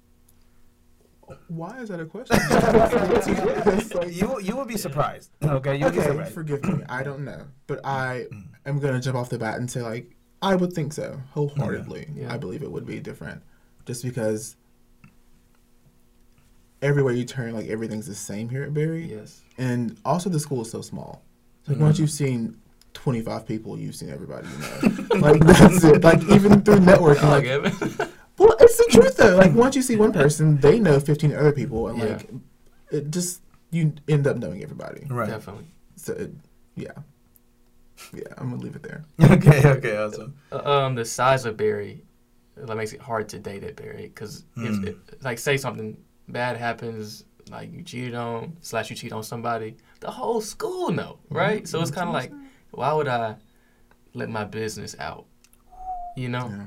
Why 1.49 1.79
is 1.81 1.89
that 1.89 2.01
a 2.01 2.05
question? 2.07 2.37
You 4.11 4.41
you 4.41 4.57
will 4.57 4.65
be 4.67 4.77
surprised. 4.77 5.31
Okay. 5.43 5.77
You'll 5.77 5.91
be 5.91 5.99
okay, 5.99 6.09
surprised. 6.09 6.35
forgive 6.35 6.65
me. 6.65 6.83
I 6.89 7.03
don't 7.03 7.25
know, 7.25 7.43
but 7.67 7.81
I 7.85 8.27
Mm. 8.33 8.49
am 8.67 8.79
gonna 8.81 9.01
jump 9.01 9.17
off 9.17 9.29
the 9.29 9.39
bat 9.39 9.59
and 9.59 9.71
say 9.71 9.83
like 9.83 10.15
I 10.43 10.55
would 10.57 10.73
think 10.73 10.93
so 10.93 11.21
wholeheartedly. 11.33 12.09
Yeah. 12.15 12.33
I 12.33 12.37
believe 12.37 12.63
it 12.63 12.71
would 12.71 12.85
be 12.87 12.99
different, 13.01 13.43
just 13.87 14.03
because 14.03 14.57
everywhere 16.83 17.13
you 17.15 17.25
turn, 17.25 17.55
like 17.55 17.69
everything's 17.69 18.07
the 18.07 18.15
same 18.15 18.49
here 18.49 18.65
at 18.65 18.75
Berry, 18.75 19.05
Yes. 19.11 19.41
and 19.59 19.97
also 20.05 20.29
the 20.31 20.41
school 20.41 20.63
is 20.63 20.71
so 20.71 20.81
small. 20.83 21.23
Like 21.69 21.77
Mhm. 21.79 21.81
once 21.83 21.99
you've 21.99 22.11
seen. 22.11 22.57
25 22.95 23.47
people, 23.47 23.79
you've 23.79 23.95
seen 23.97 24.11
everybody, 24.11 24.47
you 24.49 24.59
know. 24.59 25.21
like, 25.21 25.41
that's 25.47 25.83
it. 25.83 26.05
Like, 26.05 26.23
even 26.25 26.61
through 26.61 26.81
networking, 26.81 27.23
Oh, 27.25 27.29
like, 27.31 27.45
Evan. 27.47 27.73
Well, 28.43 28.57
it's 28.61 28.77
the 28.77 28.89
truth 28.91 29.17
though. 29.17 29.37
Like 29.37 29.55
once 29.55 29.77
you 29.77 29.83
see 29.83 29.97
one 29.97 30.13
person, 30.13 30.59
they 30.59 30.79
know 30.81 30.99
fifteen 31.01 31.33
other 31.35 31.53
people, 31.53 31.89
and 31.89 31.99
Yeah. 31.99 32.05
like 32.07 32.31
it 32.91 33.11
just 33.11 33.43
you 33.71 33.93
end 34.09 34.27
up 34.27 34.37
knowing 34.37 34.63
everybody. 34.63 35.07
Right. 35.09 35.29
Definitely. 35.29 35.67
So 35.97 36.13
it, 36.15 36.31
yeah, 36.77 36.93
yeah. 38.13 38.23
I'm 38.39 38.51
gonna 38.51 38.63
leave 38.63 38.77
it 38.77 38.83
there. 38.83 39.05
Okay. 39.31 39.63
Okay. 39.77 39.97
Awesome. 39.97 40.35
Uh, 40.51 40.69
um, 40.69 40.95
the 40.95 41.05
size 41.05 41.45
of 41.45 41.57
Berry, 41.57 42.03
that 42.57 42.77
makes 42.77 42.93
it 42.93 43.01
hard 43.01 43.29
to 43.31 43.39
date 43.39 43.63
at 43.65 43.77
Berry 43.77 44.09
because 44.09 44.45
Mm. 44.57 44.83
if, 44.87 44.89
if 45.13 45.25
like 45.25 45.39
say 45.39 45.57
something 45.57 45.97
bad 46.29 46.57
happens, 46.57 47.25
like 47.51 47.73
you 47.73 47.83
cheated 47.83 48.15
on 48.15 48.57
slash 48.61 48.91
you 48.91 48.97
cheat 48.97 49.13
on 49.13 49.23
somebody, 49.23 49.77
the 50.01 50.11
whole 50.11 50.41
school 50.41 50.91
know, 50.91 51.19
right? 51.31 51.67
So 51.69 51.81
it's 51.81 51.91
kind 51.91 52.09
of 52.09 52.15
like, 52.15 52.33
why 52.73 52.93
would 52.93 53.09
I 53.09 53.37
let 54.15 54.29
my 54.31 54.45
business 54.45 54.97
out? 54.99 55.27
You 56.17 56.29
know? 56.29 56.49
Yeah. 56.49 56.67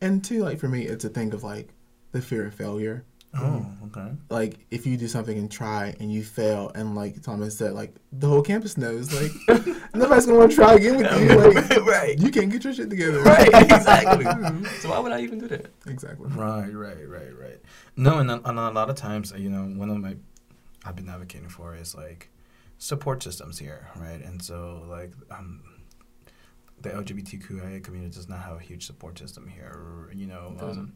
And 0.00 0.22
two, 0.24 0.42
like 0.42 0.58
for 0.58 0.68
me, 0.68 0.86
it's 0.86 1.04
a 1.04 1.08
thing 1.08 1.32
of 1.34 1.42
like 1.44 1.68
the 2.12 2.20
fear 2.22 2.46
of 2.46 2.54
failure. 2.54 3.04
Oh, 3.32 3.64
okay. 3.86 4.10
Like 4.28 4.56
if 4.72 4.86
you 4.86 4.96
do 4.96 5.06
something 5.06 5.38
and 5.38 5.48
try 5.48 5.94
and 6.00 6.12
you 6.12 6.24
fail, 6.24 6.72
and 6.74 6.96
like 6.96 7.22
Thomas 7.22 7.56
said, 7.56 7.74
like 7.74 7.94
the 8.12 8.26
whole 8.26 8.42
campus 8.42 8.76
knows, 8.76 9.12
like 9.12 9.30
nobody's 9.94 10.26
gonna 10.26 10.38
want 10.38 10.50
to 10.50 10.56
try 10.56 10.74
again 10.74 10.96
with 10.96 11.12
you. 11.30 11.36
Like 11.38 11.86
Right. 11.86 12.18
you 12.18 12.30
can't 12.32 12.50
get 12.50 12.64
your 12.64 12.72
shit 12.72 12.90
together. 12.90 13.22
Right, 13.24 13.46
exactly. 13.46 14.24
so 14.80 14.90
why 14.90 14.98
would 14.98 15.12
I 15.12 15.20
even 15.20 15.38
do 15.38 15.46
that? 15.48 15.66
Exactly. 15.86 16.28
Right, 16.30 16.74
right, 16.74 17.08
right, 17.08 17.38
right. 17.38 17.60
No, 17.96 18.18
and, 18.18 18.30
a- 18.32 18.40
and 18.48 18.58
a 18.58 18.70
lot 18.72 18.90
of 18.90 18.96
times, 18.96 19.32
you 19.36 19.48
know, 19.50 19.62
one 19.78 19.90
of 19.90 19.98
my 19.98 20.16
I've 20.84 20.96
been 20.96 21.08
advocating 21.08 21.50
for 21.50 21.76
is 21.76 21.94
like 21.94 22.30
support 22.78 23.22
systems 23.22 23.58
here, 23.60 23.86
right? 23.96 24.20
And 24.24 24.42
so 24.42 24.82
like 24.88 25.12
um, 25.30 25.62
the 26.82 26.90
LGBTQIA 26.90 27.82
community 27.82 28.14
does 28.14 28.28
not 28.28 28.40
have 28.40 28.56
a 28.56 28.60
huge 28.60 28.86
support 28.86 29.18
system 29.18 29.48
here. 29.48 29.72
Or, 29.72 30.10
you 30.12 30.26
know, 30.26 30.56
um, 30.60 30.94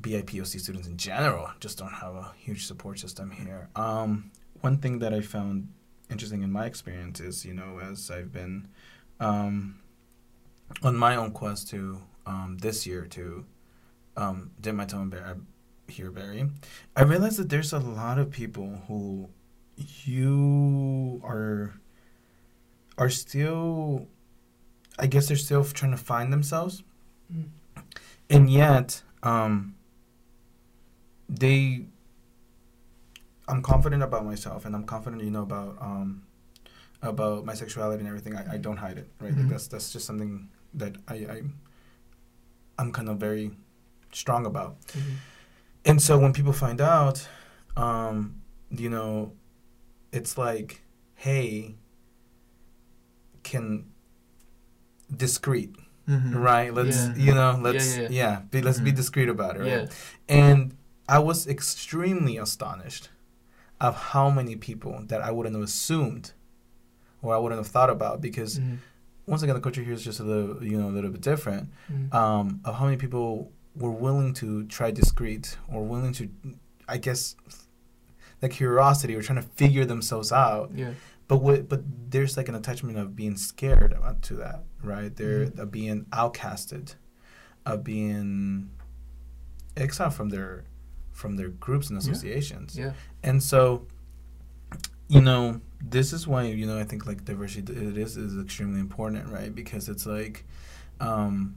BIPOC 0.00 0.60
students 0.60 0.88
in 0.88 0.96
general 0.96 1.48
just 1.60 1.78
don't 1.78 1.92
have 1.92 2.14
a 2.14 2.32
huge 2.38 2.66
support 2.66 2.98
system 2.98 3.30
here. 3.30 3.68
Um, 3.76 4.30
one 4.60 4.78
thing 4.78 4.98
that 5.00 5.14
I 5.14 5.20
found 5.20 5.68
interesting 6.10 6.42
in 6.42 6.52
my 6.52 6.66
experience 6.66 7.20
is, 7.20 7.44
you 7.44 7.54
know, 7.54 7.80
as 7.80 8.10
I've 8.10 8.32
been 8.32 8.68
um, 9.20 9.78
on 10.82 10.96
my 10.96 11.16
own 11.16 11.30
quest 11.32 11.68
to 11.70 12.00
um, 12.26 12.58
this 12.60 12.86
year 12.86 13.06
to 13.06 13.44
um, 14.16 14.50
dip 14.60 14.74
my 14.74 14.84
toe 14.84 15.02
in 15.02 15.12
here, 15.88 16.10
Berry, 16.10 16.48
I 16.96 17.02
realized 17.02 17.38
that 17.38 17.48
there's 17.48 17.72
a 17.72 17.78
lot 17.78 18.18
of 18.18 18.30
people 18.30 18.82
who 18.88 19.28
you 20.04 21.20
are 21.24 21.74
are 22.98 23.10
still, 23.10 24.08
I 24.98 25.06
guess 25.06 25.28
they're 25.28 25.36
still 25.36 25.64
trying 25.64 25.92
to 25.92 25.96
find 25.98 26.32
themselves, 26.32 26.82
Mm. 27.32 27.48
and 28.30 28.50
yet 28.50 29.02
um, 29.22 29.74
they. 31.28 31.86
I'm 33.48 33.62
confident 33.62 34.02
about 34.02 34.24
myself, 34.24 34.64
and 34.64 34.74
I'm 34.74 34.84
confident, 34.84 35.22
you 35.22 35.30
know, 35.30 35.42
about 35.42 35.76
um, 35.80 36.22
about 37.02 37.44
my 37.44 37.54
sexuality 37.54 38.00
and 38.00 38.08
everything. 38.08 38.34
I, 38.36 38.54
I 38.54 38.56
don't 38.56 38.76
hide 38.76 38.98
it, 38.98 39.08
right? 39.20 39.34
Like 39.36 39.46
Mhm. 39.46 39.50
that's 39.50 39.66
that's 39.68 39.92
just 39.92 40.06
something 40.06 40.48
that 40.74 40.96
I, 41.08 41.14
I 41.14 41.42
I'm 42.78 42.92
kind 42.92 43.08
of 43.08 43.18
very 43.18 43.50
strong 44.12 44.46
about. 44.46 44.76
And 45.84 46.02
so 46.02 46.18
when 46.18 46.32
people 46.32 46.52
find 46.52 46.80
out, 46.80 47.28
um, 47.76 48.42
you 48.70 48.88
know, 48.90 49.32
it's 50.12 50.36
like, 50.36 50.82
hey, 51.14 51.76
can 53.44 53.86
discreet, 55.14 55.74
Mhm. 56.08 56.34
right? 56.34 56.72
Let's 56.72 57.06
Yeah. 57.08 57.14
you 57.16 57.34
know, 57.34 57.58
let's 57.60 57.96
yeah, 57.96 58.08
yeah. 58.10 58.40
be, 58.50 58.62
let's 58.62 58.80
be 58.80 58.92
Mhm. 58.92 58.96
discreet 58.96 59.28
about 59.28 59.56
it, 59.56 59.60
right? 59.60 59.68
Yeah. 59.68 59.86
And 60.28 60.74
I 61.08 61.18
was 61.20 61.46
extremely 61.46 62.36
astonished 62.36 63.10
of 63.80 63.94
how 64.12 64.30
many 64.30 64.56
people 64.56 65.02
that 65.06 65.20
I 65.22 65.30
wouldn't 65.30 65.54
have 65.54 65.64
assumed 65.64 66.32
or 67.22 67.34
I 67.34 67.38
wouldn't 67.38 67.58
have 67.60 67.68
thought 67.68 67.90
about 67.90 68.20
because 68.20 68.58
Mhm. 68.58 68.78
once 69.26 69.42
again 69.42 69.54
the 69.54 69.60
culture 69.60 69.82
here 69.82 69.92
is 69.94 70.02
just 70.04 70.20
a 70.20 70.24
little 70.24 70.62
you 70.64 70.78
know 70.80 70.88
a 70.88 70.94
little 70.96 71.10
bit 71.10 71.20
different 71.20 71.68
Mhm. 71.92 72.14
um, 72.14 72.60
of 72.64 72.76
how 72.76 72.84
many 72.86 72.96
people 72.96 73.52
were 73.74 73.90
willing 73.90 74.32
to 74.34 74.64
try 74.64 74.90
discreet 74.90 75.58
or 75.68 75.84
willing 75.84 76.12
to, 76.14 76.30
I 76.88 76.96
guess, 76.98 77.36
the 78.40 78.48
curiosity 78.48 79.14
or 79.14 79.22
trying 79.22 79.40
to 79.42 79.48
figure 79.56 79.84
themselves 79.84 80.32
out. 80.32 80.70
yeah. 80.74 80.92
But 81.28 81.38
what, 81.38 81.68
but 81.68 81.82
there's 82.10 82.36
like 82.36 82.48
an 82.48 82.54
attachment 82.54 82.98
of 82.98 83.16
being 83.16 83.36
scared 83.36 83.92
about 83.92 84.22
to 84.22 84.34
that, 84.36 84.62
right? 84.82 85.14
They're 85.14 85.46
Mhm. 85.46 85.58
of 85.58 85.70
being 85.72 86.04
outcasted, 86.12 86.94
of 87.64 87.82
being 87.82 88.70
exiled 89.76 90.14
from 90.14 90.28
their 90.30 90.64
from 91.12 91.36
their 91.36 91.48
groups 91.48 91.88
and 91.90 91.98
associations. 91.98 92.78
Yeah. 92.78 92.92
And 93.22 93.42
so, 93.42 93.86
you 95.08 95.20
know, 95.20 95.60
this 95.82 96.12
is 96.12 96.26
why 96.28 96.42
you 96.44 96.66
know 96.66 96.78
I 96.78 96.84
think 96.84 97.06
like 97.06 97.24
diversity 97.24 97.72
it 97.72 97.96
is 97.98 98.16
is 98.16 98.38
extremely 98.38 98.80
important, 98.80 99.28
right? 99.32 99.52
Because 99.54 99.88
it's 99.88 100.06
like, 100.06 100.44
um, 101.00 101.56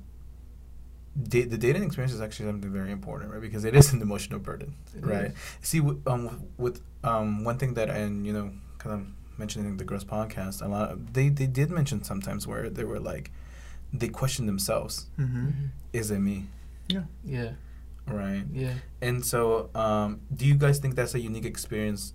da- 1.21 1.45
the 1.45 1.57
dating 1.57 1.83
experience 1.83 2.13
is 2.13 2.21
actually 2.21 2.47
something 2.49 2.71
very 2.71 2.91
important, 2.91 3.31
right? 3.31 3.41
Because 3.41 3.65
it 3.65 3.75
is 3.75 3.93
an 3.93 4.01
emotional 4.01 4.39
burden, 4.39 4.75
It 4.97 5.05
right? 5.05 5.25
is. 5.25 5.33
See, 5.61 5.79
w- 5.79 6.01
um, 6.07 6.41
with 6.57 6.81
um, 7.03 7.43
one 7.43 7.57
thing 7.57 7.73
that 7.75 7.89
and 7.89 8.25
you 8.25 8.33
know, 8.33 8.51
kind 8.77 8.95
of 9.01 9.07
mentioning 9.39 9.77
the 9.77 9.83
girls 9.85 10.03
podcast, 10.05 10.61
a 10.61 10.67
lot 10.67 10.91
of, 10.91 11.13
they 11.13 11.29
they 11.29 11.47
did 11.47 11.71
mention 11.71 12.03
sometimes 12.03 12.45
where 12.45 12.69
they 12.69 12.83
were 12.83 12.99
like, 12.99 13.31
they 13.93 14.09
questioned 14.09 14.47
themselves, 14.47 15.07
Mhm. 15.17 15.27
Mhm. 15.47 15.69
is 15.93 16.11
it 16.11 16.19
me, 16.19 16.45
Yeah. 16.89 17.03
Yeah. 17.23 17.51
Right? 18.07 18.43
Yeah. 18.53 18.73
And 19.01 19.23
so, 19.25 19.69
um, 19.75 20.19
do 20.35 20.45
you 20.45 20.55
guys 20.55 20.79
think 20.79 20.95
that's 20.95 21.13
a 21.15 21.19
unique 21.19 21.45
experience, 21.45 22.13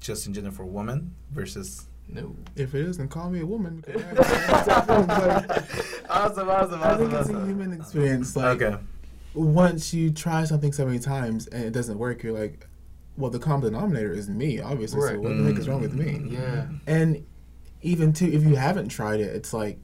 just 0.00 0.26
in 0.26 0.34
general 0.34 0.52
for 0.54 0.64
women 0.64 1.14
versus? 1.32 1.86
No. 2.08 2.34
If 2.56 2.74
it 2.74 2.82
is, 2.88 2.96
then 2.98 3.08
call 3.08 3.30
me 3.30 3.40
a 3.40 3.46
woman. 3.46 3.82
because 3.86 4.28
I- 4.28 5.62
awesome, 6.10 6.48
awesome, 6.48 6.82
I 6.82 6.96
think 6.96 7.12
it's 7.12 7.28
a 7.30 7.44
human 7.46 7.72
experience. 7.72 8.34
Like 8.36 8.62
okay. 8.62 8.76
once 9.34 9.92
you 9.94 10.10
try 10.10 10.44
something 10.44 10.72
so 10.72 10.86
many 10.86 10.98
times 10.98 11.46
and 11.48 11.64
it 11.64 11.72
doesn't 11.72 11.98
work, 11.98 12.22
you're 12.22 12.38
like, 12.38 12.66
well, 13.18 13.30
the 13.30 13.38
common 13.38 13.72
denominator 13.72 14.12
is 14.12 14.28
me, 14.30 14.60
obviously. 14.60 15.00
So 15.00 15.06
Right. 15.06 15.20
what 15.20 15.36
the 15.36 15.44
heck 15.44 15.58
is 15.58 15.68
wrong 15.68 15.80
with 15.82 15.94
me? 15.94 16.22
Yeah. 16.30 16.66
And 16.86 17.24
even 17.82 18.12
too, 18.12 18.26
if 18.26 18.44
you 18.44 18.56
haven't 18.56 18.88
tried 18.88 19.20
it, 19.20 19.34
it's 19.34 19.52
like, 19.52 19.78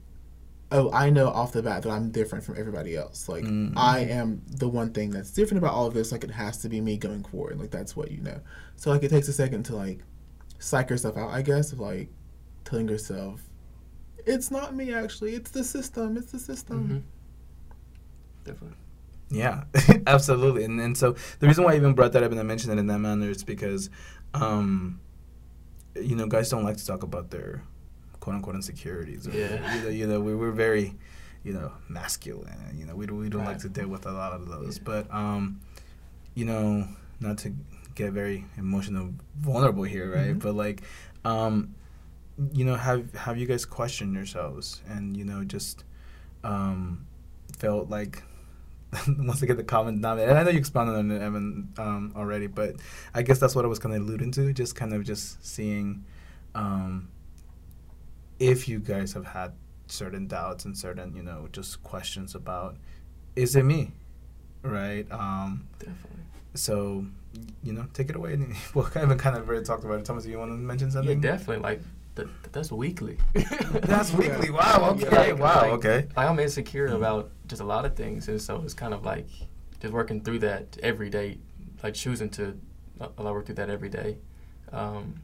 oh, 0.71 0.89
I 0.91 1.09
know 1.09 1.27
off 1.27 1.51
the 1.51 1.61
bat 1.61 1.83
that 1.83 1.89
I'm 1.91 2.09
different 2.11 2.43
from 2.43 2.57
everybody 2.57 2.95
else. 2.95 3.29
Like 3.29 3.43
Mm. 3.43 3.73
I 3.77 3.99
am 3.99 4.41
the 4.47 4.67
one 4.67 4.91
thing 4.91 5.09
that's 5.11 5.31
different 5.31 5.59
about 5.59 5.73
all 5.73 5.85
of 5.85 5.93
this. 5.93 6.11
Like 6.11 6.23
it 6.23 6.31
has 6.31 6.57
to 6.59 6.69
be 6.69 6.81
me 6.81 6.97
going 6.97 7.23
forward. 7.23 7.59
Like 7.59 7.71
that's 7.71 7.95
what 7.95 8.09
you 8.11 8.21
know. 8.21 8.39
So 8.77 8.89
like 8.89 9.03
it 9.03 9.09
takes 9.09 9.27
a 9.27 9.33
second 9.33 9.63
to 9.63 9.75
like 9.75 9.99
psych 10.59 10.89
yourself 10.89 11.17
out. 11.17 11.29
I 11.31 11.41
guess 11.41 11.71
of 11.71 11.79
like 11.79 12.09
telling 12.63 12.87
yourself, 12.89 13.41
it's 14.25 14.49
not 14.49 14.75
me 14.75 14.93
actually. 14.93 15.35
It's 15.35 15.51
the 15.51 15.63
system. 15.63 16.17
It's 16.17 16.31
the 16.31 16.39
system. 16.39 16.89
Mhm. 16.89 17.01
Definitely. 18.45 18.77
Yeah, 19.35 19.63
absolutely. 20.07 20.63
And 20.63 20.79
and 20.79 20.97
so 20.97 21.15
the 21.39 21.47
reason 21.47 21.63
why 21.63 21.73
I 21.73 21.75
even 21.75 21.93
brought 21.93 22.13
that 22.13 22.23
up 22.23 22.31
and 22.31 22.39
I 22.39 22.43
mentioned 22.43 22.73
it 22.73 22.79
in 22.79 22.87
that 22.87 22.99
manner 22.99 23.29
is 23.29 23.43
because, 23.43 23.89
um, 24.33 24.99
you 25.95 26.15
know, 26.15 26.27
guys 26.27 26.49
don't 26.49 26.63
like 26.63 26.77
to 26.77 26.85
talk 26.85 27.03
about 27.03 27.31
their 27.31 27.63
quote 28.19 28.35
unquote 28.35 28.55
insecurities. 28.55 29.27
Or, 29.27 29.31
Yeah. 29.31 29.75
You 29.75 29.81
know, 29.83 29.89
you 29.89 30.07
know, 30.07 30.19
we 30.21 30.35
we're 30.35 30.51
very, 30.51 30.95
you 31.43 31.53
know, 31.53 31.71
masculine. 31.89 32.57
You 32.77 32.85
know, 32.85 32.95
we 32.95 33.05
don't 33.05 33.19
we 33.19 33.29
don't 33.29 33.45
like 33.45 33.59
to 33.59 33.69
deal 33.69 33.87
with 33.87 34.05
a 34.05 34.11
lot 34.11 34.33
of 34.33 34.47
those. 34.47 34.77
Yeah. 34.77 34.83
But 34.85 35.13
um, 35.13 35.61
you 36.33 36.45
know, 36.45 36.87
not 37.19 37.37
to 37.39 37.53
get 37.95 38.11
very 38.11 38.45
emotional, 38.57 39.13
vulnerable 39.39 39.83
here, 39.83 40.11
right? 40.13 40.35
Mhm. 40.35 40.41
But 40.41 40.55
like, 40.55 40.81
um, 41.23 41.75
you 42.53 42.65
know, 42.65 42.75
have 42.75 43.13
have 43.15 43.37
you 43.37 43.45
guys 43.45 43.65
questioned 43.65 44.13
yourselves 44.13 44.81
and 44.89 45.15
you 45.15 45.23
know 45.25 45.43
just 45.43 45.83
um 46.43 47.05
felt 47.57 47.89
like 47.89 48.23
once 49.19 49.41
again 49.41 49.57
the 49.57 49.63
common 49.63 49.95
denominator 49.95 50.29
and 50.31 50.39
I 50.39 50.43
know 50.43 50.51
you 50.51 50.59
expounded 50.59 50.95
on 50.95 51.11
it 51.11 51.21
Evan 51.21 51.69
um 51.77 52.13
already 52.15 52.47
but 52.47 52.75
I 53.13 53.21
guess 53.23 53.39
that's 53.39 53.55
what 53.55 53.65
I 53.65 53.67
was 53.67 53.79
kind 53.79 53.93
of 53.95 54.01
alluding 54.01 54.31
to 54.31 54.53
just 54.53 54.75
kind 54.75 54.93
of 54.93 55.03
just 55.03 55.45
seeing 55.45 56.05
um 56.53 57.09
if 58.39 58.67
you 58.67 58.79
guys 58.79 59.13
have 59.13 59.25
had 59.25 59.53
certain 59.87 60.27
doubts 60.27 60.65
and 60.65 60.77
certain 60.77 61.15
you 61.15 61.23
know 61.23 61.47
just 61.51 61.83
questions 61.83 62.35
about 62.35 62.77
is 63.35 63.55
it 63.55 63.63
me 63.63 63.91
right 64.63 65.05
um 65.11 65.67
Definitely. 65.79 66.09
so 66.53 67.05
you 67.63 67.73
know 67.73 67.85
take 67.93 68.09
it 68.09 68.15
away 68.15 68.33
and 68.33 68.55
well 68.73 68.89
I 68.95 68.99
haven't 68.99 69.17
kind 69.17 69.35
of 69.35 69.47
already 69.47 69.65
talked 69.65 69.83
about 69.83 69.99
it 69.99 70.05
Thomas 70.05 70.23
do 70.23 70.29
you 70.31 70.39
want 70.39 70.51
to 70.51 70.55
mention 70.57 70.87
Yeah, 70.87 70.93
something 70.93 71.19
definitely. 71.21 71.57
Like 71.63 71.81
th- 72.15 72.27
that's 72.51 72.71
weekly. 72.71 73.17
that's 73.33 74.11
weekly 74.13 74.49
wow 74.49 74.89
okay 74.91 75.03
Yeah, 75.11 75.33
like- 75.33 75.39
wow 75.39 75.61
like- 75.61 75.71
okay 75.73 76.07
Like 76.15 76.29
I'm 76.29 76.39
insecure 76.39 76.87
about 76.87 77.31
just 77.47 77.61
a 77.61 77.65
lot 77.65 77.85
of 77.85 77.95
things, 77.95 78.27
and 78.27 78.41
so 78.41 78.61
it's 78.63 78.73
kind 78.73 78.93
of 78.93 79.03
like 79.05 79.27
just 79.79 79.93
working 79.93 80.21
through 80.21 80.39
that 80.39 80.77
every 80.81 81.09
day, 81.09 81.37
like 81.83 81.93
choosing 81.93 82.29
to 82.31 82.57
uh, 83.01 83.09
allow 83.17 83.33
work 83.33 83.45
through 83.45 83.55
that 83.55 83.69
every 83.69 83.89
day. 83.89 84.17
Um, 84.71 85.15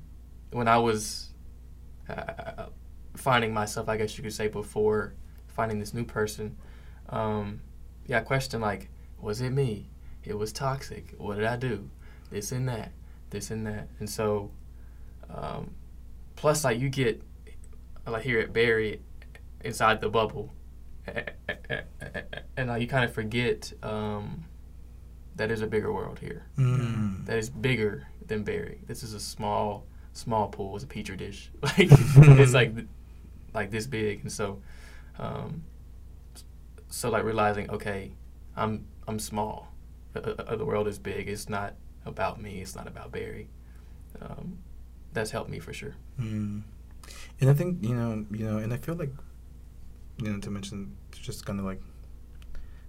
when 0.52 0.68
I 0.68 0.78
was 0.78 1.30
uh, 2.10 2.14
uh, 2.14 2.66
finding 3.16 3.54
myself, 3.54 3.88
I 3.90 3.98
guess 3.98 4.18
you 4.18 4.24
could 4.24 4.34
say, 4.34 4.48
before 4.50 5.14
finding 5.48 5.80
this 5.80 5.94
new 5.94 6.04
person, 6.04 6.58
um, 7.10 7.62
yeah, 8.06 8.18
I 8.20 8.22
questioned 8.22 8.62
like, 8.62 8.90
was 9.20 9.42
it 9.42 9.52
me? 9.52 9.88
It 10.24 10.38
was 10.38 10.52
toxic. 10.52 11.16
What 11.18 11.36
did 11.38 11.46
I 11.46 11.56
do? 11.56 11.90
This 12.30 12.52
and 12.52 12.68
that, 12.70 12.92
this 13.30 13.50
and 13.52 13.66
that, 13.68 13.88
and 14.00 14.10
so. 14.10 14.52
Um, 15.34 15.72
plus, 16.42 16.64
like 16.64 16.80
you 16.80 16.90
get, 16.90 17.22
like 18.08 18.24
here 18.24 18.40
at 18.40 18.52
Berry, 18.52 19.00
inside 19.64 20.02
the 20.02 20.10
bubble, 20.10 20.52
and 22.58 22.68
like 22.68 22.82
you 22.82 22.88
kind 22.88 23.06
of 23.06 23.14
forget 23.14 23.72
um, 23.84 24.46
that 25.36 25.48
there's 25.48 25.62
a 25.62 25.68
bigger 25.68 25.94
world 25.94 26.18
here 26.18 26.48
mm. 26.58 27.24
that 27.28 27.38
is 27.38 27.50
bigger 27.50 28.08
than 28.26 28.44
Berry. 28.44 28.80
This 28.88 29.04
is 29.04 29.14
a 29.14 29.20
small, 29.20 29.86
small 30.14 30.48
pool. 30.48 30.76
It's 30.76 30.84
a 30.84 30.88
petri 30.88 31.16
dish. 31.16 31.52
Like 31.62 31.90
it's 31.92 32.54
like, 32.54 32.76
th- 32.76 32.88
like 33.54 33.70
this 33.70 33.86
big, 33.86 34.22
and 34.22 34.32
so, 34.32 34.62
um, 35.20 35.64
so 36.90 37.12
like 37.12 37.24
realizing, 37.24 37.70
okay, 37.70 38.14
I'm 38.56 38.88
I'm 39.08 39.20
small, 39.20 39.72
uh, 40.16 40.20
uh, 40.20 40.56
the 40.56 40.66
world 40.66 40.88
is 40.88 40.98
big. 40.98 41.30
It's 41.30 41.50
not 41.50 41.76
about 42.04 42.42
me. 42.42 42.62
It's 42.62 42.76
not 42.76 42.88
about 42.88 43.12
Berry. 43.12 43.48
Um, 44.20 44.58
that's 45.14 45.32
helped 45.32 45.50
me 45.50 45.60
for 45.60 45.74
sure. 45.74 45.96
Mm. 46.20 46.64
And 47.40 47.50
I 47.50 47.54
think 47.54 47.84
you 47.84 47.96
know, 47.96 48.26
you 48.32 48.46
know, 48.46 48.58
and 48.58 48.74
I 48.74 48.78
feel 48.78 48.96
like, 48.96 49.12
you 50.22 50.30
know, 50.32 50.40
to 50.40 50.50
mention, 50.52 50.96
just 51.12 51.46
kind 51.46 51.60
of 51.60 51.66
like 51.66 51.82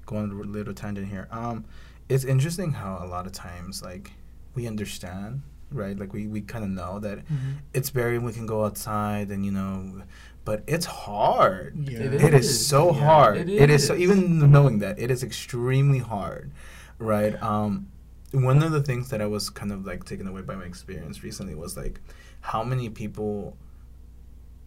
go 0.07 0.17
on 0.17 0.31
a 0.31 0.35
little 0.35 0.75
tangent 0.75 1.09
here. 1.09 1.29
Um, 1.31 1.65
it's 2.09 2.25
interesting 2.25 2.73
how 2.73 2.99
a 3.03 3.07
lot 3.07 3.27
of 3.27 3.33
times 3.33 3.83
like 3.83 4.13
we 4.55 4.67
understand, 4.67 5.43
right? 5.71 5.99
Like 5.99 6.13
we 6.13 6.27
we 6.27 6.41
kind 6.43 6.65
of 6.65 6.71
know 6.71 6.99
that 7.01 7.19
Mm-hmm. 7.19 7.51
it's 7.73 7.91
Berry 7.91 8.17
and 8.17 8.25
we 8.27 8.33
can 8.33 8.47
go 8.47 8.65
outside 8.65 9.31
and 9.31 9.45
you 9.47 9.53
know, 9.53 10.03
but 10.45 10.63
it's 10.67 10.87
hard. 10.87 11.89
Yeah. 11.89 12.01
It 12.01 12.15
It 12.15 12.35
is 12.35 12.49
is. 12.51 12.67
so 12.67 12.93
Yeah, 12.95 13.01
hard. 13.05 13.37
it 13.39 13.49
it 13.49 13.71
is 13.71 13.87
so 13.87 13.95
even 13.95 14.51
knowing 14.51 14.81
that 14.81 14.99
it 14.99 15.11
is 15.11 15.23
extremely 15.23 15.99
hard, 16.01 16.53
right? 16.99 17.41
Um, 17.43 17.89
one 18.33 18.63
of 18.63 18.73
the 18.73 18.83
things 18.83 19.11
that 19.11 19.21
I 19.21 19.27
was 19.27 19.51
kind 19.51 19.71
of 19.73 19.85
like 19.87 20.05
taken 20.05 20.27
away 20.27 20.43
by 20.43 20.55
my 20.55 20.65
experience 20.65 21.23
recently 21.23 21.55
was 21.55 21.77
like 21.77 22.01
how 22.41 22.63
many 22.65 22.89
people 22.89 23.57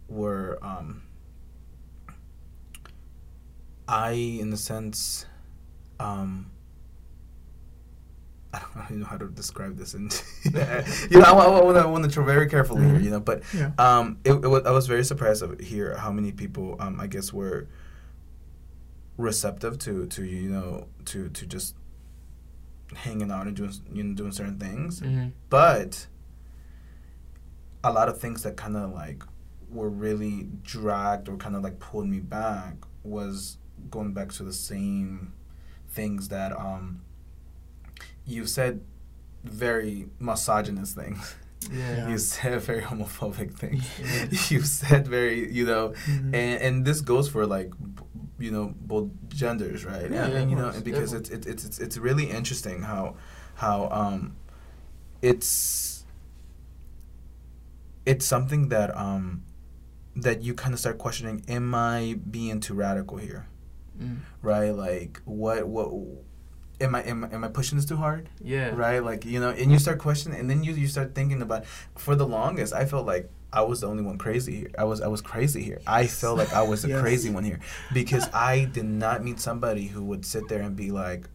were 0.08 0.58
um, 0.62 1.02
I 3.88 4.10
in 4.12 4.50
the 4.50 4.56
sense 4.56 5.26
um, 6.00 6.50
I 8.54 8.58
don't 8.60 8.76
really 8.88 8.96
know 9.00 9.06
how 9.06 9.16
to 9.18 9.26
describe 9.28 9.76
this 9.76 9.94
and 9.94 10.12
you 10.44 10.50
know 11.20 11.24
I, 11.24 11.30
I, 11.32 11.60
want 11.62 11.76
to 11.76 11.82
I 11.82 11.86
want 11.86 12.04
to 12.04 12.10
tread 12.10 12.26
very 12.26 12.48
carefully 12.48 12.84
here 12.84 12.94
Mhm. 12.94 13.04
you 13.04 13.10
know 13.10 13.20
but 13.20 13.42
Yeah. 13.54 13.72
um, 13.78 14.18
it, 14.24 14.32
it 14.32 14.46
was, 14.48 14.62
I 14.64 14.70
was 14.70 14.86
very 14.86 15.04
surprised 15.04 15.42
to 15.42 15.62
hear 15.64 15.96
how 15.96 16.10
many 16.12 16.32
people, 16.32 16.76
um, 16.80 17.00
I 17.00 17.06
guess, 17.06 17.32
were 17.32 17.66
receptive 19.16 19.78
to, 19.80 20.06
to 20.06 20.24
you 20.24 20.48
know 20.50 20.86
to, 21.06 21.28
to 21.30 21.46
just 21.46 21.74
hanging 22.94 23.30
out 23.30 23.46
and 23.46 23.56
doing 23.56 23.72
you 23.92 24.02
know 24.04 24.14
doing 24.14 24.32
certain 24.32 24.58
things, 24.58 25.00
Mm-hmm. 25.00 25.28
but 25.50 26.06
a 27.84 27.92
lot 27.92 28.08
of 28.08 28.18
things 28.18 28.42
that 28.42 28.56
kind 28.56 28.76
of 28.76 28.92
like 28.92 29.22
were 29.70 29.88
really 29.88 30.48
dragged 30.62 31.28
or 31.28 31.36
kind 31.36 31.56
of 31.56 31.62
like 31.62 31.78
pulled 31.78 32.06
me 32.08 32.20
back 32.20 32.74
was 33.02 33.58
going 33.90 34.12
back 34.12 34.32
to 34.32 34.42
the 34.42 34.52
same 34.52 35.32
things 35.88 36.28
that 36.28 36.52
um 36.58 37.00
you 38.24 38.46
said 38.46 38.80
very 39.44 40.08
misogynist 40.18 40.96
things. 40.96 41.36
Yeah. 41.72 42.08
You 42.10 42.18
said 42.18 42.60
very 42.62 42.82
homophobic 42.82 43.54
things. 43.54 43.84
Yeah. 44.00 44.26
you 44.50 44.62
said 44.62 45.06
very, 45.08 45.50
you 45.52 45.64
know, 45.66 45.90
Mhm. 46.06 46.34
and 46.34 46.62
and 46.62 46.84
this 46.84 47.00
goes 47.00 47.28
for 47.28 47.46
like, 47.46 47.72
you 48.38 48.50
know, 48.50 48.74
both 48.80 49.08
genders, 49.28 49.84
right? 49.84 50.10
Yeah, 50.10 50.24
and, 50.24 50.32
yeah, 50.32 50.38
and, 50.40 50.50
you 50.50 50.56
of 50.58 50.62
know, 50.62 50.68
and 50.70 50.84
because 50.84 51.12
it's, 51.12 51.30
it's 51.30 51.46
it's 51.46 51.64
it's 51.64 51.78
it's 51.78 51.96
really 51.96 52.30
interesting 52.30 52.82
how 52.82 53.16
how 53.54 53.88
um 53.90 54.36
it's 55.22 56.04
it's 58.04 58.24
something 58.26 58.68
that 58.68 58.96
um 58.96 59.42
that 60.14 60.42
you 60.42 60.54
kind 60.54 60.72
of 60.72 60.80
start 60.80 60.98
questioning 60.98 61.42
am 61.48 61.74
i 61.74 62.18
being 62.30 62.60
too 62.60 62.74
radical 62.74 63.16
here 63.18 63.46
Mm. 63.98 64.18
right 64.42 64.72
like 64.76 65.22
what 65.24 65.66
what 65.66 65.88
am 66.82 66.94
i 66.94 67.02
am, 67.02 67.24
I- 67.24 67.32
am 67.32 67.42
i 67.44 67.48
pushing 67.48 67.78
this 67.78 67.86
too 67.86 67.96
hard 67.96 68.28
Yeah. 68.42 68.74
right 68.74 69.02
like 69.02 69.24
you 69.24 69.40
know 69.40 69.48
and 69.48 69.72
you 69.72 69.78
start 69.78 69.98
questioning 69.98 70.38
and 70.38 70.50
then 70.50 70.62
you 70.62 70.74
you 70.74 70.86
start 70.86 71.14
thinking 71.14 71.40
about 71.40 71.64
for 71.96 72.14
the 72.14 72.26
longest 72.26 72.74
i 72.74 72.84
felt 72.84 73.06
like 73.06 73.30
i 73.52 73.62
was 73.62 73.80
the 73.80 73.86
only 73.86 74.02
one 74.02 74.18
crazy 74.18 74.54
here 74.56 74.70
i 74.78 74.84
was 74.84 75.00
i 75.00 75.06
was 75.06 75.20
crazy 75.20 75.62
here 75.62 75.80
i 75.86 76.06
felt 76.06 76.36
like 76.38 76.52
i 76.52 76.62
was 76.62 76.82
the 76.82 76.88
Yes. 76.96 77.00
crazy 77.00 77.30
one 77.30 77.44
here 77.44 77.60
because 77.92 78.28
i 78.34 78.64
did 78.64 78.84
not 78.84 79.22
meet 79.24 79.40
somebody 79.40 79.86
who 79.86 80.02
would 80.04 80.24
sit 80.26 80.48
there 80.48 80.62
and 80.62 80.74
be 80.76 80.90
like 80.90 81.28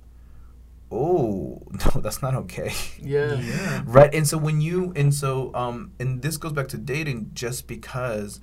oh 0.91 1.61
no 1.95 2.01
that's 2.01 2.21
not 2.21 2.35
okay 2.35 2.73
Yeah. 3.01 3.39
Yeah. 3.39 3.83
right 3.85 4.13
and 4.13 4.27
so 4.27 4.37
when 4.37 4.61
you 4.61 4.91
and 4.95 5.13
so 5.13 5.51
um 5.55 5.91
and 5.99 6.21
this 6.21 6.37
goes 6.37 6.51
back 6.53 6.67
to 6.69 6.77
dating 6.77 7.31
just 7.33 7.67
because 7.67 8.39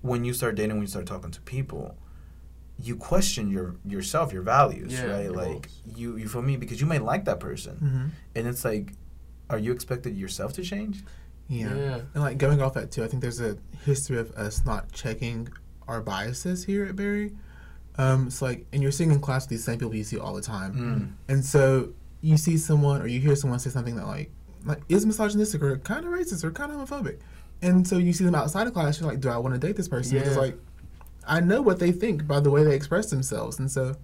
when 0.00 0.24
you 0.24 0.32
start 0.34 0.56
dating 0.56 0.72
when 0.76 0.82
you 0.82 0.88
start 0.88 1.06
talking 1.06 1.30
to 1.30 1.40
people 1.42 1.96
you 2.78 2.96
question 2.96 3.48
your 3.50 3.76
yourself 3.84 4.32
your 4.32 4.42
values 4.42 4.92
Yeah, 4.92 5.04
right 5.12 5.26
of 5.30 5.36
like 5.36 5.46
course. 5.68 5.82
you 5.96 6.16
you 6.16 6.28
feel 6.28 6.42
me 6.42 6.56
because 6.56 6.80
you 6.80 6.86
may 6.86 6.98
like 6.98 7.24
that 7.26 7.38
person 7.38 7.74
Mm-hmm. 7.76 8.06
and 8.34 8.46
it's 8.48 8.64
like 8.64 8.94
are 9.50 9.58
you 9.58 9.70
expected 9.72 10.16
yourself 10.16 10.54
to 10.54 10.62
change 10.62 11.04
Yeah. 11.52 11.74
Yeah. 11.74 12.00
And 12.14 12.22
like 12.22 12.38
going 12.38 12.60
off 12.62 12.74
that 12.74 12.90
too, 12.90 13.04
I 13.04 13.08
think 13.08 13.20
there's 13.22 13.40
a 13.40 13.56
history 13.84 14.18
of 14.18 14.30
us 14.32 14.64
not 14.64 14.90
checking 14.92 15.48
our 15.88 16.00
biases 16.00 16.64
here 16.64 16.84
at 16.86 16.96
Berry. 16.96 17.32
Um, 17.98 18.28
it's 18.28 18.40
like, 18.40 18.64
and 18.72 18.82
you're 18.82 18.92
sitting 18.92 19.12
in 19.12 19.20
class 19.20 19.42
with 19.44 19.50
these 19.50 19.64
same 19.64 19.78
people 19.78 19.94
you 19.94 20.04
see 20.04 20.18
all 20.18 20.34
the 20.34 20.40
time, 20.40 20.72
Mm. 20.74 21.32
and 21.32 21.44
so 21.44 21.90
you 22.22 22.36
see 22.38 22.56
someone 22.56 23.02
or 23.02 23.06
you 23.06 23.20
hear 23.20 23.36
someone 23.36 23.58
say 23.58 23.68
something 23.70 23.96
that 23.96 24.06
like 24.06 24.30
like 24.64 24.80
is 24.88 25.04
misogynistic 25.04 25.60
or 25.62 25.76
kind 25.78 26.06
of 26.06 26.12
racist 26.12 26.42
or 26.44 26.50
kind 26.52 26.72
of 26.72 26.78
homophobic, 26.78 27.18
and 27.60 27.86
so 27.86 27.98
you 27.98 28.12
see 28.14 28.24
them 28.24 28.34
outside 28.34 28.66
of 28.66 28.72
class, 28.72 28.98
you're 29.00 29.10
like, 29.10 29.20
do 29.20 29.28
I 29.28 29.36
want 29.36 29.54
to 29.54 29.58
date 29.60 29.76
this 29.76 29.88
person? 29.88 30.16
Because 30.18 30.36
Yeah. 30.36 30.40
like, 30.40 30.56
I 31.26 31.40
know 31.40 31.60
what 31.60 31.78
they 31.80 31.92
think 31.92 32.26
by 32.26 32.40
the 32.40 32.50
way 32.50 32.64
they 32.64 32.74
express 32.74 33.10
themselves, 33.10 33.58
and 33.58 33.70
so, 33.70 33.96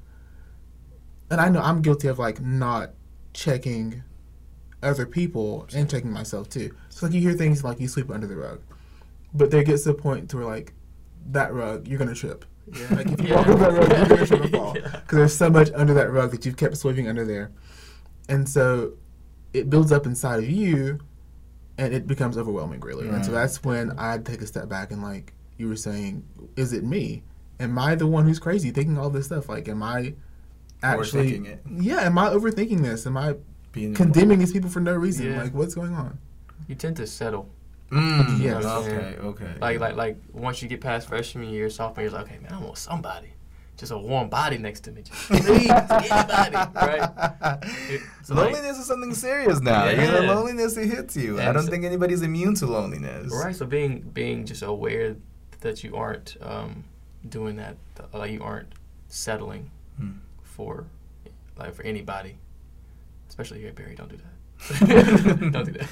and 1.30 1.40
I 1.40 1.48
know 1.48 1.60
I'm 1.60 1.80
guilty 1.80 2.08
of 2.08 2.18
like 2.18 2.40
not 2.42 2.90
checking 3.32 4.02
other 4.82 5.06
people 5.06 5.66
and 5.74 5.88
checking 5.90 6.10
myself 6.12 6.48
too. 6.48 6.74
So 6.88 7.06
like 7.06 7.14
you 7.14 7.20
hear 7.20 7.32
things 7.32 7.64
like 7.64 7.80
you 7.80 7.88
sweep 7.88 8.10
it 8.10 8.12
under 8.14 8.26
the 8.26 8.36
rug, 8.36 8.60
but 9.34 9.50
there 9.50 9.62
gets 9.62 9.84
to 9.84 9.90
a 9.90 9.94
point 9.94 10.30
to 10.30 10.36
where 10.36 10.46
like 10.46 10.72
that 11.30 11.52
rug 11.52 11.86
you're 11.88 11.98
gonna 11.98 12.14
trip. 12.14 12.44
Yeah. 12.72 12.86
Like 12.94 13.06
if 13.08 13.20
you 13.20 13.28
Yeah. 13.28 13.36
walk 13.36 13.48
over 13.48 13.58
that 13.64 13.72
rug, 13.72 13.88
you're 13.98 14.08
gonna 14.08 14.26
trip 14.26 14.40
and 14.42 14.50
fall 14.52 14.76
Yeah. 14.76 14.82
because 15.00 15.16
there's 15.18 15.36
so 15.36 15.50
much 15.50 15.70
under 15.74 15.94
that 15.94 16.10
rug 16.12 16.30
that 16.32 16.44
you've 16.46 16.56
kept 16.56 16.76
sweeping 16.76 17.08
under 17.08 17.24
there, 17.24 17.50
and 18.28 18.48
so 18.48 18.92
it 19.54 19.70
builds 19.70 19.90
up 19.92 20.04
inside 20.06 20.38
of 20.44 20.48
you, 20.50 20.98
and 21.78 21.94
it 21.94 22.06
becomes 22.06 22.36
overwhelming 22.36 22.80
really. 22.80 23.08
And 23.08 23.24
so 23.24 23.32
that's 23.32 23.64
when 23.64 23.92
I 23.98 24.18
take 24.18 24.42
a 24.42 24.46
step 24.46 24.68
back 24.68 24.90
and 24.92 25.02
like 25.02 25.32
you 25.56 25.68
were 25.68 25.76
saying, 25.76 26.22
is 26.56 26.72
it 26.72 26.84
me? 26.84 27.22
Am 27.58 27.76
I 27.78 27.94
the 27.96 28.06
one 28.06 28.24
who's 28.26 28.38
crazy 28.38 28.70
thinking 28.70 28.96
all 28.98 29.10
this 29.10 29.26
stuff? 29.26 29.48
Like, 29.48 29.66
am 29.68 29.82
I 29.82 30.14
actually? 30.82 31.32
Overthinking 31.32 31.46
it. 31.46 31.62
Yeah, 31.80 32.02
am 32.02 32.16
I 32.18 32.28
overthinking 32.28 32.82
this? 32.82 33.06
Am 33.06 33.16
I 33.16 33.34
being 33.78 33.94
condemning 33.94 34.38
these 34.38 34.52
people 34.52 34.70
for 34.70 34.80
no 34.80 34.94
reason? 34.94 35.26
Yeah. 35.26 35.42
Like, 35.42 35.54
what's 35.54 35.74
going 35.74 35.94
on? 35.94 36.18
You 36.68 36.74
tend 36.74 36.96
to 36.96 37.06
settle. 37.06 37.48
mm, 37.90 38.40
Yes. 38.40 38.64
okay 38.64 39.16
okay 39.30 39.52
Like 39.60 39.80
like 39.80 39.96
like 39.96 40.16
once 40.32 40.60
you 40.62 40.68
get 40.68 40.80
past 40.80 41.08
freshman 41.08 41.48
year, 41.48 41.70
sophomore 41.70 42.02
year, 42.02 42.10
you're 42.10 42.20
like, 42.20 42.28
okay, 42.30 42.38
man, 42.42 42.52
I 42.52 42.60
want 42.60 42.76
somebody. 42.78 43.28
Just 43.78 43.92
a 43.92 43.98
warm 44.10 44.28
body 44.28 44.58
next 44.58 44.80
to 44.86 44.90
me. 44.90 45.02
Just 45.02 45.30
anybody, 45.30 46.56
right? 46.90 47.58
It- 47.88 48.00
so, 48.24 48.34
like- 48.34 48.52
loneliness 48.52 48.76
is 48.82 48.86
something 48.86 49.14
serious 49.14 49.60
now. 49.60 49.88
You 49.88 49.96
know, 49.98 50.20
Yeah. 50.22 50.32
loneliness 50.34 50.76
it 50.76 50.88
hits 50.90 51.16
you. 51.16 51.40
I 51.40 51.52
don't 51.52 51.62
so- 51.64 51.70
think 51.70 51.84
anybody's 51.84 52.22
immune 52.22 52.54
to 52.56 52.66
loneliness. 52.66 53.32
Right. 53.32 53.54
So 53.54 53.64
being 53.66 54.00
being 54.20 54.44
just 54.44 54.62
aware 54.62 55.14
that 55.60 55.82
you 55.84 55.94
aren't 55.96 56.36
um, 56.42 56.84
doing 57.28 57.54
that, 57.62 57.76
like 58.12 58.32
you 58.32 58.42
aren't 58.42 58.70
settling 59.08 59.70
Hmm. 59.96 60.10
for 60.42 60.84
like 61.56 61.72
for 61.74 61.84
anybody, 61.84 62.32
especially 63.38 63.60
here 63.60 63.68
at 63.68 63.76
Berry. 63.76 63.94
Don't 63.94 64.08
do 64.10 64.16
that. 64.16 65.50
don't 65.52 65.66
do 65.66 65.72
that. 65.72 65.88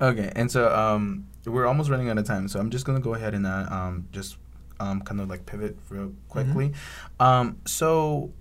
Okay, 0.00 0.32
and 0.34 0.50
so 0.50 0.74
um, 0.74 1.26
we're 1.44 1.66
almost 1.66 1.90
running 1.90 2.08
out 2.08 2.16
of 2.16 2.24
time, 2.24 2.48
so 2.48 2.58
I'm 2.58 2.70
just 2.70 2.86
gonna 2.86 3.00
go 3.00 3.14
ahead 3.14 3.34
and 3.34 3.46
uh, 3.46 3.66
um, 3.70 4.08
just 4.10 4.38
um, 4.80 5.02
kind 5.02 5.20
of 5.20 5.28
like 5.28 5.44
pivot 5.44 5.76
real 5.90 6.12
quickly. 6.28 6.72
Um, 7.20 7.58
so 7.66 8.32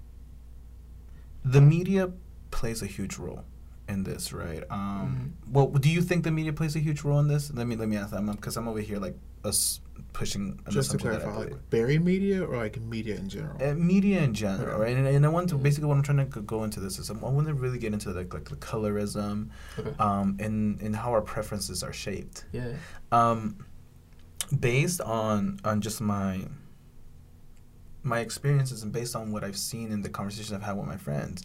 the 1.44 1.60
media 1.60 2.12
plays 2.52 2.82
a 2.82 2.86
huge 2.86 3.18
role 3.18 3.44
in 3.90 4.04
this, 4.04 4.32
right? 4.32 4.64
Um, 4.70 5.34
Well, 5.52 5.68
do 5.68 5.90
you 5.90 6.02
think 6.02 6.24
the 6.24 6.32
media 6.32 6.54
plays 6.54 6.76
a 6.78 6.80
huge 6.80 7.04
role 7.04 7.20
in 7.20 7.28
this? 7.28 7.54
Let 7.54 7.68
me 7.68 7.76
let 7.76 7.90
me 7.90 7.98
ask 7.98 8.12
that 8.12 8.26
because 8.26 8.56
I'm 8.56 8.70
over 8.70 8.80
here 8.80 9.00
like 9.00 9.18
us 9.44 9.82
pushing 10.14 10.60
Just 10.70 10.92
to 10.92 10.98
assumption 10.98 11.10
that 11.12 11.22
I 11.22 11.24
clarify, 11.32 11.52
like 11.54 11.70
Berry 11.70 12.00
media 12.00 12.44
or 12.44 12.58
like 12.58 12.80
media 12.82 13.16
in 13.16 13.30
general? 13.30 13.56
Uh, 13.62 13.74
media 13.76 14.22
in 14.22 14.34
general, 14.34 14.80
right? 14.80 14.96
And, 14.98 15.08
and 15.08 15.26
I 15.26 15.30
want 15.30 15.50
to 15.50 15.56
Yeah. 15.58 15.62
basically 15.62 15.88
what 15.88 15.98
I'm 15.98 16.04
trying 16.04 16.30
to 16.30 16.42
go- 16.42 16.64
into 16.64 16.80
this 16.80 16.98
is 17.00 17.10
um, 17.12 17.24
I 17.24 17.30
want 17.30 17.48
to 17.48 17.54
really 17.54 17.78
get 17.78 17.94
into 17.94 18.10
like 18.12 18.34
like 18.34 18.50
the 18.50 18.56
colorism, 18.56 19.50
Okay. 19.78 19.94
um, 20.00 20.38
and 20.40 20.82
and 20.82 20.96
how 20.96 21.12
our 21.12 21.22
preferences 21.22 21.84
are 21.84 21.94
shaped. 21.94 22.46
Yeah. 22.52 22.74
Um, 23.12 23.58
based 24.60 25.02
on 25.02 25.60
on 25.64 25.82
just 25.82 26.02
my 26.02 26.48
my 28.04 28.20
experiences 28.20 28.84
and 28.84 28.92
based 28.92 29.16
on 29.16 29.32
what 29.32 29.44
I've 29.44 29.58
seen 29.58 29.92
in 29.92 30.02
the 30.02 30.10
conversations 30.10 30.54
I've 30.54 30.64
had 30.64 30.78
with 30.78 30.88
my 30.88 30.96
friends, 30.98 31.44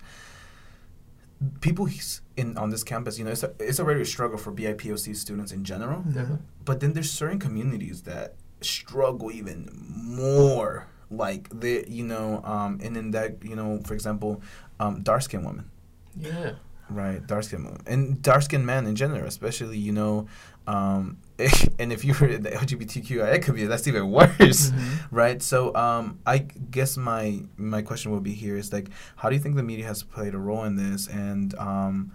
people 1.61 1.89
in 2.37 2.57
on 2.57 2.71
this 2.71 2.85
campus, 2.85 3.19
you 3.19 3.25
know, 3.25 3.33
it's 3.33 3.43
a, 3.43 3.53
it's 3.59 3.81
already 3.81 4.01
a 4.03 4.05
struggle 4.07 4.39
for 4.39 4.53
BIPOC 4.53 5.17
students 5.17 5.51
in 5.53 5.65
general. 5.65 6.03
Mhm. 6.03 6.39
But 6.65 6.81
then 6.81 6.93
there's 6.93 7.11
certain 7.11 7.39
communities 7.41 8.03
that 8.03 8.37
struggle 8.65 9.31
even 9.33 9.69
more. 9.97 10.87
Like 11.11 11.49
they, 11.51 11.85
you 11.87 12.05
know, 12.05 12.41
um, 12.45 12.81
and 12.83 12.97
in 12.97 13.11
that, 13.13 13.45
you 13.45 13.55
know, 13.57 13.81
for 13.85 13.95
example, 13.95 14.41
um, 14.81 15.03
dark 15.03 15.23
skinned 15.23 15.45
women, 15.45 15.71
Yeah. 16.19 16.53
Right, 16.91 17.27
dark 17.27 17.45
skin 17.45 17.65
women 17.65 17.81
and 17.87 18.21
dark 18.21 18.43
skinned 18.43 18.67
men 18.67 18.87
in 18.87 18.95
general, 18.97 19.27
especially 19.27 19.79
you 19.79 19.93
know, 19.93 20.27
um, 20.67 21.17
and 21.79 21.91
if 21.93 22.05
you're 22.05 22.37
the 22.39 22.51
LGBTQIA 22.51 23.41
community, 23.43 23.67
that's 23.67 23.89
even 23.89 24.11
worse, 24.11 24.71
Mm-hmm. 24.71 25.15
right? 25.17 25.41
So, 25.43 25.75
um, 25.75 26.19
I 26.27 26.39
guess 26.39 26.99
my 26.99 27.43
my 27.57 27.81
question 27.83 28.11
would 28.13 28.23
be 28.23 28.35
here 28.35 28.57
is 28.57 28.73
like, 28.75 28.89
how 29.17 29.31
do 29.31 29.37
you 29.37 29.41
think 29.41 29.57
the 29.57 29.63
media 29.63 29.87
has 29.87 30.03
played 30.03 30.35
a 30.35 30.39
role 30.39 30.65
in 30.65 30.77
this? 30.77 31.09
And 31.09 31.55
um, 31.59 32.13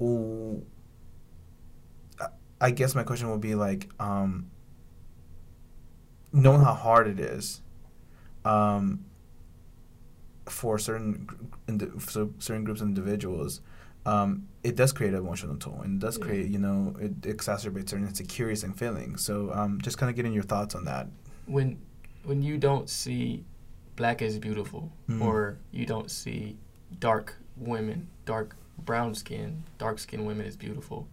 ooh, 0.00 0.64
I- 2.20 2.28
I 2.60 2.70
guess 2.70 2.94
my 2.94 3.02
question 3.04 3.30
would 3.30 3.40
be 3.40 3.54
like, 3.54 3.88
um, 4.00 4.50
knowing 6.32 6.60
how 6.62 6.74
hard 6.74 7.06
it 7.08 7.20
is, 7.20 7.60
um, 8.44 9.04
for 10.46 10.78
certain 10.78 11.28
so 12.00 12.32
certain 12.38 12.64
groups 12.64 12.80
of 12.80 12.88
individuals, 12.88 13.60
um, 14.04 14.48
it 14.64 14.74
does 14.76 14.92
create 14.92 15.12
an 15.12 15.20
emotional 15.20 15.56
toll 15.56 15.80
and 15.84 16.02
it 16.02 16.04
does 16.04 16.18
Yeah. 16.18 16.24
create 16.24 16.48
you 16.50 16.58
know 16.58 16.94
it 17.00 17.20
exacerbates 17.22 17.90
certain 17.90 18.06
insecurities 18.06 18.64
and 18.64 18.76
feelings. 18.76 19.24
So 19.24 19.52
um, 19.52 19.80
just 19.80 19.98
kind 19.98 20.10
of 20.10 20.16
getting 20.16 20.32
your 20.32 20.42
thoughts 20.42 20.74
on 20.74 20.84
that. 20.86 21.06
when 21.46 21.78
when 22.24 22.40
you 22.42 22.56
don't 22.56 22.88
see 22.88 23.44
black 23.96 24.22
as 24.22 24.38
beautiful 24.38 24.90
Mhm. 25.08 25.20
or 25.22 25.58
you 25.72 25.84
don't 25.86 26.08
see 26.10 26.56
dark 27.00 27.36
women 27.56 28.06
dark 28.24 28.54
brown 28.78 29.12
skin 29.14 29.64
dark 29.76 29.98
skinned 29.98 30.24
women 30.26 30.46
as 30.46 30.56
beautiful 30.56 31.08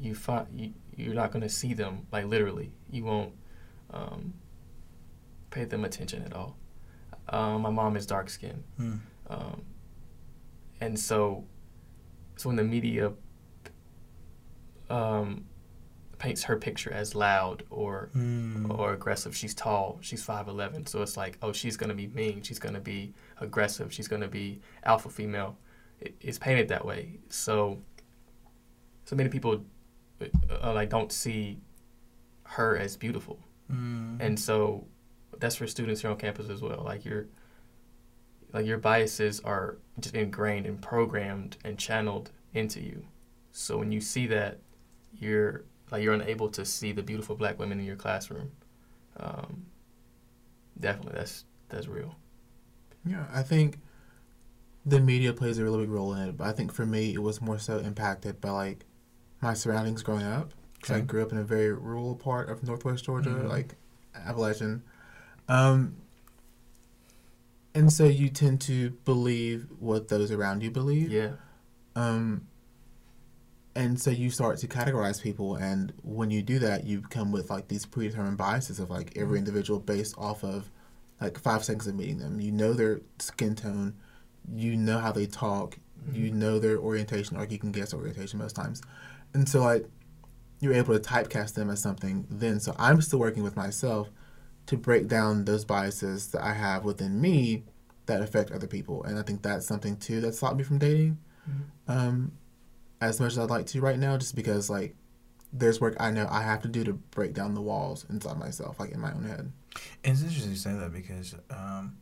you 0.00 0.14
find 0.14 0.46
you, 0.58 0.72
you're 0.96 1.14
not 1.14 1.30
going 1.32 1.42
to 1.42 1.48
see 1.50 1.74
them 1.74 2.06
like 2.12 2.24
literally 2.24 2.70
you 2.90 3.04
won't 3.04 3.32
um, 3.90 4.32
pay 5.50 5.64
them 5.64 5.84
attention 5.84 6.22
at 6.22 6.32
all 6.34 6.56
um, 7.28 7.62
my 7.62 7.70
mom 7.70 7.96
is 7.96 8.06
dark 8.06 8.28
skinned 8.30 8.62
Mm. 8.80 9.00
um, 9.28 9.62
and 10.80 10.98
so 10.98 11.44
so 12.36 12.48
when 12.48 12.56
the 12.56 12.64
media 12.64 13.12
um, 14.90 15.44
paints 16.18 16.44
her 16.44 16.56
picture 16.56 16.92
as 16.92 17.14
loud 17.14 17.62
or 17.70 18.10
Mm. 18.14 18.70
or 18.78 18.92
aggressive. 18.94 19.36
She's 19.36 19.54
tall. 19.54 19.98
She's 20.00 20.22
five 20.22 20.48
eleven. 20.48 20.86
So 20.86 21.02
it's 21.02 21.16
like, 21.16 21.38
oh, 21.42 21.52
she's 21.52 21.76
gonna 21.76 21.94
be 21.94 22.06
mean. 22.08 22.42
She's 22.42 22.58
gonna 22.58 22.80
be 22.80 23.12
aggressive. 23.40 23.92
She's 23.92 24.08
gonna 24.08 24.28
be 24.28 24.60
alpha 24.84 25.10
female. 25.10 25.58
It, 26.00 26.14
it's 26.20 26.38
painted 26.38 26.68
that 26.68 26.84
way. 26.84 27.18
So 27.28 27.78
so 29.04 29.16
many 29.16 29.28
people 29.28 29.64
uh, 30.62 30.72
like 30.72 30.88
don't 30.90 31.12
see 31.12 31.58
her 32.44 32.76
as 32.78 32.96
beautiful, 32.96 33.38
Mm. 33.72 34.18
and 34.20 34.38
so 34.38 34.86
that's 35.38 35.56
for 35.56 35.66
students 35.66 36.00
here 36.00 36.10
on 36.10 36.16
campus 36.16 36.48
as 36.48 36.62
well. 36.62 36.82
Like 36.84 37.04
your 37.04 37.26
like 38.52 38.66
your 38.66 38.78
biases 38.78 39.40
are 39.40 39.78
just 40.00 40.14
ingrained 40.14 40.66
and 40.66 40.80
programmed 40.80 41.56
and 41.64 41.78
channeled 41.78 42.30
into 42.54 42.80
you. 42.80 43.04
So 43.52 43.78
when 43.78 43.92
you 43.92 44.00
see 44.00 44.26
that, 44.28 44.58
you're 45.14 45.64
like 45.90 46.02
you're 46.02 46.14
unable 46.14 46.48
to 46.50 46.64
see 46.64 46.92
the 46.92 47.02
beautiful 47.02 47.36
black 47.36 47.58
women 47.58 47.80
in 47.80 47.86
your 47.86 47.96
classroom. 47.96 48.52
Um, 49.18 49.66
definitely, 50.78 51.14
that's 51.16 51.44
that's 51.68 51.88
real. 51.88 52.14
Yeah, 53.04 53.26
I 53.32 53.42
think 53.42 53.78
the 54.84 55.00
media 55.00 55.32
plays 55.32 55.58
a 55.58 55.64
really 55.64 55.80
big 55.80 55.90
role 55.90 56.14
in 56.14 56.28
it. 56.28 56.36
But 56.36 56.46
I 56.46 56.52
think 56.52 56.72
for 56.72 56.86
me, 56.86 57.12
it 57.12 57.22
was 57.22 57.40
more 57.40 57.58
so 57.58 57.78
impacted 57.78 58.40
by 58.40 58.50
like 58.50 58.84
my 59.40 59.54
surroundings 59.54 60.02
growing 60.02 60.24
up. 60.24 60.52
'Cause 60.86 60.96
I 60.96 61.00
grew 61.00 61.22
up 61.22 61.32
in 61.32 61.38
a 61.38 61.44
very 61.44 61.72
rural 61.72 62.14
part 62.14 62.48
of 62.48 62.62
Northwest 62.62 63.04
Georgia, 63.04 63.30
Mhm. 63.30 63.48
like 63.48 63.74
Appalachian. 64.14 64.82
Um, 65.48 65.94
and 67.74 67.92
so 67.92 68.04
you 68.04 68.28
tend 68.28 68.60
to 68.62 68.90
believe 69.04 69.66
what 69.78 70.08
those 70.08 70.30
around 70.30 70.62
you 70.62 70.70
believe. 70.70 71.10
Yeah, 71.10 71.32
Um, 71.94 72.42
and 73.74 74.00
so 74.00 74.10
you 74.10 74.30
start 74.30 74.58
to 74.58 74.66
categorize 74.68 75.20
people, 75.22 75.54
and 75.56 75.92
when 76.02 76.30
you 76.30 76.42
do 76.42 76.58
that, 76.58 76.84
you 76.84 77.00
come 77.02 77.32
with 77.32 77.50
like 77.50 77.68
these 77.68 77.84
predetermined 77.86 78.36
biases 78.38 78.78
of 78.78 78.90
like 78.90 79.16
every 79.16 79.38
individual 79.38 79.80
based 79.80 80.14
off 80.18 80.44
of 80.44 80.70
like 81.20 81.38
five 81.38 81.64
seconds 81.64 81.86
of 81.86 81.94
meeting 81.94 82.18
them. 82.18 82.40
You 82.40 82.52
know 82.52 82.72
their 82.74 83.00
skin 83.18 83.54
tone, 83.54 83.94
you 84.54 84.76
know 84.76 84.98
how 84.98 85.10
they 85.12 85.26
talk, 85.26 85.78
you 86.12 86.30
know 86.30 86.58
their 86.58 86.78
orientation, 86.78 87.36
or 87.36 87.44
you 87.46 87.58
can 87.58 87.72
guess 87.72 87.92
orientation 87.94 88.38
most 88.38 88.54
times, 88.56 88.82
and 89.34 89.48
so 89.48 89.62
like 89.62 89.86
you're 90.60 90.74
able 90.74 90.98
to 90.98 91.00
typecast 91.00 91.54
them 91.54 91.70
as 91.70 91.80
something. 91.80 92.26
Then, 92.30 92.60
so 92.60 92.74
I'm 92.78 93.00
still 93.02 93.18
working 93.18 93.42
with 93.42 93.56
myself 93.56 94.10
to 94.66 94.76
break 94.76 95.06
down 95.08 95.44
those 95.44 95.64
biases 95.64 96.28
that 96.28 96.42
I 96.42 96.52
have 96.54 96.84
within 96.84 97.20
me 97.20 97.64
that 98.06 98.22
affect 98.22 98.50
other 98.52 98.66
people, 98.66 99.02
and 99.04 99.18
I 99.18 99.22
think 99.22 99.42
that's 99.42 99.66
something 99.66 99.96
too 99.96 100.20
that 100.22 100.34
stopped 100.34 100.56
me 100.56 100.62
from 100.64 100.78
dating 100.78 101.18
um, 101.88 102.32
as 103.00 103.20
much 103.20 103.32
as 103.32 103.38
I'd 103.38 103.50
like 103.50 103.66
to 103.66 103.80
right 103.80 103.98
now, 103.98 104.16
just 104.16 104.34
because 104.34 104.68
like 104.70 104.96
there's 105.52 105.80
work 105.80 105.96
I 106.00 106.10
know 106.10 106.26
I 106.30 106.42
have 106.42 106.62
to 106.62 106.68
do 106.68 106.84
to 106.84 106.92
break 106.92 107.32
down 107.34 107.54
the 107.54 107.62
walls 107.62 108.04
inside 108.10 108.38
myself, 108.38 108.78
like 108.80 108.90
in 108.90 109.00
my 109.00 109.12
own 109.12 109.24
head. 109.24 109.52
And 110.04 110.14
it's 110.14 110.22
interesting 110.22 110.50
you 110.50 110.56
say 110.56 110.72
that 110.74 110.92
because 110.92 111.34
um, 111.50 111.96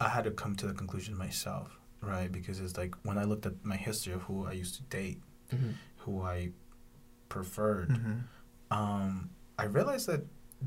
I 0.00 0.08
had 0.08 0.24
to 0.24 0.30
come 0.30 0.56
to 0.56 0.66
the 0.66 0.72
conclusion 0.72 1.16
myself, 1.16 1.78
right? 2.00 2.30
Because 2.30 2.60
it's 2.60 2.76
like 2.76 2.94
when 3.02 3.18
I 3.18 3.24
looked 3.24 3.46
at 3.46 3.64
my 3.64 3.76
history 3.76 4.12
of 4.12 4.22
who 4.22 4.46
I 4.46 4.52
used 4.52 4.74
to 4.76 4.82
date, 4.82 5.20
Mhm. 5.52 5.74
who 5.98 6.22
I 6.22 6.50
preferred, 7.30 7.88
Mm-hmm. 7.88 8.18
um, 8.70 9.30
I 9.58 9.64
realized 9.64 10.06
that 10.08 10.22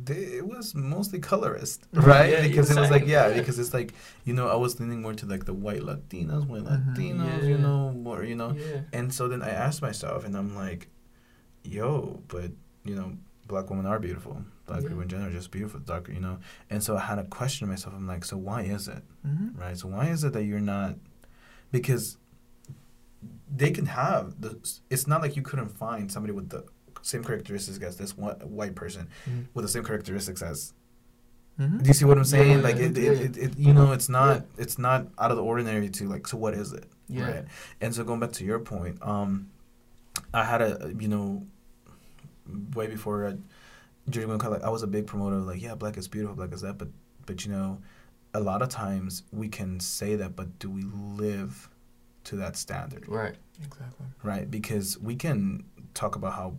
they, 0.07 0.16
it 0.39 0.47
was 0.47 0.74
mostly 0.74 1.20
colorist, 1.20 1.86
right? 1.93 2.32
Yeah, 2.32 2.41
because 2.47 2.70
you 2.72 2.78
it 2.78 2.82
was 2.82 2.89
like, 2.89 3.05
yeah, 3.05 3.28
yeah. 3.28 3.38
because 3.38 3.59
it's 3.59 3.74
like, 3.76 3.93
you 4.26 4.34
know, 4.34 4.47
I 4.47 4.55
was 4.55 4.80
leaning 4.80 5.01
more 5.03 5.14
to 5.14 5.26
like 5.28 5.45
the 5.45 5.53
white 5.53 5.82
Latinas, 5.82 6.47
white 6.47 6.64
Mhm. 6.64 6.95
Latinos, 6.95 7.41
Yeah. 7.43 7.47
you 7.49 7.57
know, 7.59 7.91
more, 7.91 8.24
you 8.24 8.36
know. 8.36 8.53
yeah, 8.53 8.82
And 8.91 9.14
so 9.14 9.28
then 9.28 9.43
I 9.43 9.49
asked 9.51 9.82
myself, 9.84 10.26
and 10.26 10.36
I'm 10.36 10.55
like, 10.55 10.89
yo, 11.64 12.22
but, 12.28 12.51
you 12.84 12.95
know, 12.95 13.18
black 13.47 13.70
women 13.70 13.86
are 13.86 13.99
beautiful. 13.99 14.43
Black 14.66 14.82
Yeah. 14.82 14.88
people 14.89 15.03
in 15.03 15.09
general 15.09 15.30
are 15.30 15.34
just 15.34 15.51
beautiful, 15.51 15.80
darker, 15.82 16.11
you 16.11 16.20
know. 16.22 16.39
And 16.72 16.82
so 16.82 16.95
I 16.97 17.01
had 17.01 17.16
to 17.16 17.24
question 17.26 17.68
myself. 17.68 17.93
I'm 17.95 18.07
like, 18.07 18.26
so 18.26 18.38
why 18.38 18.61
is 18.64 18.88
it? 18.88 19.03
Mm-hmm. 19.28 19.59
right? 19.59 19.78
So 19.78 19.88
why 19.89 20.07
is 20.07 20.24
it 20.24 20.34
that 20.34 20.43
you're 20.45 20.59
not? 20.76 20.95
Because 21.72 22.18
they 23.56 23.72
can 23.72 23.86
have 23.86 24.41
the. 24.41 24.58
It's 24.89 25.08
not 25.08 25.22
like 25.22 25.36
you 25.36 25.41
couldn't 25.41 25.70
find 25.70 26.12
somebody 26.12 26.34
with 26.34 26.49
the 26.49 26.64
same 27.01 27.24
characteristics 27.24 27.80
as 27.84 27.97
this 27.97 28.18
one 28.18 28.36
white 28.39 28.76
person 28.76 29.08
Mhm. 29.30 29.45
with 29.54 29.64
the 29.66 29.70
same 29.70 29.84
characteristics 29.84 30.41
as. 30.41 30.74
Mm-hmm. 31.60 31.78
Do 31.80 31.88
you 31.88 31.93
see 31.93 32.06
what 32.06 32.18
I'm 32.18 32.24
saying? 32.26 32.51
Yeah, 32.60 32.64
like 32.64 32.78
yeah, 32.78 32.86
it, 32.86 32.97
yeah. 32.97 33.12
it, 33.12 33.22
it, 33.22 33.38
it, 33.38 33.58
you 33.60 33.74
know, 33.74 33.91
it's 33.91 34.10
not 34.10 34.45
it's 34.58 34.80
not 34.80 35.08
out 35.20 35.30
of 35.32 35.38
the 35.38 35.43
ordinary 35.43 35.89
to 35.89 36.08
like. 36.10 36.26
So 36.28 36.38
what 36.38 36.54
is 36.56 36.74
it? 36.74 36.86
yeah. 37.10 37.30
Right. 37.32 37.45
And 37.82 37.93
so 37.93 38.04
going 38.04 38.20
back 38.20 38.32
to 38.34 38.43
your 38.45 38.60
point, 38.60 38.97
um, 39.04 39.49
I 40.34 40.43
had 40.45 40.62
a 40.64 40.91
you 40.97 41.08
know, 41.08 41.45
way 42.74 42.88
before 42.88 43.28
I, 43.28 43.34
during 44.10 44.30
when 44.30 44.39
like 44.39 44.64
I 44.64 44.70
was 44.70 44.82
a 44.84 44.88
big 44.88 45.06
promoter 45.06 45.36
of 45.38 45.43
like 45.45 45.62
yeah, 45.62 45.76
black 45.76 45.95
is 45.97 46.08
beautiful, 46.08 46.36
black 46.36 46.54
is 46.54 46.62
that, 46.62 46.78
but 46.80 46.88
but 47.28 47.45
you 47.45 47.51
know, 47.51 47.80
a 48.34 48.39
lot 48.39 48.62
of 48.64 48.70
times 48.70 49.24
we 49.32 49.47
can 49.47 49.80
say 49.80 50.16
that, 50.16 50.36
but 50.36 50.58
do 50.60 50.70
we 50.72 50.82
live 50.84 51.70
to 52.26 52.36
that 52.38 52.55
standard, 52.55 53.07
Right. 53.07 53.36
Exactly. 53.63 54.05
right? 54.24 54.49
Because 54.49 54.97
we 54.99 55.15
can 55.15 55.63
talk 55.93 56.15
about 56.15 56.34
how 56.34 56.55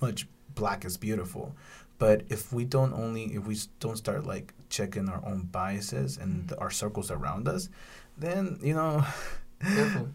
much 0.00 0.26
black 0.54 0.84
is 0.84 0.96
beautiful, 0.96 1.54
but 1.98 2.22
if 2.28 2.52
we 2.52 2.64
don't 2.64 2.92
only 2.94 3.24
if 3.34 3.46
we 3.46 3.56
don't 3.80 3.96
start 3.96 4.24
like 4.26 4.54
checking 4.68 5.08
our 5.08 5.22
own 5.26 5.42
biases 5.52 6.16
and 6.16 6.48
the, 6.48 6.58
our 6.58 6.70
circles 6.70 7.10
around 7.10 7.48
us, 7.48 7.68
then 8.18 8.58
you 8.62 8.74
know. 8.74 9.04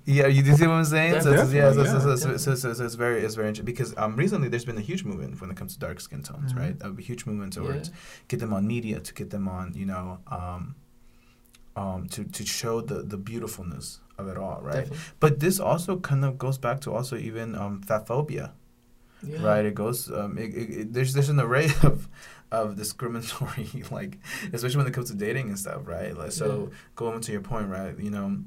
Yeah, 0.05 0.25
you 0.25 0.41
do 0.41 0.49
you 0.49 0.55
see 0.57 0.65
what 0.65 0.73
I'm 0.73 0.85
saying? 0.85 1.21
So, 1.21 1.31
it's- 1.33 1.53
yeah, 1.53 1.71
so, 1.71 1.83
Definitely, 1.83 2.17
so, 2.17 2.31
yeah. 2.31 2.37
so, 2.37 2.55
so, 2.55 2.55
so, 2.55 2.73
so 2.73 2.83
it's 2.83 2.95
very, 2.95 3.21
it's 3.23 3.35
very 3.35 3.47
interesting 3.49 3.65
because 3.73 3.93
um 3.95 4.15
recently 4.15 4.47
there's 4.49 4.65
been 4.65 4.79
a 4.79 4.87
huge 4.91 5.03
movement 5.03 5.39
when 5.39 5.51
it 5.51 5.55
comes 5.55 5.73
to 5.75 5.79
dark 5.79 6.01
skin 6.01 6.23
tones, 6.23 6.51
Mhm. 6.53 6.57
right? 6.59 6.75
A 6.81 6.99
huge 6.99 7.27
movement 7.27 7.53
towards 7.53 7.89
Yeah. 7.89 7.95
get 8.27 8.39
them 8.39 8.53
on 8.53 8.65
media, 8.65 8.99
to 9.01 9.13
get 9.13 9.29
them 9.29 9.47
on, 9.47 9.75
you 9.75 9.85
know, 9.85 10.17
um, 10.25 10.73
um, 11.75 12.07
to 12.09 12.23
to 12.23 12.43
show 12.43 12.81
the 12.81 13.03
the 13.03 13.17
beautifulness 13.17 13.99
of 14.17 14.27
it 14.27 14.37
all, 14.37 14.59
right? 14.61 14.73
Definitely. 14.75 14.97
But 15.19 15.39
this 15.39 15.59
also 15.59 15.97
kind 15.99 16.23
of 16.25 16.37
goes 16.37 16.57
back 16.57 16.81
to 16.81 16.93
also 16.93 17.17
even 17.17 17.55
um 17.55 17.81
fat 17.81 18.07
phobia, 18.07 18.53
Yeah. 19.23 19.41
right? 19.43 19.65
It 19.65 19.75
goes 19.75 20.09
um 20.11 20.37
it, 20.37 20.53
it, 20.53 20.69
it, 20.79 20.93
there's 20.93 21.13
there's 21.13 21.29
an 21.29 21.39
array 21.39 21.69
of 21.83 22.07
of 22.51 22.75
discriminatory 22.77 23.83
like 23.91 24.17
especially 24.53 24.77
when 24.77 24.87
it 24.87 24.93
comes 24.93 25.09
to 25.11 25.15
dating 25.17 25.49
and 25.49 25.59
stuff, 25.59 25.81
right? 25.85 26.15
Like 26.17 26.31
so 26.31 26.71
going 26.95 27.19
to 27.21 27.31
your 27.31 27.41
point, 27.41 27.67
right? 27.69 27.97
You 27.99 28.11
know, 28.11 28.37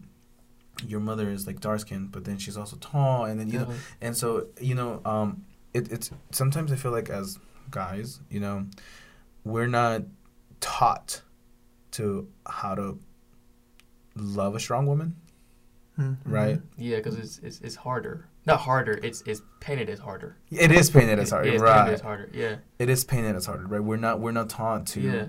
your 0.87 1.01
mother 1.01 1.29
is 1.31 1.47
like 1.47 1.61
dark 1.61 1.81
skinned, 1.81 2.12
but 2.12 2.25
then 2.25 2.39
she's 2.39 2.57
also 2.57 2.77
tall, 2.77 3.25
and 3.25 3.39
then 3.39 3.51
you 3.51 3.59
know, 3.59 3.69
and 4.01 4.16
so 4.16 4.47
you 4.61 4.75
know, 4.75 5.01
um, 5.05 5.45
it, 5.75 5.91
it's 5.93 6.11
sometimes 6.31 6.73
I 6.73 6.77
feel 6.77 6.93
like 6.93 7.11
as 7.11 7.39
guys, 7.71 8.21
you 8.31 8.39
know, 8.41 8.66
we're 9.45 9.66
not 9.66 10.03
taught 10.61 11.21
to 11.93 12.29
how 12.47 12.75
to 12.77 12.99
love 14.14 14.55
a 14.55 14.61
strong 14.61 14.87
woman, 14.87 15.16
Mm-hmm. 15.99 16.32
right? 16.32 16.61
Yeah, 16.76 16.96
because 16.99 17.16
it's, 17.18 17.38
it's 17.40 17.61
it's 17.61 17.74
harder. 17.76 18.26
Not 18.46 18.61
harder. 18.61 18.99
It's 19.03 19.20
it's 19.22 19.42
painted 19.61 19.88
as 19.90 19.99
harder. 19.99 20.36
It 20.51 20.70
is 20.72 20.90
painted 20.90 21.18
as 21.18 21.28
It- 21.28 21.34
hard, 21.34 21.46
it 21.46 21.55
is 21.55 21.61
right? 21.62 21.78
Painted 21.78 21.94
as 21.94 22.01
harder. 22.01 22.30
Yeah. 22.32 22.57
It 22.78 22.88
is 22.88 23.05
painted 23.05 23.34
as 23.36 23.46
hard, 23.46 23.68
right? 23.70 23.82
We're 23.82 23.96
not 23.96 24.20
we're 24.20 24.32
not 24.32 24.49
taught 24.49 24.86
to, 24.88 25.01
Yeah. 25.01 25.26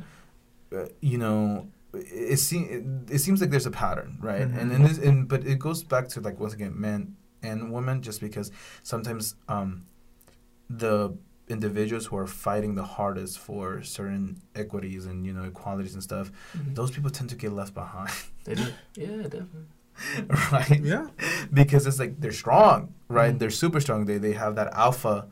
uh, 0.78 0.86
you 1.01 1.17
know. 1.17 1.67
It, 1.91 2.34
it, 2.34 2.38
seem, 2.38 3.07
it, 3.09 3.15
it 3.15 3.20
seems 3.20 3.41
like 3.41 3.49
there's 3.49 3.65
a 3.65 3.72
pattern, 3.72 4.20
right? 4.22 4.41
Mhm. 4.47 4.59
And 4.61 4.72
and, 4.72 4.86
this, 4.86 4.97
and 4.99 5.28
but 5.28 5.43
it 5.43 5.57
goes 5.57 5.84
back 5.84 6.07
to 6.09 6.22
like 6.22 6.39
once 6.39 6.53
again, 6.53 6.80
men 6.80 7.15
and 7.41 7.72
women, 7.74 8.03
just 8.03 8.22
because 8.22 8.51
sometimes 8.84 9.34
um, 9.47 9.86
the 10.70 11.17
individuals 11.47 12.05
who 12.05 12.15
are 12.17 12.28
fighting 12.28 12.76
the 12.76 12.84
hardest 12.84 13.39
for 13.39 13.82
certain 13.82 14.39
equities 14.53 15.07
and 15.07 15.26
you 15.26 15.34
know 15.34 15.45
equalities 15.45 15.95
and 15.95 16.03
stuff, 16.03 16.32
Mhm. 16.55 16.76
those 16.76 16.91
people 16.91 17.09
tend 17.09 17.30
to 17.32 17.36
get 17.36 17.51
left 17.53 17.74
behind, 17.74 18.11
They 18.43 18.53
do. 18.55 18.65
Yeah, 18.95 19.24
definitely. 19.24 19.65
right? 20.52 20.82
Yeah. 20.82 21.08
Because 21.54 21.88
it's 21.88 22.00
like 22.00 22.20
they're 22.20 22.32
strong, 22.32 22.93
right? 23.08 23.34
Mhm. 23.34 23.39
They're 23.39 23.50
super 23.50 23.80
strong. 23.80 24.06
They 24.06 24.18
they 24.18 24.34
have 24.34 24.56
that 24.56 24.74
alpha 24.74 25.28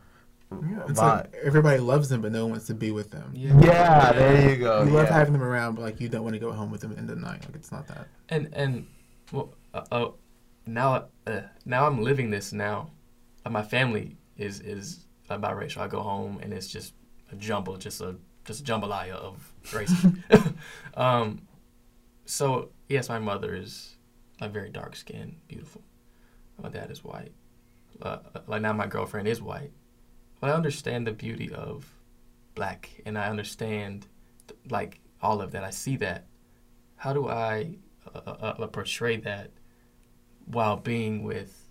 yeah. 0.52 0.84
It's 0.88 1.00
vibe. 1.00 1.18
like 1.18 1.34
everybody 1.44 1.80
loves 1.80 2.10
them, 2.10 2.22
but 2.22 2.32
no 2.32 2.44
one 2.44 2.52
wants 2.52 2.68
to 2.68 2.74
be 2.74 2.92
with 2.92 3.12
them. 3.12 3.34
yeah, 3.36 4.14
there 4.14 4.50
you 4.50 4.58
go. 4.58 4.84
you 4.84 4.92
love 4.92 5.10
having 5.10 5.34
them 5.34 5.44
around, 5.44 5.76
but 5.76 5.82
like 5.82 6.00
you 6.00 6.08
don't 6.08 6.24
want 6.24 6.36
to 6.36 6.40
go 6.40 6.52
home 6.52 6.72
with 6.72 6.82
them 6.82 6.94
in 6.94 7.06
the 7.06 7.16
night. 7.16 7.44
Like 7.46 7.56
it's 7.56 7.72
not 7.72 7.88
that. 7.88 8.08
And 8.30 8.50
and 8.54 8.88
well, 9.32 9.54
uh, 9.74 9.84
uh, 9.92 10.12
now 10.66 11.06
uh, 11.26 11.42
now 11.66 11.86
I'm 11.86 12.02
living 12.02 12.30
this 12.30 12.54
now. 12.54 12.92
Uh, 13.46 13.50
my 13.50 13.62
family 13.62 14.16
is 14.38 14.62
is 14.62 15.06
biracial. 15.30 15.80
I 15.80 15.88
go 15.88 16.02
home 16.02 16.40
and 16.42 16.54
it's 16.54 16.68
just 16.68 16.94
a 17.32 17.36
jumble, 17.36 17.76
just 17.76 18.00
a 18.00 18.16
just 18.46 18.62
a 18.62 18.64
jambalaya 18.64 19.16
of 19.16 19.52
races. 19.74 20.06
um, 20.96 21.42
so 22.26 22.70
yes, 22.88 23.10
my 23.10 23.20
mother 23.20 23.54
is 23.54 23.97
like 24.40 24.52
very 24.52 24.70
dark 24.70 24.96
skinned, 24.96 25.36
beautiful. 25.48 25.82
My 26.62 26.70
dad 26.70 26.92
is 26.92 27.04
white. 27.04 27.32
Uh, 28.02 28.18
like 28.48 28.62
now, 28.62 28.74
my 28.74 28.88
girlfriend 28.88 29.28
is 29.28 29.42
white. 29.42 29.72
But 30.40 30.52
I 30.52 30.54
understand 30.54 31.08
the 31.08 31.12
beauty 31.12 31.52
of 31.52 31.86
black, 32.56 32.90
and 33.06 33.18
I 33.18 33.30
understand 33.30 34.08
like 34.70 35.00
all 35.22 35.42
of 35.42 35.52
that. 35.52 35.64
I 35.64 35.72
see 35.72 35.98
that. 35.98 36.26
How 36.98 37.14
do 37.14 37.28
I 37.28 37.76
uh, 38.14 38.20
uh, 38.26 38.56
uh, 38.60 38.68
portray 38.68 39.18
that 39.18 39.52
while 40.46 40.78
being 40.78 41.24
with 41.24 41.70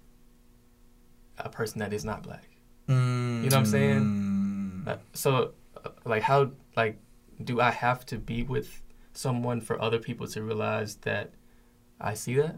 a 1.38 1.48
person 1.48 1.78
that 1.80 1.92
is 1.92 2.04
not 2.04 2.22
black? 2.22 2.48
Mm. 2.88 3.44
You 3.44 3.50
know 3.50 3.56
what 3.56 3.60
I'm 3.60 3.66
saying? 3.66 4.84
Uh, 4.86 4.96
so, 5.12 5.52
uh, 5.84 5.90
like, 6.04 6.22
how 6.22 6.50
like 6.76 6.98
do 7.42 7.60
I 7.60 7.70
have 7.70 8.06
to 8.06 8.18
be 8.18 8.42
with 8.42 8.82
someone 9.12 9.60
for 9.60 9.80
other 9.80 9.98
people 9.98 10.26
to 10.28 10.42
realize 10.42 10.96
that 10.96 11.30
I 12.00 12.14
see 12.14 12.34
that? 12.36 12.56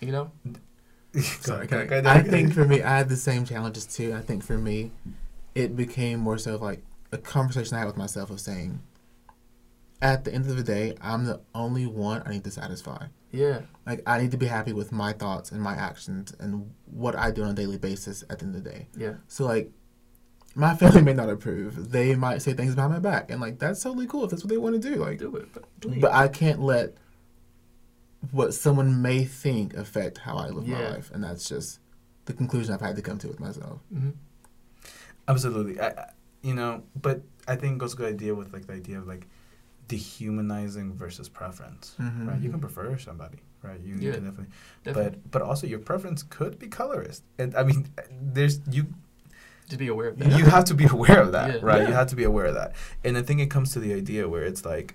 You 0.00 0.12
know? 0.12 0.30
Sorry, 1.20 1.66
can 1.66 1.78
I, 1.78 1.84
go- 1.86 2.02
I 2.08 2.22
go- 2.22 2.30
think 2.30 2.52
for 2.52 2.64
me, 2.64 2.82
I 2.82 2.98
had 2.98 3.08
the 3.08 3.16
same 3.16 3.44
challenges 3.44 3.86
too. 3.86 4.14
I 4.14 4.20
think 4.20 4.44
for 4.44 4.58
me, 4.58 4.92
it 5.54 5.76
became 5.76 6.20
more 6.20 6.38
so 6.38 6.54
of 6.56 6.62
like 6.62 6.82
a 7.12 7.18
conversation 7.18 7.76
I 7.76 7.80
had 7.80 7.86
with 7.86 7.96
myself 7.96 8.30
of 8.30 8.40
saying, 8.40 8.80
at 10.00 10.24
the 10.24 10.32
end 10.32 10.48
of 10.48 10.56
the 10.56 10.62
day, 10.62 10.94
I'm 11.00 11.24
the 11.24 11.40
only 11.54 11.86
one 11.86 12.22
I 12.24 12.30
need 12.30 12.44
to 12.44 12.50
satisfy. 12.50 13.06
Yeah. 13.32 13.62
Like 13.86 14.02
I 14.06 14.20
need 14.20 14.30
to 14.30 14.36
be 14.36 14.46
happy 14.46 14.72
with 14.72 14.92
my 14.92 15.12
thoughts 15.12 15.50
and 15.50 15.60
my 15.60 15.74
actions 15.74 16.32
and 16.38 16.70
what 16.86 17.16
I 17.16 17.30
do 17.30 17.42
on 17.42 17.50
a 17.50 17.54
daily 17.54 17.78
basis 17.78 18.22
at 18.30 18.38
the 18.38 18.44
end 18.46 18.54
of 18.56 18.62
the 18.64 18.70
day. 18.70 18.86
Yeah. 18.96 19.14
So 19.26 19.44
like, 19.44 19.70
my 20.54 20.74
family 20.76 21.02
may 21.02 21.12
not 21.14 21.28
approve. 21.28 21.90
They 21.90 22.14
might 22.14 22.42
say 22.42 22.52
things 22.52 22.74
behind 22.74 22.92
my 22.92 22.98
back, 23.00 23.30
and 23.30 23.40
like 23.40 23.58
that's 23.58 23.82
totally 23.82 24.06
cool 24.06 24.24
if 24.24 24.30
that's 24.30 24.42
what 24.44 24.50
they 24.50 24.56
want 24.56 24.80
to 24.80 24.88
do. 24.90 24.96
Like, 24.96 25.18
Do 25.18 25.34
it. 25.36 25.48
But, 25.52 25.64
but 26.00 26.12
I 26.12 26.28
can't 26.28 26.60
let 26.60 26.94
what 28.32 28.52
someone 28.54 29.00
may 29.02 29.24
think 29.24 29.74
affect 29.74 30.18
how 30.18 30.36
I 30.36 30.48
live 30.48 30.66
my 30.66 30.90
life, 30.90 31.10
and 31.12 31.22
that's 31.22 31.48
just 31.48 31.78
the 32.26 32.32
conclusion 32.32 32.74
I've 32.74 32.80
had 32.80 32.96
to 32.96 33.02
come 33.02 33.18
to 33.18 33.28
with 33.28 33.40
myself. 33.40 33.80
Mhm. 33.94 34.12
Absolutely. 35.26 35.80
I, 35.80 35.88
I- 35.88 36.10
you 36.42 36.54
know, 36.54 36.84
but 37.00 37.22
I 37.48 37.56
think 37.56 37.74
it 37.74 37.78
goes 37.78 37.94
a 37.94 37.96
good 37.96 38.14
idea 38.14 38.32
with 38.34 38.52
like 38.52 38.66
the 38.68 38.74
idea 38.74 38.98
of 38.98 39.08
like 39.08 39.26
dehumanizing 39.88 40.94
versus 40.94 41.28
preference. 41.28 41.94
Mhm. 41.98 42.28
Right? 42.28 42.40
You 42.40 42.50
can 42.50 42.60
prefer 42.60 42.96
somebody, 42.98 43.38
right? 43.62 43.80
You, 43.80 43.94
you 43.96 44.08
Yeah, 44.08 44.14
can 44.14 44.24
definitely, 44.24 44.52
Definitely. 44.84 45.18
but 45.22 45.30
but 45.32 45.42
also 45.42 45.66
your 45.66 45.80
preference 45.80 46.22
could 46.22 46.58
be 46.58 46.68
colorist. 46.68 47.24
And 47.38 47.54
I 47.56 47.64
mean, 47.64 47.88
there's 48.22 48.60
you 48.70 48.86
Just 49.66 49.78
be 49.78 49.88
aware 49.88 50.08
of 50.10 50.18
that. 50.18 50.38
you 50.38 50.44
have 50.44 50.64
to 50.66 50.74
be 50.74 50.84
aware 50.86 51.20
of 51.20 51.32
that, 51.32 51.54
Yeah. 51.56 51.60
right? 51.62 51.88
You 51.88 51.94
have 51.94 52.06
to 52.08 52.16
be 52.16 52.24
aware 52.24 52.46
of 52.46 52.54
that. 52.54 52.72
And 53.04 53.18
I 53.18 53.22
think 53.22 53.40
it 53.40 53.50
comes 53.50 53.72
to 53.72 53.80
the 53.80 53.92
idea 53.94 54.28
where 54.28 54.44
it's 54.44 54.64
like 54.64 54.94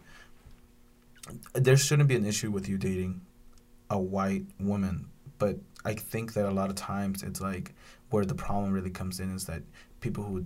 there 1.53 1.77
shouldn't 1.77 2.09
be 2.09 2.15
an 2.15 2.25
issue 2.25 2.51
with 2.51 2.67
you 2.67 2.77
dating 2.77 3.21
a 3.89 3.99
white 3.99 4.45
woman, 4.59 5.07
but 5.37 5.57
I 5.85 5.93
think 5.93 6.33
that 6.33 6.45
a 6.45 6.51
lot 6.51 6.69
of 6.69 6.75
times 6.75 7.23
it's 7.23 7.41
like 7.41 7.73
where 8.09 8.25
the 8.25 8.35
problem 8.35 8.71
really 8.71 8.89
comes 8.89 9.19
in 9.19 9.33
is 9.35 9.45
that 9.45 9.61
people 10.01 10.23
who 10.23 10.45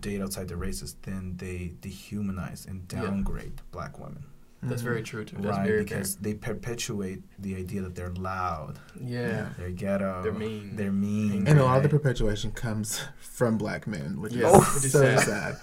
date 0.00 0.20
outside 0.20 0.48
their 0.48 0.56
races 0.56 0.96
then 1.02 1.34
they 1.36 1.72
dehumanize 1.80 2.66
and 2.66 2.82
Yeah. 2.92 3.02
downgrade 3.02 3.60
black 3.70 3.98
women. 3.98 4.24
That's 4.62 4.80
very 4.82 5.02
true 5.02 5.24
too. 5.26 5.36
That's 5.36 5.58
right, 5.58 5.66
very 5.66 5.82
because 5.84 6.16
they 6.16 6.32
perpetuate 6.32 7.22
the 7.38 7.54
idea 7.56 7.82
that 7.82 7.94
they're 7.94 8.10
loud, 8.14 8.78
fair. 8.94 9.02
Yeah. 9.06 9.48
they're 9.58 9.70
ghetto, 9.70 10.22
They're 10.22 10.32
mean. 10.32 10.74
they're 10.74 10.90
mean, 10.90 11.46
And 11.46 11.58
a 11.58 11.64
lot 11.64 11.76
of 11.76 11.82
the 11.82 11.90
perpetuation 11.90 12.50
comes 12.50 13.02
from 13.20 13.58
black 13.58 13.86
men, 13.86 14.20
which 14.20 14.32
Yeah, 14.32 14.48
is 14.56 14.74
which 14.74 14.84
is 14.86 14.92
so 14.92 15.02
sad. 15.18 15.20
sad. 15.20 15.56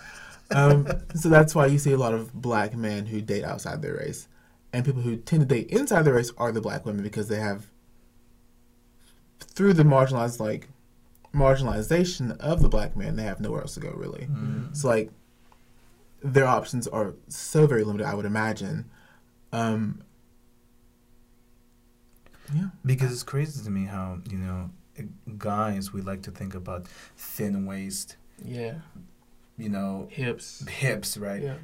Um, 0.52 0.88
so 1.16 1.30
that's 1.30 1.56
why 1.56 1.66
you 1.66 1.80
see 1.80 1.94
a 1.94 1.98
lot 1.98 2.14
of 2.14 2.32
black 2.34 2.76
men 2.76 3.06
who 3.08 3.22
date 3.22 3.44
outside 3.44 3.82
their 3.82 3.96
race, 3.96 4.28
and 4.74 4.86
people 4.86 5.02
who 5.02 5.18
tend 5.18 5.42
to 5.42 5.46
date 5.56 5.70
inside 5.70 6.04
their 6.04 6.14
race 6.14 6.32
are 6.38 6.52
the 6.52 6.62
black 6.62 6.86
women 6.86 7.04
because 7.04 7.28
they 7.28 7.40
have, 7.40 7.68
through 9.40 9.74
the 9.74 9.84
marginalized 9.84 10.40
like, 10.40 10.70
marginalization 11.34 12.38
of 12.40 12.62
the 12.62 12.70
black 12.70 12.96
man, 12.96 13.16
they 13.16 13.24
have 13.24 13.40
nowhere 13.40 13.62
else 13.62 13.74
to 13.76 13.80
go 13.80 13.92
really. 13.92 14.28
Mm. 14.32 14.76
So 14.76 14.88
like, 14.88 15.12
their 16.24 16.46
options 16.46 16.88
are 16.88 17.16
so 17.30 17.66
very 17.68 17.84
limited. 17.84 18.06
I 18.06 18.14
would 18.14 18.26
imagine. 18.26 18.90
Um, 19.52 20.04
yeah. 22.54 22.68
Because 22.86 23.12
it's 23.12 23.24
crazy 23.24 23.64
to 23.64 23.70
me 23.70 23.86
how 23.86 24.20
you 24.30 24.38
know 24.38 24.70
guys 25.38 25.94
we 25.94 26.02
like 26.02 26.22
to 26.24 26.32
think 26.32 26.54
about 26.54 26.86
thin 27.18 27.66
waist, 27.66 28.18
Yeah. 28.44 28.76
you 29.58 29.70
know, 29.70 30.08
Hips. 30.12 30.68
hips, 30.68 31.18
right? 31.18 31.42
Yeah. 31.42 31.56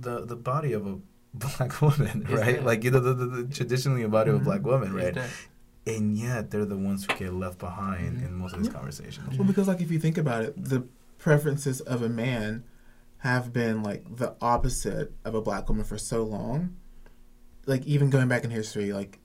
The 0.00 0.24
the 0.24 0.36
body 0.36 0.72
of 0.72 0.86
a 0.86 0.98
black 1.34 1.80
woman, 1.80 2.26
Is 2.28 2.38
right? 2.40 2.56
that- 2.56 2.64
Like 2.64 2.84
you 2.84 2.90
know, 2.90 3.00
the, 3.00 3.14
the, 3.14 3.26
the 3.26 3.54
traditionally 3.54 4.02
a 4.02 4.08
body 4.08 4.30
of 4.30 4.36
a 4.36 4.40
black 4.40 4.62
woman, 4.64 4.92
right? 4.92 5.16
And 5.86 6.16
yet 6.16 6.50
they're 6.50 6.64
the 6.66 6.76
ones 6.76 7.04
who 7.06 7.16
get 7.16 7.32
left 7.32 7.58
behind 7.58 8.18
Mhm. 8.18 8.26
in 8.26 8.34
most 8.34 8.52
of 8.52 8.58
these 8.60 8.68
Yeah. 8.68 8.74
conversations. 8.74 9.38
Well, 9.38 9.46
because 9.46 9.66
like 9.68 9.80
if 9.80 9.90
you 9.90 9.98
think 9.98 10.18
about 10.18 10.44
it, 10.44 10.62
the 10.62 10.84
preferences 11.18 11.80
of 11.80 12.02
a 12.02 12.08
man 12.08 12.64
have 13.18 13.52
been 13.52 13.82
like 13.82 14.16
the 14.16 14.34
opposite 14.40 15.12
of 15.24 15.34
a 15.34 15.40
black 15.42 15.68
woman 15.68 15.84
for 15.84 15.98
so 15.98 16.22
long. 16.24 16.76
Like 17.66 17.86
even 17.86 18.10
going 18.10 18.28
back 18.28 18.44
in 18.44 18.50
history, 18.50 18.92
like, 18.92 19.18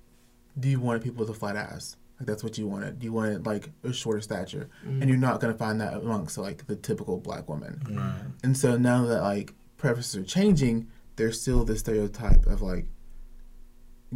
do 0.59 0.69
you 0.69 0.79
want 0.79 1.03
people 1.03 1.25
with 1.25 1.29
a 1.35 1.37
flat 1.39 1.55
ass? 1.55 1.95
Like 2.19 2.27
that's 2.27 2.43
what 2.43 2.57
you 2.57 2.67
wanted. 2.67 2.99
Do 2.99 3.05
you 3.05 3.13
wanted 3.13 3.45
like 3.45 3.69
a 3.83 3.91
shorter 3.91 4.21
stature, 4.21 4.69
Mhm. 4.85 5.01
and 5.01 5.09
you're 5.09 5.17
not 5.19 5.39
gonna 5.41 5.53
find 5.53 5.81
that 5.81 5.93
amongst 5.95 6.37
like 6.37 6.67
the 6.67 6.75
typical 6.75 7.17
black 7.19 7.49
woman. 7.49 7.81
Right. 7.89 8.21
And 8.43 8.55
so 8.57 8.77
now 8.77 9.05
that 9.05 9.21
like 9.21 9.53
preferences 9.77 10.15
are 10.15 10.23
changing, 10.23 10.87
there's 11.15 11.39
still 11.41 11.63
this 11.63 11.79
stereotype 11.79 12.45
of 12.45 12.61
like, 12.61 12.85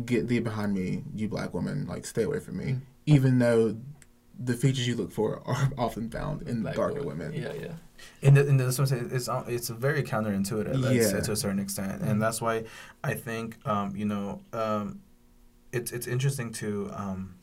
get 0.05 0.27
thee 0.27 0.39
behind 0.39 0.73
me, 0.73 1.03
you 1.15 1.27
black 1.27 1.53
woman, 1.53 1.85
like 1.87 2.05
stay 2.05 2.23
away 2.23 2.39
from 2.39 2.57
me, 2.57 2.65
Mhm. 2.65 2.81
even 3.05 3.39
though 3.39 3.77
the 4.41 4.53
features 4.53 4.87
you 4.87 4.95
look 4.95 5.11
for 5.11 5.41
are 5.45 5.69
often 5.77 6.09
found 6.09 6.43
in 6.43 6.61
Black 6.61 6.75
darker 6.75 7.03
women. 7.03 7.31
women. 7.31 7.33
Yeah, 7.33 7.53
yeah. 7.53 7.73
And, 8.21 8.37
the, 8.37 8.47
and 8.47 8.57
that's 8.59 8.79
what 8.79 8.89
I'm. 8.93 9.09
It's 9.11 9.27
it's 9.47 9.67
very 9.69 10.03
counterintuitive 10.03 10.69
I'd 10.75 10.83
say, 11.03 11.15
Yeah. 11.15 11.19
to 11.19 11.31
a 11.33 11.35
certain 11.35 11.59
extent, 11.59 12.01
and 12.01 12.21
that's 12.21 12.41
why 12.41 12.63
I 13.03 13.13
think 13.15 13.57
um, 13.67 13.93
you 13.95 14.05
know 14.05 14.41
um, 14.53 15.01
it's 15.73 15.91
it's 15.91 16.07
interesting 16.07 16.53
to 16.53 16.89
um, 16.93 17.35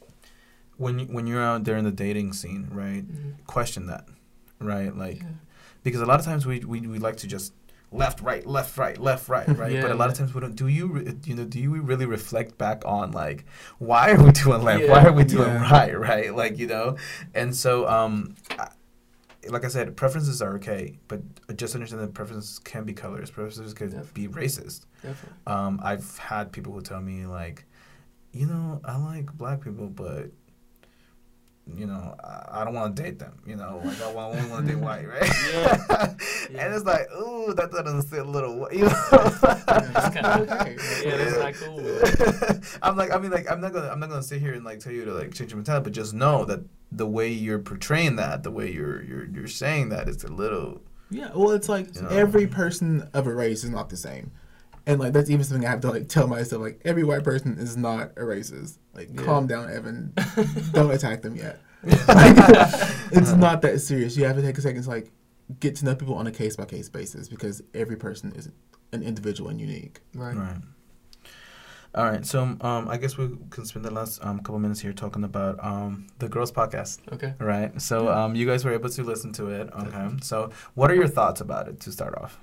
when 0.79 0.99
you, 1.01 1.07
when 1.07 1.27
you're 1.27 1.43
out 1.43 1.65
there 1.65 1.77
in 1.77 1.85
the 1.85 1.91
dating 1.93 2.33
scene, 2.33 2.69
right? 2.71 3.07
Mhm. 3.07 3.45
Question 3.47 3.85
that, 3.89 4.09
right? 4.59 4.97
Like 4.97 5.21
Yeah. 5.21 5.29
because 5.83 6.01
a 6.01 6.07
lot 6.07 6.19
of 6.21 6.25
times 6.25 6.47
we, 6.47 6.61
we 6.61 6.81
we 6.81 6.99
like 6.99 7.19
to 7.19 7.27
just 7.27 7.53
left 7.93 8.21
right 8.21 8.45
left 8.47 8.77
right 8.77 8.99
left 8.99 9.29
right 9.29 9.47
right 9.57 9.73
Yeah, 9.73 9.83
but 9.83 9.91
a 9.93 9.95
lot 9.95 10.11
of 10.11 10.17
times 10.17 10.35
we 10.35 10.41
don't 10.41 10.57
do 10.57 10.67
you 10.67 10.87
re- 10.89 11.15
you 11.25 11.35
know 11.35 11.45
do 11.45 11.59
you 11.61 11.71
really 11.81 12.05
reflect 12.05 12.59
back 12.59 12.83
on 12.85 13.13
like 13.13 13.45
why 13.79 14.11
are 14.11 14.23
we 14.23 14.33
doing 14.33 14.63
left 14.63 14.89
why 14.89 15.05
are 15.05 15.13
we 15.13 15.25
doing 15.25 15.49
Yeah. 15.49 15.71
right 15.71 15.99
right 15.99 16.35
like 16.35 16.59
you 16.59 16.67
know 16.67 16.97
and 17.35 17.55
so 17.55 17.87
um 17.89 18.35
I, 18.59 18.69
like 19.49 19.65
I 19.65 19.69
said, 19.69 19.97
preferences 19.97 20.43
are 20.43 20.57
okay, 20.57 20.99
but 21.07 21.21
just 21.57 21.77
understand 21.77 22.03
that 22.03 22.13
preferences 22.15 22.59
can 22.59 22.83
be 22.83 22.93
colors. 22.93 23.31
Preferences 23.31 23.73
can 23.75 23.91
Definitely. 23.91 24.27
be 24.27 24.35
racist. 24.35 24.87
Definitely. 25.03 25.39
Um, 25.47 25.79
I've 25.85 26.19
had 26.19 26.51
people 26.51 26.73
who 26.73 26.81
tell 26.81 27.01
me 27.01 27.27
like, 27.27 27.65
you 28.33 28.47
know, 28.47 28.81
I 28.85 28.97
like 28.97 29.33
black 29.35 29.61
people, 29.63 29.87
but 29.87 30.33
you 31.75 31.87
know, 31.87 32.15
I, 32.23 32.61
I 32.61 32.65
don't 32.65 32.75
want 32.75 32.95
to 32.97 33.03
date 33.03 33.19
them. 33.19 33.41
You 33.47 33.57
know, 33.57 33.81
like 33.85 34.01
I 34.01 34.13
want- 34.13 34.37
only 34.37 34.51
want 34.51 34.67
to 34.67 34.73
date 34.75 34.81
white, 34.83 35.09
right? 35.09 35.31
Yeah. 35.53 36.15
and 36.63 36.75
it's 36.75 36.85
like, 36.85 37.09
ooh, 37.13 37.53
that 37.55 37.71
doesn't 37.73 38.03
sit 38.03 38.21
a 38.21 38.25
little, 38.25 38.69
you 38.73 38.85
know. 38.85 38.89
That's 39.67 40.15
kinda 40.15 40.47
okay. 40.51 40.77
Yeah, 41.05 41.17
that's 41.17 41.39
not 41.39 41.55
cool. 41.55 42.79
I'm 42.83 42.97
like, 42.97 43.11
I 43.13 43.19
mean, 43.19 43.31
like, 43.31 43.51
I'm 43.51 43.61
not 43.61 43.73
gonna, 43.73 43.89
I'm 43.89 43.99
not 44.01 44.09
gonna 44.11 44.23
sit 44.23 44.41
here 44.41 44.55
and 44.55 44.65
like 44.65 44.79
tell 44.81 44.93
you 44.93 45.05
to 45.05 45.13
like 45.15 45.35
change 45.35 45.51
your 45.51 45.57
mentality, 45.59 45.85
but 45.85 45.93
just 45.93 46.15
know 46.15 46.45
that 46.45 46.61
the 46.93 47.07
way 47.07 47.29
you're 47.31 47.59
portraying 47.59 48.17
that, 48.17 48.43
the 48.43 48.51
way 48.51 48.71
you're 48.73 49.03
you're 49.03 49.27
you're 49.27 49.49
saying 49.49 49.89
that, 49.91 50.09
it's 50.09 50.25
a 50.25 50.29
little. 50.33 50.81
Yeah, 51.11 51.31
well, 51.35 51.51
it's 51.51 51.69
like 51.69 51.95
You 51.95 52.03
know? 52.03 52.09
every 52.09 52.47
person 52.47 53.09
of 53.13 53.27
a 53.27 53.35
race 53.35 53.65
is 53.65 53.71
not 53.71 53.89
the 53.91 53.97
same. 53.97 54.31
And 54.89 55.01
like 55.01 55.13
that's 55.13 55.29
even 55.31 55.45
something 55.45 55.67
I 55.67 55.71
have 55.71 55.81
to 55.81 55.91
like 55.91 56.09
tell 56.09 56.29
myself. 56.29 56.63
Like 56.63 56.81
every 56.85 57.03
white 57.05 57.25
person 57.25 57.59
is 57.59 57.77
not 57.77 58.13
a 58.17 58.21
racist. 58.23 58.79
Like 58.95 59.09
Yeah. 59.13 59.23
calm 59.23 59.47
down, 59.47 59.71
Evan. 59.71 60.13
Don't 60.73 60.91
attack 60.93 61.23
them 61.23 61.35
yet. 61.37 61.61
Like, 61.83 61.97
it's 63.13 63.33
not 63.33 63.63
that 63.63 63.81
serious. 63.81 64.17
You 64.17 64.25
have 64.27 64.37
to 64.37 64.43
take 64.43 64.57
a 64.59 64.61
second 64.61 64.83
to 64.85 64.89
like 64.89 65.11
get 65.61 65.77
to 65.77 65.85
know 65.85 65.95
people 65.95 66.15
on 66.15 66.27
a 66.27 66.33
case 66.33 66.57
by 66.57 66.65
case 66.65 66.89
basis 66.89 67.29
because 67.29 67.63
every 67.75 67.97
person 67.97 68.33
is 68.33 68.49
an 68.93 69.03
individual 69.03 69.51
and 69.51 69.61
unique. 69.61 70.01
Right. 70.15 70.37
Right. 70.37 70.57
All 71.95 72.05
right. 72.05 72.25
So 72.27 72.43
um, 72.61 72.89
I 72.89 72.97
guess 72.97 73.17
we 73.17 73.31
can 73.51 73.65
spend 73.65 73.85
the 73.85 73.91
last 73.93 74.25
um, 74.25 74.39
couple 74.39 74.59
minutes 74.59 74.81
here 74.81 74.93
talking 74.93 75.25
about 75.25 75.59
um, 75.65 76.07
the 76.19 76.29
Girls 76.29 76.53
Podcast. 76.53 77.01
Okay. 77.13 77.35
Right. 77.41 77.81
So 77.81 78.09
um, 78.09 78.35
you 78.37 78.47
guys 78.47 78.65
were 78.65 78.73
able 78.73 78.91
to 78.91 79.03
listen 79.03 79.33
to 79.35 79.49
it. 79.49 79.71
Okay. 79.73 80.09
So 80.23 80.51
what 80.75 80.91
are 80.91 80.95
your 80.95 81.09
thoughts 81.09 81.41
about 81.41 81.69
it 81.69 81.81
to 81.81 81.93
start 81.93 82.15
off? 82.17 82.39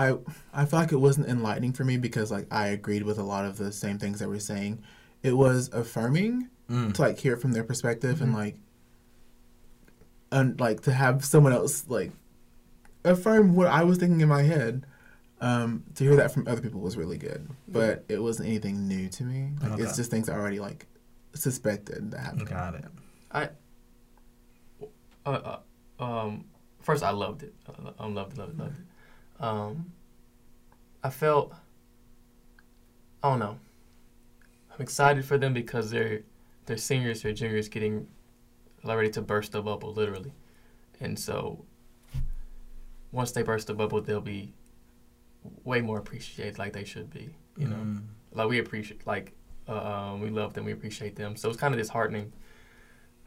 I 0.00 0.16
I 0.54 0.64
feel 0.64 0.78
like 0.80 0.92
it 0.92 0.96
wasn't 1.00 1.28
enlightening 1.28 1.72
for 1.72 1.84
me 1.84 1.96
because 1.96 2.30
like 2.30 2.46
I 2.50 2.68
agreed 2.68 3.02
with 3.02 3.18
a 3.18 3.22
lot 3.22 3.44
of 3.44 3.58
the 3.58 3.70
same 3.72 3.98
things 3.98 4.18
that 4.20 4.28
we're 4.28 4.38
saying. 4.40 4.82
It 5.22 5.36
was 5.36 5.68
affirming 5.72 6.48
Mm. 6.70 6.94
to 6.94 7.02
like 7.02 7.18
hear 7.18 7.34
it 7.34 7.40
from 7.40 7.50
their 7.52 7.64
perspective 7.64 8.22
and 8.22 8.32
Mhm. 8.32 8.36
like 8.36 8.56
and 10.32 10.58
like 10.60 10.80
to 10.82 10.92
have 10.92 11.24
someone 11.24 11.52
else 11.52 11.84
like 11.88 12.12
affirm 13.04 13.54
what 13.56 13.66
I 13.66 13.82
was 13.82 13.98
thinking 13.98 14.20
in 14.20 14.28
my 14.28 14.42
head. 14.42 14.86
Um, 15.42 15.84
to 15.94 16.04
hear 16.04 16.16
that 16.16 16.32
from 16.32 16.46
other 16.46 16.60
people 16.60 16.80
was 16.80 16.98
really 16.98 17.16
good, 17.16 17.48
but 17.66 18.04
it 18.10 18.22
wasn't 18.22 18.48
anything 18.50 18.86
new 18.86 19.08
to 19.08 19.24
me. 19.24 19.52
Like 19.62 19.72
Okay. 19.72 19.82
it's 19.84 19.96
just 19.96 20.10
things 20.10 20.28
I 20.28 20.34
already 20.34 20.60
like 20.60 20.86
suspected 21.34 22.10
that 22.10 22.20
happened. 22.20 22.46
Got 22.46 22.74
it. 22.74 22.84
Uh, 25.26 25.58
uh, 25.98 26.02
um, 26.02 26.44
first, 26.80 27.02
I 27.02 27.10
loved 27.10 27.42
it. 27.42 27.54
I 27.98 28.06
loved 28.06 28.32
it, 28.34 28.38
loved 28.38 28.52
it, 28.52 28.58
loved 28.58 28.78
it. 28.78 28.84
Um, 29.40 29.92
I 31.02 31.10
felt, 31.10 31.52
I 33.22 33.30
don't 33.30 33.38
know. 33.38 33.58
I'm 34.74 34.80
excited 34.80 35.24
for 35.24 35.38
them 35.38 35.52
because 35.54 35.90
they're 35.90 36.20
they're 36.66 36.76
seniors, 36.76 37.22
they're 37.22 37.32
juniors, 37.32 37.68
getting 37.68 38.06
ready 38.84 39.10
to 39.10 39.22
burst 39.22 39.52
the 39.52 39.62
bubble, 39.62 39.92
literally. 39.92 40.32
And 41.00 41.18
so, 41.18 41.64
once 43.12 43.32
they 43.32 43.42
burst 43.42 43.66
the 43.66 43.74
bubble, 43.74 44.00
they'll 44.00 44.20
be 44.20 44.52
way 45.64 45.80
more 45.80 45.98
appreciated, 45.98 46.58
like 46.58 46.72
they 46.72 46.84
should 46.84 47.10
be. 47.10 47.30
You 47.56 47.68
know, 47.68 47.76
Mm. 47.76 48.02
like 48.32 48.48
we 48.48 48.58
appreciate, 48.58 49.06
like 49.06 49.32
uh, 49.68 49.72
um, 50.12 50.20
we 50.20 50.30
love 50.30 50.54
them, 50.54 50.64
we 50.64 50.72
appreciate 50.72 51.16
them. 51.16 51.34
So 51.36 51.48
it's 51.48 51.58
kind 51.58 51.74
of 51.74 51.80
disheartening 51.80 52.32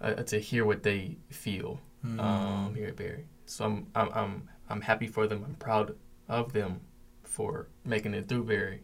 uh, 0.01 0.14
to 0.24 0.39
hear 0.39 0.66
what 0.66 0.84
they 0.84 1.18
feel 1.30 1.80
Mm. 2.05 2.20
um, 2.20 2.76
here 2.76 2.88
at 2.88 2.95
Berry. 2.97 3.26
So 3.45 3.66
I'm, 3.66 3.88
I'm 3.95 4.09
I'm 4.14 4.49
I'm 4.70 4.82
happy 4.82 5.07
for 5.07 5.28
them. 5.28 5.43
I'm 5.45 5.55
proud 5.55 5.95
of 6.30 6.53
them 6.53 6.82
for 7.24 7.67
making 7.86 8.13
it 8.13 8.28
through 8.28 8.43
Berry. 8.45 8.82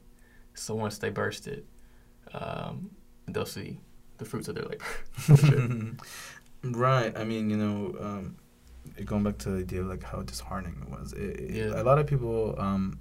So 0.53 0.75
once 0.75 0.97
they 0.97 1.09
burst 1.09 1.47
it, 1.47 1.65
um, 2.33 2.91
they'll 3.27 3.45
see 3.45 3.79
the 4.17 4.25
fruits 4.25 4.47
of 4.47 4.55
their 4.55 4.65
labor. 4.65 4.85
sure. 5.37 5.93
right. 6.71 7.17
I 7.17 7.23
mean, 7.23 7.49
you 7.49 7.57
know, 7.57 7.95
um, 7.99 8.35
going 9.05 9.23
back 9.23 9.37
to 9.39 9.49
the 9.51 9.59
idea 9.59 9.81
of 9.81 9.87
like 9.87 10.03
how 10.03 10.21
disheartening 10.21 10.81
it 10.81 10.89
was. 10.89 11.13
It, 11.13 11.39
it- 11.39 11.51
Yeah. 11.51 11.81
A 11.81 11.83
lot 11.83 11.99
of 11.99 12.07
people 12.07 12.55
um, 12.57 12.99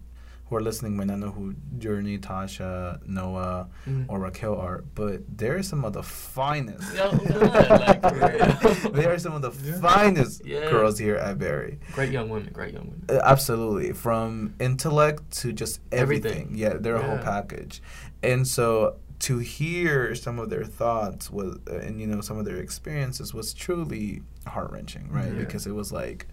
who 0.49 0.57
are 0.57 0.61
listening 0.63 0.97
might 0.97 1.07
not 1.09 1.19
know 1.19 1.31
who 1.31 1.55
Journey, 1.79 2.19
Tasha, 2.19 3.07
Noah, 3.07 3.69
Mhm. 3.87 4.07
or 4.09 4.19
Raquel 4.19 4.57
are, 4.57 4.83
but 4.95 5.23
they're 5.37 5.63
some 5.63 5.85
of 5.85 5.93
the 5.93 6.03
finest. 6.03 6.95
Yo, 6.97 7.11
like, 7.11 8.03
they 8.95 9.05
are 9.07 9.19
some 9.19 9.35
of 9.35 9.43
the 9.43 9.53
Yeah. 9.63 9.81
finest 9.81 10.45
Yeah. 10.47 10.71
girls 10.71 10.99
here 10.99 11.17
at 11.17 11.39
Berry. 11.39 11.79
Great 11.93 12.11
young 12.13 12.29
women. 12.31 12.51
Great 12.53 12.73
young 12.73 12.85
women. 12.87 13.05
Uh, 13.11 13.21
Absolutely, 13.25 13.93
from 13.93 14.55
intellect 14.59 15.31
to 15.43 15.53
just 15.53 15.81
everything. 15.93 16.33
Everything. 16.33 16.57
Yeah, 16.59 16.75
they're 16.81 16.97
a 16.97 17.07
whole 17.07 17.19
package. 17.19 17.83
And 18.23 18.47
so 18.47 18.97
to 19.21 19.39
hear 19.39 20.15
some 20.15 20.39
of 20.39 20.49
their 20.49 20.65
thoughts 20.65 21.31
was, 21.31 21.59
uh, 21.71 21.75
and 21.77 22.01
you 22.01 22.07
know, 22.07 22.21
some 22.21 22.39
of 22.39 22.45
their 22.47 22.57
experiences 22.59 23.35
was 23.35 23.53
truly 23.53 24.23
heart 24.47 24.71
wrenching, 24.73 25.11
right? 25.11 25.31
Yeah. 25.33 25.39
Because 25.41 25.67
it 25.67 25.73
was 25.75 25.93
like, 25.93 26.27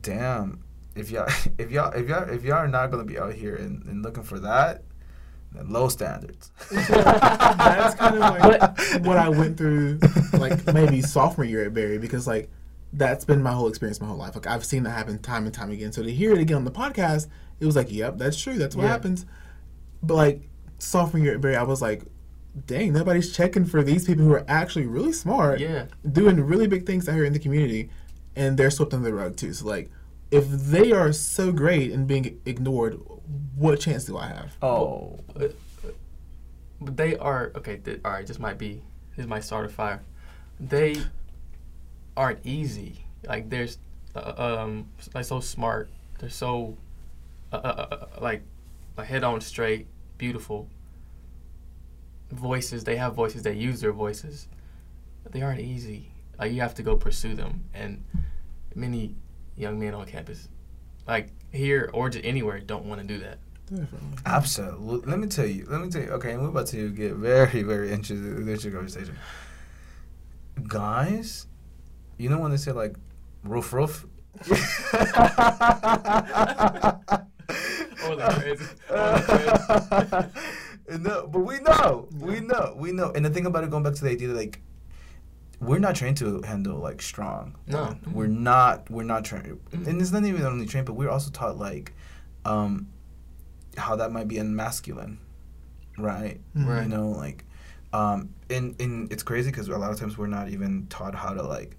damn, 0.00 0.60
if 0.96 1.10
y'all, 1.10 1.28
if 1.58 1.70
y'all, 1.70 1.92
if 1.92 2.08
y'all, 2.08 2.28
if 2.28 2.44
y'all 2.44 2.56
are 2.56 2.68
not 2.68 2.90
gonna 2.90 3.04
be 3.04 3.18
out 3.18 3.32
here 3.34 3.56
and, 3.56 3.84
and 3.84 4.02
looking 4.02 4.22
for 4.22 4.38
that, 4.40 4.82
then 5.52 5.70
low 5.70 5.88
standards. 5.88 6.50
That's 6.70 7.94
kind 7.94 8.14
of 8.14 8.20
like 8.20 9.04
what 9.04 9.16
I 9.16 9.28
went 9.28 9.56
through, 9.56 10.00
like 10.32 10.66
maybe 10.72 11.02
sophomore 11.02 11.44
year 11.44 11.64
at 11.64 11.74
Berry, 11.74 11.98
because 11.98 12.26
like 12.26 12.50
that's 12.92 13.24
been 13.24 13.42
my 13.42 13.52
whole 13.52 13.68
experience, 13.68 14.00
my 14.00 14.06
whole 14.06 14.16
life. 14.16 14.34
Like 14.34 14.46
I've 14.46 14.64
seen 14.64 14.82
that 14.84 14.90
happen 14.90 15.18
time 15.18 15.44
and 15.44 15.52
time 15.54 15.70
again. 15.70 15.92
So 15.92 16.02
to 16.02 16.10
hear 16.10 16.32
it 16.32 16.38
again 16.38 16.56
on 16.56 16.64
the 16.64 16.70
podcast, 16.70 17.26
it 17.60 17.66
was 17.66 17.76
like, 17.76 17.90
yep, 17.92 18.16
that's 18.16 18.40
true. 18.40 18.54
That's 18.58 18.74
what 18.76 18.84
Yeah. 18.84 18.88
happens. 18.90 19.26
But 20.02 20.14
like 20.14 20.42
sophomore 20.78 21.22
year 21.22 21.34
at 21.34 21.40
Berry, 21.40 21.56
I 21.56 21.62
was 21.64 21.82
like, 21.82 22.04
dang, 22.66 22.92
nobody's 22.92 23.36
checking 23.36 23.64
for 23.66 23.82
these 23.82 24.06
people 24.06 24.24
who 24.24 24.32
are 24.32 24.44
actually 24.48 24.86
really 24.86 25.12
smart, 25.12 25.60
Yeah. 25.60 25.86
doing 26.10 26.40
really 26.40 26.66
big 26.68 26.86
things 26.86 27.08
out 27.08 27.14
here 27.14 27.24
in 27.24 27.32
the 27.32 27.38
community, 27.38 27.90
and 28.34 28.56
they're 28.56 28.70
swept 28.70 28.94
under 28.94 29.08
the 29.08 29.14
rug 29.14 29.36
too. 29.36 29.52
So 29.52 29.66
like, 29.66 29.90
if 30.36 30.48
they 30.48 30.92
are 30.92 31.12
so 31.12 31.52
great 31.52 31.92
and 31.92 32.06
being 32.06 32.40
ignored, 32.44 32.98
what 33.56 33.80
chance 33.80 34.04
do 34.04 34.18
I 34.18 34.26
have? 34.28 34.56
Oh, 34.62 35.18
But 35.34 36.96
they 36.96 37.16
are 37.16 37.52
okay. 37.56 37.78
Th- 37.78 38.00
all 38.04 38.12
right, 38.12 38.26
this 38.26 38.38
might 38.38 38.58
be 38.58 38.82
this 39.16 39.26
might 39.26 39.44
start 39.44 39.64
a 39.64 39.68
fire. 39.68 40.02
They 40.60 40.96
aren't 42.16 42.40
easy. 42.44 43.04
Like 43.26 43.48
there's 43.48 43.78
uh, 44.14 44.34
um 44.36 44.88
like 45.14 45.24
so 45.24 45.40
smart. 45.40 45.88
They're 46.18 46.28
so 46.30 46.76
uh, 47.52 47.56
uh, 47.56 47.86
uh, 47.90 48.06
like 48.20 48.42
like 48.96 49.06
head 49.08 49.24
on 49.24 49.40
straight, 49.40 49.86
beautiful 50.18 50.68
voices. 52.30 52.84
They 52.84 52.96
have 52.96 53.14
voices. 53.14 53.42
They 53.42 53.54
use 53.54 53.80
their 53.80 53.92
voices. 53.92 54.48
They 55.30 55.42
aren't 55.42 55.60
easy. 55.60 56.10
Like 56.38 56.52
you 56.52 56.60
have 56.60 56.74
to 56.74 56.82
go 56.82 56.96
pursue 56.96 57.34
them. 57.34 57.64
And 57.72 58.04
many 58.74 59.14
young 59.56 59.78
men 59.78 59.94
on 59.94 60.06
campus, 60.06 60.48
like 61.06 61.28
here 61.52 61.90
or 61.92 62.10
just 62.10 62.24
anywhere, 62.24 62.60
don't 62.60 62.84
want 62.84 63.00
to 63.00 63.06
do 63.06 63.18
that. 63.18 63.38
Definitely. 63.68 63.98
absolutely. 64.24 65.10
Let 65.10 65.18
me 65.18 65.26
tell 65.26 65.46
you. 65.46 65.66
Let 65.68 65.80
me 65.80 65.90
tell 65.90 66.02
you. 66.02 66.10
Okay, 66.10 66.36
we're 66.36 66.48
about 66.48 66.68
to 66.68 66.90
get 66.90 67.14
very, 67.14 67.62
very 67.62 67.90
interested 67.90 68.24
in 68.24 68.46
this 68.46 68.62
conversation. 68.62 69.16
Guys, 70.68 71.46
you 72.16 72.28
know 72.28 72.38
when 72.38 72.52
they 72.52 72.56
say 72.56 72.72
like 72.72 72.94
roof 73.44 73.72
roof. 73.72 74.06
Oh, 78.08 78.14
that's 78.14 78.38
crazy. 78.38 78.64
Oh, 78.90 80.06
that's 80.10 80.36
no, 81.00 81.26
but 81.26 81.40
we 81.40 81.58
know, 81.60 82.08
we 82.20 82.40
know, 82.40 82.74
we 82.76 82.92
know. 82.92 83.10
And 83.14 83.24
the 83.24 83.30
thing 83.30 83.46
about 83.46 83.64
it, 83.64 83.70
going 83.70 83.82
back 83.82 83.94
to 83.94 84.04
the 84.04 84.10
idea, 84.10 84.28
that, 84.28 84.36
like, 84.36 84.60
we're 85.60 85.78
not 85.78 85.94
trained 85.96 86.16
to 86.18 86.42
handle 86.42 86.78
like 86.78 87.00
strong. 87.02 87.56
No. 87.66 87.96
we're 88.12 88.26
not. 88.26 88.90
We're 88.90 89.04
not 89.04 89.24
trained, 89.24 89.58
Mhm. 89.72 89.86
and 89.86 90.00
it's 90.02 90.12
not 90.12 90.24
even 90.24 90.42
only 90.42 90.66
trained, 90.66 90.86
but 90.86 90.94
we're 90.94 91.08
also 91.10 91.30
taught 91.30 91.56
like, 91.58 91.94
um, 92.44 92.88
how 93.76 93.96
that 93.96 94.12
might 94.12 94.28
be 94.28 94.36
unmasculine, 94.36 95.18
right? 95.98 96.40
Mhm. 96.54 96.82
You 96.84 96.88
know, 96.88 97.08
like, 97.10 97.44
um, 97.92 98.30
and 98.50 98.74
and 98.80 99.10
it's 99.12 99.22
crazy 99.22 99.50
because 99.50 99.68
a 99.68 99.78
lot 99.78 99.90
of 99.90 99.98
times 99.98 100.18
we're 100.18 100.26
not 100.26 100.48
even 100.50 100.86
taught 100.88 101.14
how 101.14 101.32
to 101.32 101.42
like 101.42 101.76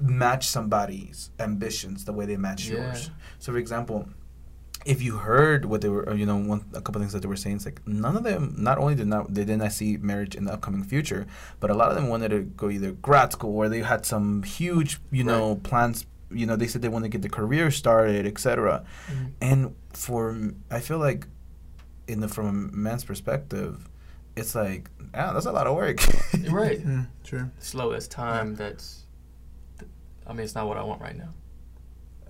match 0.00 0.48
somebody's 0.48 1.30
ambitions 1.38 2.04
the 2.04 2.12
way 2.12 2.26
they 2.26 2.36
match 2.36 2.68
Yeah. 2.68 2.76
yours. 2.78 3.10
So, 3.38 3.52
for 3.52 3.58
example, 3.58 4.08
if 4.84 5.00
you 5.02 5.16
heard 5.18 5.64
what 5.64 5.80
they 5.80 5.88
were, 5.88 6.12
you 6.14 6.26
know, 6.26 6.36
one 6.36 6.64
a 6.74 6.80
couple 6.80 7.00
things 7.00 7.12
that 7.12 7.22
they 7.22 7.28
were 7.28 7.36
saying, 7.36 7.56
it's 7.56 7.64
like 7.64 7.86
none 7.86 8.16
of 8.16 8.24
them. 8.24 8.54
Not 8.58 8.78
only 8.78 8.94
did 8.94 9.06
not 9.06 9.32
they 9.32 9.44
did 9.44 9.58
not 9.58 9.72
see 9.72 9.96
marriage 9.96 10.34
in 10.34 10.44
the 10.44 10.52
upcoming 10.52 10.82
future, 10.84 11.26
but 11.60 11.70
a 11.70 11.74
lot 11.74 11.90
of 11.90 11.94
them 11.96 12.08
wanted 12.08 12.30
to 12.30 12.40
go 12.40 12.68
either 12.70 12.92
grad 12.92 13.32
school 13.32 13.56
or 13.56 13.68
they 13.68 13.80
had 13.80 14.04
some 14.06 14.42
huge, 14.42 14.98
you 15.10 15.24
know, 15.24 15.56
plans. 15.62 16.06
You 16.30 16.46
know, 16.46 16.56
they 16.56 16.66
said 16.66 16.80
they 16.82 16.88
want 16.88 17.04
to 17.04 17.08
get 17.10 17.22
the 17.22 17.28
career 17.28 17.70
started, 17.70 18.26
etc. 18.26 18.84
Mhm. 19.10 19.32
And 19.40 19.74
for 19.92 20.36
I 20.70 20.80
feel 20.80 20.98
like, 20.98 21.26
in 22.08 22.20
the 22.20 22.28
from 22.28 22.46
a 22.48 22.52
man's 22.52 23.04
perspective, 23.04 23.88
it's 24.34 24.54
like, 24.54 24.90
yeah, 25.14 25.32
that's 25.32 25.46
a 25.46 25.52
lot 25.52 25.66
of 25.66 25.76
work. 25.76 26.00
You're 26.38 26.52
right. 26.54 26.80
Mm, 26.86 27.06
true. 27.22 27.50
Slow. 27.58 27.92
That's 27.92 28.08
time. 28.08 28.54
That's. 28.56 29.04
I 30.26 30.32
mean, 30.32 30.40
it's 30.40 30.54
not 30.54 30.66
what 30.66 30.78
I 30.78 30.82
want 30.82 31.00
right 31.02 31.16
now. 31.16 31.34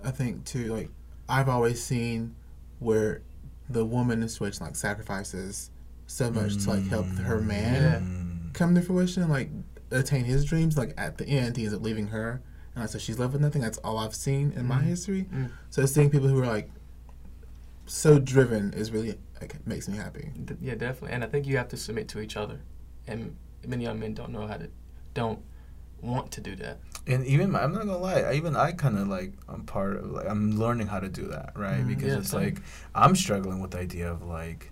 I 0.03 0.11
think 0.11 0.43
too, 0.45 0.65
like 0.73 0.89
I've 1.29 1.47
always 1.47 1.81
seen 1.81 2.35
where 2.83 3.21
the 3.69 3.85
woman 3.85 4.21
in 4.21 4.29
switch 4.29 4.59
like 4.61 4.75
sacrifices 4.75 5.71
so 6.07 6.29
much 6.29 6.57
to 6.63 6.69
like 6.69 6.85
help 6.87 7.07
her 7.07 7.39
man 7.39 8.49
Mm. 8.49 8.53
come 8.53 8.75
to 8.75 8.81
fruition, 8.81 9.27
like 9.29 9.49
attain 9.91 10.25
his 10.25 10.43
dreams. 10.45 10.77
Like 10.77 10.93
at 10.97 11.17
the 11.17 11.25
end, 11.27 11.57
he 11.57 11.63
ends 11.63 11.73
up 11.73 11.81
leaving 11.81 12.07
her, 12.07 12.41
and 12.75 12.89
so 12.89 12.97
she's 12.99 13.17
left 13.19 13.33
with 13.33 13.41
nothing. 13.41 13.61
That's 13.61 13.77
all 13.79 13.97
I've 13.97 14.13
seen 14.15 14.51
in 14.51 14.67
my 14.67 14.79
Mhm. 14.81 14.83
history. 14.83 15.25
Mm. 15.33 15.49
So 15.69 15.85
seeing 15.85 16.09
people 16.09 16.27
who 16.27 16.39
are 16.41 16.45
like 16.47 16.69
so 17.85 18.19
driven 18.19 18.73
is 18.73 18.91
really 18.91 19.17
like 19.41 19.65
makes 19.67 19.87
me 19.87 19.97
happy. 19.97 20.29
Yeah, 20.61 20.75
definitely. 20.75 21.11
And 21.11 21.23
I 21.23 21.27
think 21.27 21.47
you 21.47 21.57
have 21.57 21.67
to 21.69 21.77
submit 21.77 22.07
to 22.09 22.19
each 22.21 22.37
other, 22.37 22.59
and 23.07 23.35
many 23.65 23.83
young 23.83 23.99
men 23.99 24.13
don't 24.13 24.31
know 24.31 24.47
how 24.47 24.55
to, 24.57 24.69
don't 25.13 25.39
want 26.01 26.31
to 26.31 26.41
do 26.41 26.55
that. 26.57 26.79
And 27.05 27.25
even 27.25 27.55
I'm 27.55 27.73
not 27.73 27.85
gonna 27.85 27.97
lie, 27.97 28.33
even 28.33 28.55
I 28.55 28.71
kind 28.71 28.97
of 28.97 29.07
like 29.07 29.33
I'm 29.49 29.63
part 29.63 29.97
of 29.97 30.11
like 30.11 30.27
I'm 30.29 30.57
learning 30.57 30.87
how 30.87 30.99
to 30.99 31.09
do 31.09 31.27
that, 31.27 31.51
right? 31.55 31.81
Mhm. 31.83 31.87
Because 31.87 32.13
Yeah, 32.13 32.19
it's 32.19 32.29
same. 32.29 32.41
like 32.43 32.61
I'm 32.95 33.15
struggling 33.15 33.59
with 33.61 33.71
the 33.71 33.79
idea 33.79 34.09
of 34.11 34.23
like 34.23 34.71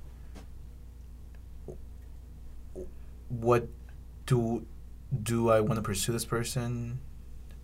what 3.30 3.68
do 4.26 4.66
do 5.24 5.50
I 5.50 5.60
want 5.60 5.76
to 5.76 5.82
pursue 5.82 6.12
this 6.14 6.26
person 6.26 7.00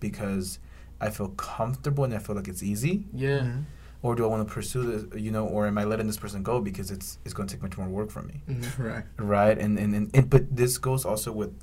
because 0.00 0.58
I 1.00 1.10
feel 1.10 1.28
comfortable 1.30 2.04
and 2.04 2.12
I 2.14 2.18
feel 2.18 2.36
like 2.36 2.48
it's 2.48 2.62
easy, 2.62 3.06
Yeah. 3.14 3.40
Mhm. 3.40 3.64
or 4.02 4.14
do 4.14 4.24
I 4.24 4.26
want 4.28 4.46
to 4.46 4.52
pursue 4.52 4.82
this, 4.84 5.20
you 5.22 5.30
know, 5.30 5.46
or 5.46 5.66
am 5.66 5.78
I 5.78 5.84
letting 5.84 6.06
this 6.06 6.16
person 6.18 6.42
go 6.42 6.60
because 6.60 6.90
it's 6.90 7.18
it's 7.24 7.32
going 7.34 7.48
to 7.48 7.54
take 7.54 7.62
much 7.62 7.78
more 7.78 7.88
work 7.88 8.10
from 8.10 8.26
me, 8.26 8.42
Mhm. 8.48 8.78
Right. 8.78 9.04
right? 9.16 9.58
And 9.58 9.78
and, 9.78 9.94
and, 9.94 10.10
and 10.14 10.28
but 10.28 10.54
this 10.54 10.76
goes 10.78 11.04
also 11.04 11.32
with 11.32 11.54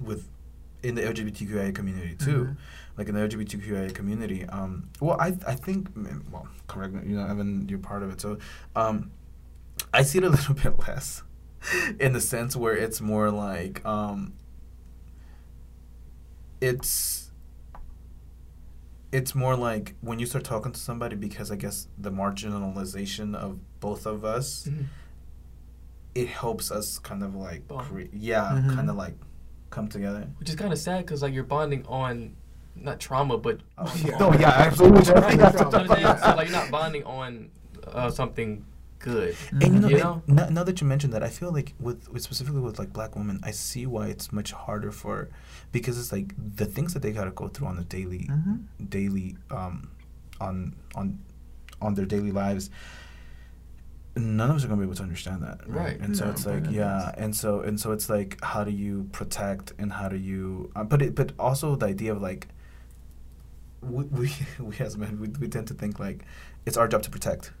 with 0.00 0.26
in 0.82 0.94
the 0.94 1.02
LGBTQIA 1.02 1.74
community 1.74 2.14
too. 2.14 2.44
Mhm. 2.44 2.56
Like 2.96 3.08
in 3.08 3.14
the 3.14 3.20
LGBTQIA 3.20 3.94
community, 3.94 4.44
um, 4.46 4.88
well, 5.00 5.16
I 5.20 5.28
I 5.46 5.54
think, 5.54 5.88
well, 6.30 6.48
correct 6.66 6.92
me, 6.94 7.02
you 7.10 7.16
know, 7.16 7.26
Evan, 7.26 7.68
you're 7.68 7.78
part 7.78 8.02
of 8.02 8.10
it, 8.10 8.20
so, 8.20 8.38
um, 8.76 9.10
I 9.94 10.02
see 10.02 10.18
it 10.18 10.24
a 10.24 10.28
little 10.36 10.54
bit 10.54 10.78
less, 10.86 11.22
in 12.00 12.12
the 12.12 12.20
sense 12.20 12.56
where 12.56 12.74
it's 12.76 13.00
more 13.00 13.30
like, 13.30 13.84
um, 13.86 14.34
it's, 16.60 17.30
it's 19.12 19.34
more 19.34 19.56
like 19.56 19.94
when 20.02 20.18
you 20.18 20.26
start 20.26 20.44
talking 20.44 20.72
to 20.72 20.78
somebody 20.80 21.16
because 21.16 21.50
I 21.50 21.56
guess 21.56 21.88
the 21.98 22.10
marginalization 22.12 23.34
of 23.34 23.58
both 23.80 24.06
of 24.06 24.24
us, 24.24 24.66
Mhm. 24.68 24.84
it 26.14 26.28
helps 26.28 26.70
us 26.70 26.98
kind 26.98 27.22
of 27.22 27.34
like, 27.34 27.66
cre- 27.68 28.02
yeah, 28.12 28.60
Mhm. 28.62 28.74
kind 28.74 28.90
of 28.90 28.96
like 28.96 29.16
come 29.70 29.88
together. 29.88 30.28
Which 30.38 30.48
is 30.50 30.56
kind 30.56 30.72
of 30.72 30.78
sad 30.78 31.04
because 31.06 31.22
like 31.22 31.32
you're 31.32 31.44
bonding 31.44 31.86
on 31.86 32.36
not 32.76 33.00
trauma, 33.00 33.38
but 33.38 33.60
Oh, 33.78 33.92
Yeah. 34.04 34.18
no, 34.18 34.32
yeah, 34.34 34.48
absolutely. 34.50 35.12
right. 35.14 35.38
That's 35.38 35.58
So, 35.58 35.70
like 35.70 36.48
you're 36.48 36.50
not 36.52 36.70
bonding 36.70 37.04
on 37.04 37.50
uh, 37.86 38.10
something 38.10 38.64
good. 38.98 39.36
And 39.52 39.62
you 39.62 39.80
know, 39.80 39.88
You 39.88 39.98
know? 39.98 40.22
now, 40.26 40.48
now 40.48 40.64
that 40.64 40.80
you 40.80 40.86
mentioned 40.86 41.12
that, 41.14 41.22
I 41.22 41.28
feel 41.28 41.52
like 41.52 41.74
with, 41.80 42.08
with 42.12 42.22
specifically 42.22 42.60
with 42.60 42.78
like 42.78 42.92
black 42.92 43.16
women, 43.16 43.40
I 43.42 43.50
see 43.52 43.86
why 43.86 44.06
it's 44.08 44.32
much 44.32 44.52
harder 44.52 44.92
for 44.92 45.28
because 45.72 45.98
it's 45.98 46.12
like 46.12 46.34
the 46.56 46.66
things 46.66 46.92
that 46.94 47.00
they 47.00 47.12
gotta 47.12 47.30
go 47.30 47.48
through 47.48 47.68
on 47.68 47.78
a 47.78 47.84
daily 47.84 48.28
Mhm. 48.30 48.64
daily 48.90 49.36
um 49.50 49.90
on 50.40 50.74
on 50.94 51.18
on 51.80 51.94
their 51.94 52.06
daily 52.06 52.32
lives. 52.32 52.70
None 54.16 54.50
of 54.50 54.56
us 54.56 54.64
are 54.64 54.68
gonna 54.68 54.80
be 54.80 54.86
able 54.86 54.96
to 54.96 55.02
understand 55.02 55.42
that, 55.42 55.60
right? 55.68 55.84
Right. 55.92 56.00
And 56.00 56.16
so 56.16 56.28
it's 56.30 56.44
like, 56.44 56.64
yeah, 56.70 56.98
means. 56.98 57.14
and 57.18 57.36
so 57.36 57.60
and 57.60 57.78
so 57.80 57.92
it's 57.92 58.08
like, 58.10 58.38
how 58.42 58.64
do 58.64 58.70
you 58.72 59.08
protect 59.12 59.72
and 59.78 59.92
how 59.92 60.08
do 60.08 60.16
you? 60.16 60.70
Uh, 60.74 60.84
but 60.84 61.00
it, 61.02 61.14
but 61.14 61.32
also 61.38 61.76
the 61.76 61.86
idea 61.86 62.12
of 62.12 62.20
like, 62.20 62.48
we 63.82 64.04
we, 64.04 64.32
we 64.58 64.76
as 64.78 64.96
men, 64.96 65.20
we, 65.20 65.28
we 65.40 65.48
tend 65.48 65.68
to 65.68 65.74
think 65.74 65.98
like, 65.98 66.24
it's 66.66 66.76
our 66.76 66.88
job 66.88 67.02
to 67.04 67.10
protect, 67.10 67.52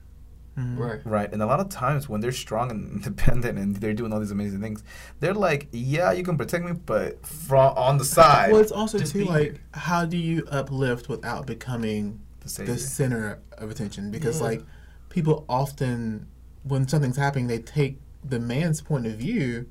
Mhm. 0.58 0.76
Right. 0.76 1.00
Right. 1.04 1.32
And 1.32 1.40
a 1.40 1.46
lot 1.46 1.60
of 1.60 1.68
times 1.68 2.08
when 2.08 2.20
they're 2.20 2.32
strong 2.32 2.70
and 2.72 2.92
independent 2.96 3.56
and 3.56 3.76
they're 3.76 3.94
doing 3.94 4.12
all 4.12 4.18
these 4.18 4.32
amazing 4.32 4.60
things, 4.60 4.82
they're 5.20 5.32
like, 5.34 5.68
yeah, 5.72 6.10
you 6.10 6.24
can 6.24 6.36
protect 6.36 6.64
me, 6.64 6.72
but 6.72 7.24
from 7.24 7.72
on 7.76 7.98
the 7.98 8.04
side. 8.04 8.50
Well, 8.50 8.60
it's 8.60 8.72
also 8.72 8.98
Just 8.98 9.12
too 9.12 9.24
like 9.24 9.42
here. 9.52 9.60
how 9.72 10.04
do 10.04 10.16
you 10.16 10.44
uplift 10.50 11.08
without 11.08 11.46
becoming 11.46 12.20
the 12.40 12.64
the 12.64 12.76
center 12.76 13.38
of 13.56 13.70
attention? 13.70 14.10
Because 14.10 14.40
Yeah. 14.40 14.46
like 14.48 14.62
people 15.10 15.44
often, 15.48 16.26
when 16.62 16.86
something's 16.88 17.16
happening, 17.16 17.46
they 17.46 17.58
take 17.58 17.98
the 18.24 18.38
man's 18.38 18.80
point 18.82 19.06
of 19.06 19.14
view 19.14 19.66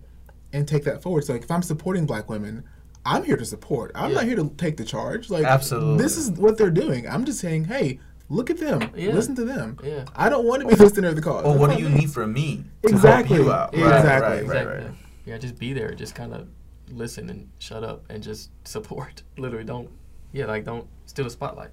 and 0.53 0.67
take 0.67 0.83
that 0.85 1.01
forward. 1.03 1.23
So 1.25 1.33
like 1.33 1.43
if 1.43 1.51
I'm 1.51 1.61
supporting 1.61 2.05
black 2.05 2.29
women. 2.29 2.63
I'm 3.05 3.23
here 3.23 3.37
to 3.37 3.45
support. 3.45 3.91
I'm 3.95 4.13
not 4.13 4.25
here 4.25 4.35
to 4.35 4.49
take 4.57 4.75
the 4.75 4.83
charge. 4.83 5.29
Like 5.29 5.45
Absolutely. 5.45 6.03
this 6.03 6.17
is 6.17 6.31
what 6.31 6.57
they're 6.57 6.69
doing. 6.69 7.07
I'm 7.07 7.23
just 7.23 7.39
saying, 7.39 7.63
hey, 7.63 7.97
look 8.27 8.49
at 8.49 8.57
them. 8.57 8.91
Yeah. 8.93 9.13
Listen 9.13 9.35
to 9.35 9.45
them. 9.45 9.77
Yeah. 9.81 10.03
I 10.17 10.27
don't 10.27 10.45
want 10.45 10.61
to 10.63 10.67
be 10.67 10.75
the 10.75 10.89
center 10.89 11.07
of 11.07 11.15
the 11.15 11.21
cause. 11.21 11.45
or 11.45 11.53
That's 11.53 11.59
what 11.59 11.77
do 11.77 11.81
you 11.81 11.89
need 11.89 12.11
from 12.11 12.33
me 12.33 12.65
to 12.83 12.89
Exactly. 12.89 13.37
help 13.37 13.45
you 13.47 13.51
out? 13.53 13.73
Yeah, 13.73 13.85
Right, 13.85 13.99
exactly. 13.99 14.27
Right, 14.29 14.31
right, 14.31 14.41
Exactly. 14.41 14.85
right. 14.89 14.95
Yeah, 15.25 15.37
just 15.37 15.57
be 15.57 15.71
there. 15.73 15.93
Just 15.95 16.13
kind 16.13 16.33
of 16.33 16.49
listen 16.91 17.29
and 17.29 17.49
shut 17.59 17.85
up 17.85 18.03
and 18.09 18.21
just 18.21 18.51
support. 18.67 19.23
Literally, 19.37 19.63
don't. 19.63 19.89
Yeah, 20.33 20.45
like 20.47 20.65
don't 20.65 20.85
steal 21.05 21.23
the 21.23 21.31
spotlight. 21.31 21.69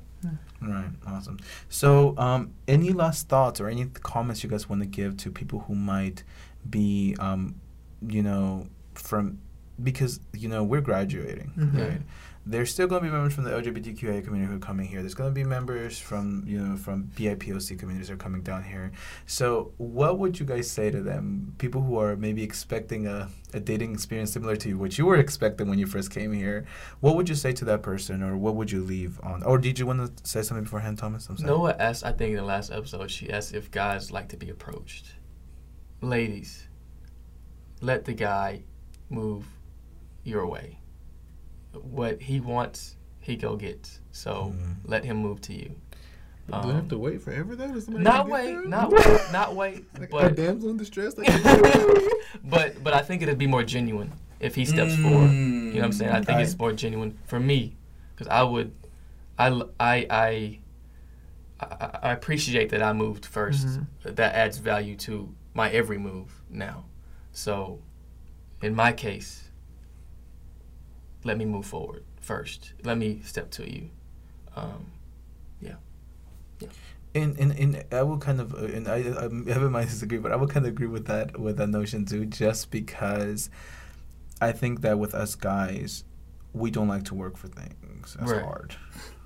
Right. 0.61 0.91
Awesome. 1.07 1.39
So, 1.69 2.15
um, 2.19 2.53
any 2.67 2.91
last 2.93 3.29
thoughts 3.29 3.61
or 3.61 3.69
any 3.69 3.87
comments 3.87 4.43
you 4.43 4.51
guys 4.51 4.69
want 4.69 4.81
to 4.83 4.87
give 4.87 5.17
to 5.19 5.31
people 5.31 5.61
who 5.61 5.75
might 5.75 6.23
be, 6.69 7.15
um, 7.19 7.55
you 8.07 8.23
know, 8.23 8.67
from 8.95 9.39
because 9.83 10.21
you 10.33 10.49
know 10.49 10.65
we're 10.65 10.81
graduating, 10.81 11.53
Mhm. 11.57 11.79
right? 11.79 12.03
There's 12.49 12.71
still 12.71 12.87
going 12.87 13.03
to 13.03 13.09
be 13.09 13.13
members 13.13 13.35
from 13.35 13.43
the 13.43 13.51
LGBTQIA 13.51 14.25
community 14.25 14.53
who 14.53 14.57
are 14.57 14.61
coming 14.61 14.87
here. 14.87 15.01
There's 15.01 15.15
going 15.15 15.31
to 15.31 15.35
be 15.35 15.43
members 15.43 15.99
from 15.99 16.45
you 16.47 16.61
know 16.61 16.77
from 16.77 17.11
BIPOC 17.17 17.77
communities 17.77 18.09
are 18.09 18.17
coming 18.17 18.43
down 18.43 18.63
here. 18.63 18.93
So, 19.27 19.73
what 19.79 20.21
would 20.21 20.39
you 20.39 20.47
guys 20.47 20.71
say 20.71 20.93
to 20.93 21.03
them? 21.03 21.55
People 21.59 21.83
who 21.83 21.99
are 21.99 22.15
maybe 22.15 22.45
expecting 22.45 23.09
a, 23.09 23.29
a 23.53 23.59
dating 23.59 23.93
experience 23.95 24.33
similar 24.33 24.55
to 24.57 24.75
what 24.75 24.97
you 24.97 25.07
were 25.07 25.17
expecting 25.17 25.69
when 25.69 25.81
you 25.81 25.87
first 25.87 26.13
came 26.13 26.33
here. 26.33 26.67
What 27.01 27.17
would 27.17 27.29
you 27.29 27.35
say 27.35 27.51
to 27.53 27.65
that 27.65 27.83
person, 27.83 28.23
or 28.23 28.37
what 28.37 28.55
would 28.55 28.71
you 28.71 28.81
leave 28.81 29.19
on? 29.25 29.43
Or 29.43 29.59
did 29.59 29.81
you 29.81 29.87
want 29.87 30.17
to 30.17 30.29
say 30.29 30.43
something 30.43 30.63
beforehand, 30.63 30.99
Thomas? 30.99 31.29
I'm 31.29 31.37
sorry. 31.37 31.51
Noah 31.51 31.77
asked, 31.81 32.05
I 32.05 32.13
think 32.13 32.31
in 32.31 32.37
the 32.37 32.45
last 32.45 32.71
episode, 32.71 33.11
she 33.11 33.29
asked 33.29 33.55
if 33.55 33.73
guys 33.73 34.13
like 34.13 34.29
to 34.29 34.37
be 34.37 34.51
approached. 34.51 35.15
Ladies, 36.01 36.69
let 37.81 38.05
the 38.05 38.13
guy 38.13 38.63
move 39.11 39.47
your 40.23 40.47
way. 40.47 40.79
What 41.85 42.21
he 42.23 42.41
wants, 42.41 42.97
he 43.21 43.37
go 43.37 43.57
get. 43.57 43.99
So 44.13 44.55
Mm. 44.57 44.77
let 44.85 45.05
him 45.05 45.17
move 45.19 45.41
to 45.43 45.53
you. 45.55 45.75
Do 46.49 46.55
I 46.55 46.75
have 46.75 46.89
to 46.89 46.99
wait 46.99 47.23
forever 47.23 47.57
though? 47.57 47.73
Does 47.73 47.89
not 47.89 48.29
wait, 48.29 48.55
not 48.69 48.93
wait, 48.93 49.21
not 49.33 49.55
wait. 49.61 49.85
Like 49.99 50.09
a 50.11 50.13
but 50.13 50.37
damsel 50.37 50.71
in 50.71 50.77
distress. 50.77 51.19
Like, 51.19 51.27
but 52.45 52.83
but 52.85 52.93
I 52.95 53.03
think 53.03 53.23
it'd 53.23 53.37
be 53.39 53.49
more 53.49 53.65
genuine 53.65 54.13
if 54.39 54.55
he 54.55 54.65
steps 54.65 54.95
forward. 54.97 55.33
You 55.33 55.73
know 55.73 55.75
what 55.81 55.85
I'm 55.87 55.93
saying? 55.93 56.13
I 56.13 56.23
think 56.23 56.39
I- 56.39 56.43
it's 56.43 56.57
more 56.59 56.73
genuine 56.73 57.19
for 57.25 57.41
me 57.41 57.75
because 58.15 58.29
I 58.29 58.43
would, 58.45 58.73
I 59.39 59.49
I 59.81 60.07
I. 60.11 60.59
I 61.59 62.13
appreciate 62.13 62.69
that 62.69 62.83
I 62.83 62.93
moved 62.93 63.25
1st 63.25 63.67
Mhm. 64.05 64.17
That 64.17 64.35
adds 64.35 64.59
value 64.59 64.95
to 64.97 65.35
my 65.55 65.71
every 65.71 65.97
move 65.97 66.43
now. 66.51 66.85
So, 67.33 67.81
in 68.63 68.75
my 68.75 68.93
case, 68.93 69.46
let 71.27 71.37
me 71.39 71.45
move 71.45 71.67
forward 71.67 72.05
first. 72.21 72.73
Let 72.85 72.97
me 72.99 73.21
step 73.25 73.51
to 73.53 73.71
you. 73.71 73.91
Um, 74.55 74.87
yeah. 75.61 75.75
Yeah. 76.61 76.69
And, 77.15 77.39
and, 77.39 77.53
and 77.53 77.85
I 77.93 78.03
would 78.03 78.21
kind 78.21 78.41
of, 78.41 78.55
uh, 78.55 78.59
and 78.67 78.89
I, 78.89 78.97
I 78.97 79.25
Evan 79.25 79.73
might 79.73 79.89
disagree, 79.89 80.19
but 80.19 80.33
I 80.33 80.37
would 80.37 80.51
kind 80.51 80.65
of 80.67 80.73
agree 80.73 80.87
with 80.87 81.07
that, 81.07 81.39
with 81.39 81.57
that 81.59 81.69
notion 81.69 82.05
too, 82.05 82.27
just 82.27 82.71
because 82.71 83.51
I 84.41 84.53
think 84.53 84.83
that 84.83 84.99
with 84.99 85.15
us 85.15 85.35
guys, 85.35 86.05
we 86.53 86.71
don't 86.71 86.89
like 86.89 87.05
to 87.05 87.15
work 87.15 87.37
for 87.37 87.49
things 87.49 88.17
as 88.21 88.31
Right. 88.31 88.43
hard, 88.43 88.77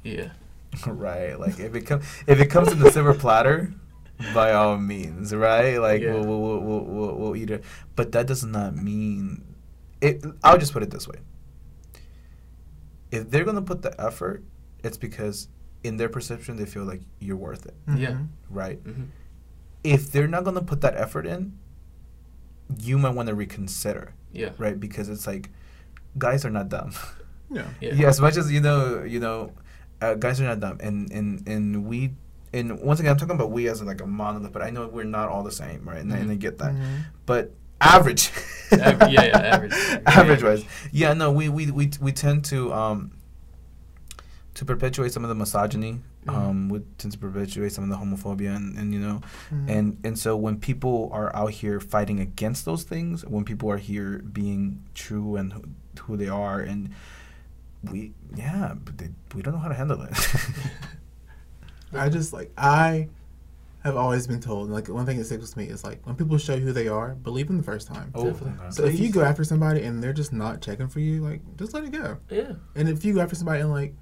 yeah. 0.02 0.30
right? 0.86 1.38
Like 1.38 1.58
if 1.60 1.74
it 1.74 1.82
comes, 1.82 2.04
if 2.26 2.40
it 2.40 2.46
comes 2.46 2.70
in 2.72 2.78
the 2.78 2.90
silver 2.92 3.14
platter, 3.14 3.72
by 4.34 4.52
all 4.52 4.76
means, 4.76 5.34
right? 5.34 5.78
Like 5.78 6.02
Yeah. 6.02 6.12
we'll, 6.12 6.24
we'll, 6.24 6.40
we'll, 6.40 6.60
we'll, 6.60 6.84
we'll, 6.84 7.14
we'll 7.16 7.36
eat 7.36 7.50
it, 7.50 7.64
but 7.96 8.12
that 8.12 8.26
does 8.26 8.44
not 8.44 8.76
mean 8.76 9.42
it. 10.00 10.24
I'll 10.44 10.58
just 10.58 10.72
put 10.72 10.82
it 10.82 10.90
this 10.90 11.08
way: 11.08 11.18
if 13.10 13.30
they're 13.30 13.44
gonna 13.44 13.62
put 13.62 13.82
the 13.82 13.98
effort, 14.00 14.42
it's 14.84 14.96
because 14.96 15.48
in 15.82 15.96
their 15.96 16.08
perception 16.08 16.56
they 16.56 16.66
feel 16.66 16.84
like 16.84 17.00
you're 17.20 17.36
worth 17.36 17.66
it, 17.66 17.74
Yeah. 17.96 18.10
Mhm. 18.12 18.28
right? 18.50 18.78
hmm 18.84 19.04
if 19.82 20.12
they're 20.12 20.28
not 20.28 20.44
going 20.44 20.56
to 20.56 20.60
put 20.62 20.82
that 20.82 20.94
effort 20.94 21.24
in, 21.26 21.54
you 22.78 22.98
might 22.98 23.14
want 23.14 23.28
to 23.30 23.34
reconsider, 23.34 24.12
Yeah. 24.30 24.50
right? 24.58 24.78
Because 24.78 25.08
it's 25.08 25.26
like, 25.26 25.48
guys 26.18 26.44
are 26.44 26.50
not 26.50 26.68
dumb. 26.68 26.92
Yeah. 27.52 27.66
Yeah. 27.80 27.94
yeah, 27.94 28.08
as 28.08 28.20
much 28.20 28.36
as 28.36 28.52
you 28.52 28.60
know, 28.60 29.02
you 29.02 29.18
know, 29.18 29.52
uh, 30.02 30.14
guys 30.14 30.38
are 30.40 30.44
not 30.44 30.60
dumb, 30.60 30.76
and 30.80 31.10
and 31.10 31.48
and 31.48 31.84
we, 31.84 32.12
and 32.52 32.78
once 32.78 33.00
again, 33.00 33.10
I'm 33.10 33.16
talking 33.18 33.34
about 33.34 33.50
we 33.50 33.68
as 33.68 33.82
like 33.82 34.00
a 34.00 34.06
monolith, 34.06 34.52
but 34.52 34.62
I 34.62 34.70
know 34.70 34.86
we're 34.86 35.02
not 35.02 35.28
all 35.30 35.42
the 35.42 35.50
same, 35.50 35.82
right? 35.88 35.98
And, 36.00 36.12
I 36.12 36.18
and 36.18 36.30
I 36.30 36.36
get 36.36 36.58
that, 36.58 36.74
Mhm. 36.74 37.06
but 37.26 37.52
average, 37.80 38.30
yeah, 38.72 39.08
yeah, 39.08 39.38
average. 39.38 39.72
average 39.72 40.02
Average. 40.06 40.42
wise, 40.42 40.64
yeah, 40.92 41.12
no, 41.12 41.32
we 41.32 41.48
we 41.48 41.70
we 41.70 41.90
we 42.00 42.12
tend 42.12 42.44
to 42.46 42.72
um 42.72 43.12
to 44.54 44.64
perpetuate 44.64 45.12
some 45.12 45.24
of 45.24 45.28
the 45.28 45.34
misogyny. 45.34 46.00
Mhm. 46.26 46.34
Um, 46.36 46.68
we 46.68 46.80
tend 46.98 47.12
to 47.12 47.18
perpetuate 47.18 47.72
some 47.72 47.82
of 47.84 47.88
the 47.90 47.96
homophobia, 47.96 48.54
and, 48.54 48.76
and 48.76 48.92
you 48.92 49.00
know, 49.00 49.22
Mhm. 49.50 49.70
and 49.70 49.98
and 50.04 50.18
so 50.18 50.36
when 50.36 50.58
people 50.60 51.08
are 51.12 51.34
out 51.34 51.50
here 51.50 51.80
fighting 51.80 52.20
against 52.20 52.64
those 52.66 52.82
things 52.84 53.24
when 53.24 53.44
people 53.44 53.70
are 53.70 53.78
here 53.78 54.18
being 54.18 54.82
true 54.94 55.36
and 55.36 55.52
who, 55.54 55.62
who 56.02 56.16
they 56.18 56.28
are 56.28 56.60
and 56.60 56.90
we 57.90 58.12
yeah 58.36 58.74
but 58.84 58.98
they, 58.98 59.08
we 59.34 59.40
don't 59.40 59.54
know 59.54 59.60
how 59.60 59.68
to 59.68 59.74
handle 59.74 60.02
it 60.02 60.12
I 61.94 62.10
just 62.10 62.32
like 62.34 62.52
I 62.58 63.08
have 63.82 63.96
always 63.96 64.26
been 64.26 64.40
told 64.40 64.68
like 64.70 64.88
one 64.88 65.06
thing 65.06 65.16
that 65.18 65.24
sticks 65.24 65.42
with 65.42 65.56
me 65.56 65.64
is 65.64 65.82
like 65.84 66.06
when 66.06 66.14
people 66.14 66.36
show 66.38 66.54
you 66.54 66.60
who 66.62 66.72
they 66.72 66.86
are, 66.88 67.14
believe 67.14 67.46
them 67.46 67.56
the 67.56 67.62
first 67.62 67.88
time. 67.88 68.10
oh 68.14 68.30
Definitely. 68.30 68.70
So 68.72 68.84
if 68.84 68.98
you 69.00 69.10
go 69.10 69.22
after 69.22 69.42
somebody 69.44 69.82
and 69.84 70.02
they're 70.02 70.12
just 70.12 70.32
not 70.32 70.60
checking 70.60 70.88
for 70.88 71.00
you, 71.00 71.22
like 71.22 71.40
just 71.56 71.72
let 71.72 71.84
it 71.84 71.92
go. 71.92 72.18
Yeah. 72.28 72.52
And 72.74 72.88
if 72.88 73.04
you 73.04 73.14
go 73.14 73.20
after 73.20 73.34
somebody 73.36 73.60
and 73.60 73.70
like 73.70 73.94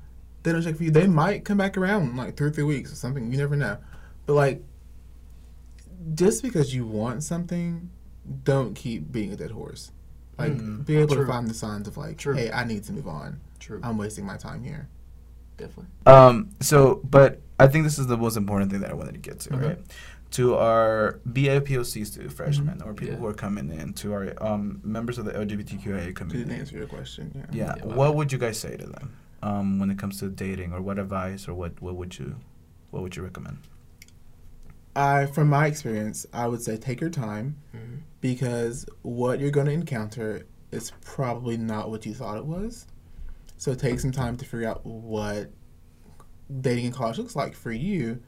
they 0.43 0.53
don't 0.53 0.63
check 0.63 0.77
for 0.77 0.85
you. 0.85 0.91
They 0.91 1.07
might 1.07 1.45
come 1.45 1.59
back 1.59 1.77
around 1.77 2.17
like 2.17 2.37
two 2.37 2.45
or 2.45 2.51
three 2.51 2.65
weeks 2.65 2.93
or 2.93 2.97
something. 2.97 3.31
You 3.31 3.39
never 3.39 3.57
know. 3.57 3.77
But 4.27 4.35
like, 4.35 4.63
just 6.15 6.43
because 6.43 6.75
you 6.75 6.87
want 6.87 7.23
something, 7.23 7.91
don't 8.45 8.75
keep 8.75 9.11
being 9.11 9.33
a 9.33 9.37
dead 9.37 9.51
horse. 9.51 9.91
Like, 10.39 10.53
Mm. 10.53 10.87
be 10.87 10.97
able 10.97 11.15
True. 11.17 11.27
to 11.27 11.33
find 11.33 11.49
the 11.49 11.55
signs 11.55 11.89
of 11.89 11.97
like, 11.97 12.19
True. 12.19 12.35
hey, 12.35 12.51
I 12.53 12.65
need 12.65 12.85
to 12.85 12.93
move 12.93 13.09
on. 13.09 13.41
True. 13.59 13.81
I'm 13.83 13.99
wasting 13.99 14.25
my 14.25 14.37
time 14.37 14.63
here. 14.63 14.89
Definitely. 15.57 15.87
Um, 16.07 16.51
so, 16.61 17.01
but 17.03 17.41
I 17.59 17.67
think 17.67 17.85
this 17.85 17.99
is 17.99 18.07
the 18.07 18.17
most 18.17 18.37
important 18.37 18.71
thing 18.71 18.81
that 18.81 18.91
I 18.91 18.95
wanted 18.95 19.15
to 19.15 19.21
get 19.21 19.41
to, 19.41 19.55
Okay. 19.55 19.67
right? 19.67 19.79
To 20.33 20.57
our 20.57 21.19
BIPOC 21.29 22.07
student 22.07 22.33
freshmen 22.33 22.83
or 22.83 22.93
people 22.95 23.15
Yeah. 23.15 23.21
who 23.21 23.27
are 23.27 23.35
coming 23.35 23.71
in, 23.73 23.95
to 23.95 24.13
our 24.13 24.33
um, 24.41 24.81
members 24.85 25.19
of 25.19 25.25
the 25.25 25.33
LGBTQIA 25.33 25.99
Didn't 26.07 26.15
community. 26.15 26.55
answer 26.61 26.77
your 26.77 26.87
question. 26.87 27.33
Yeah. 27.35 27.47
Yeah, 27.51 27.75
Yeah, 27.79 27.85
my 27.87 27.97
what 27.97 28.15
would 28.15 28.31
you 28.33 28.39
guys 28.39 28.59
say 28.61 28.77
to 28.77 28.87
them 28.87 29.15
um, 29.43 29.79
when 29.79 29.91
it 29.91 29.99
comes 29.99 30.19
to 30.21 30.29
dating, 30.29 30.73
or 30.73 30.81
what 30.83 30.99
advice, 30.99 31.49
or 31.49 31.55
what, 31.55 31.81
what 31.81 31.97
would 31.97 32.19
you, 32.19 32.37
what 32.91 33.03
would 33.03 33.17
you 33.17 33.23
recommend? 33.23 33.59
I, 34.97 35.27
from 35.27 35.49
my 35.49 35.67
experience, 35.67 36.27
I 36.33 36.47
would 36.49 36.61
say 36.63 36.77
take 36.77 37.01
your 37.01 37.11
time 37.11 37.57
hmm 37.73 37.97
because 38.21 38.85
what 39.03 39.39
you're 39.39 39.53
going 39.53 39.67
to 39.67 39.73
encounter 39.73 40.45
is 40.73 40.91
probably 41.05 41.57
not 41.57 41.89
what 41.89 42.05
you 42.05 42.13
thought 42.13 42.37
it 42.37 42.45
was. 42.45 42.85
So 43.59 43.77
take 43.77 44.01
some 44.01 44.11
time 44.11 44.37
to 44.39 44.45
figure 44.45 44.69
out 44.69 44.85
what 44.85 45.53
dating 46.61 46.87
in 46.87 46.93
college 46.93 47.19
looks 47.19 47.37
like 47.37 47.55
for 47.55 47.73
you. 47.73 48.21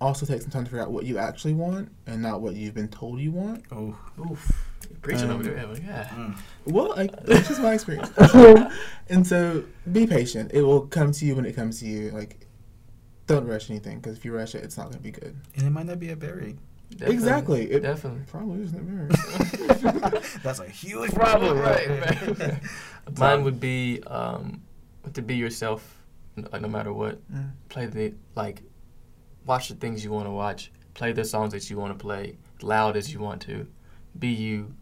Also, 0.00 0.24
take 0.24 0.40
some 0.40 0.50
time 0.50 0.64
to 0.64 0.70
figure 0.70 0.82
out 0.82 0.90
what 0.90 1.04
you 1.04 1.18
actually 1.18 1.52
want 1.52 1.90
and 2.06 2.22
not 2.22 2.40
what 2.40 2.54
you've 2.54 2.72
been 2.74 2.88
told 2.88 3.20
you 3.20 3.30
want. 3.32 3.64
Oh, 3.70 3.94
Oof. 4.30 4.50
You're 4.88 4.98
preaching 5.00 5.24
Um, 5.30 5.36
over 5.36 5.42
there. 5.42 5.66
Yeah. 5.84 6.08
mm. 6.08 6.38
Well, 6.64 6.88
like, 6.96 7.12
that's 7.26 7.48
just 7.48 7.60
my 7.60 7.74
experience. 7.74 8.10
and 9.10 9.26
so 9.26 9.62
be 9.92 10.06
patient. 10.06 10.52
It 10.54 10.62
will 10.62 10.86
come 10.86 11.12
to 11.12 11.24
you 11.26 11.34
when 11.36 11.44
it 11.44 11.54
comes 11.54 11.80
to 11.80 11.86
you. 11.86 12.10
Like, 12.12 12.46
don't 13.26 13.46
rush 13.46 13.68
anything 13.68 13.98
because 14.00 14.16
if 14.16 14.24
you 14.24 14.34
rush 14.34 14.54
it, 14.54 14.64
it's 14.64 14.78
not 14.78 14.84
going 14.84 14.96
to 14.96 15.02
be 15.02 15.10
good. 15.10 15.36
and 15.56 15.66
it 15.66 15.70
might 15.70 15.84
not 15.86 16.00
be 16.00 16.10
a 16.12 16.16
berry. 16.16 16.56
Definitely. 16.92 17.14
Exactly. 17.14 17.70
It 17.70 17.80
Definitely. 17.82 18.22
probably 18.26 18.62
isn't 18.62 18.82
very. 18.82 20.10
That's 20.42 20.58
a 20.60 20.66
huge 20.68 21.12
problem, 21.12 21.58
right? 21.58 21.88
right. 22.40 22.60
Mine 23.18 23.44
would 23.44 23.60
be 23.60 24.02
um, 24.06 24.62
to 25.12 25.22
be 25.22 25.36
yourself, 25.36 25.99
n- 26.52 26.62
no 26.62 26.68
matter 26.68 26.92
what. 26.92 27.20
Mm. 27.32 27.52
Play 27.68 27.86
the 27.86 28.14
like, 28.34 28.62
watch 29.46 29.68
the 29.68 29.74
things 29.74 30.04
you 30.04 30.10
want 30.10 30.26
to 30.26 30.32
watch. 30.32 30.70
Play 30.94 31.12
the 31.12 31.24
songs 31.24 31.52
that 31.52 31.70
you 31.70 31.78
want 31.78 31.96
to 31.96 32.02
play, 32.02 32.38
loud 32.62 32.96
as 32.96 33.12
you 33.12 33.20
want 33.20 33.42
to. 33.42 33.66
Be 34.18 34.28
you. 34.28 34.74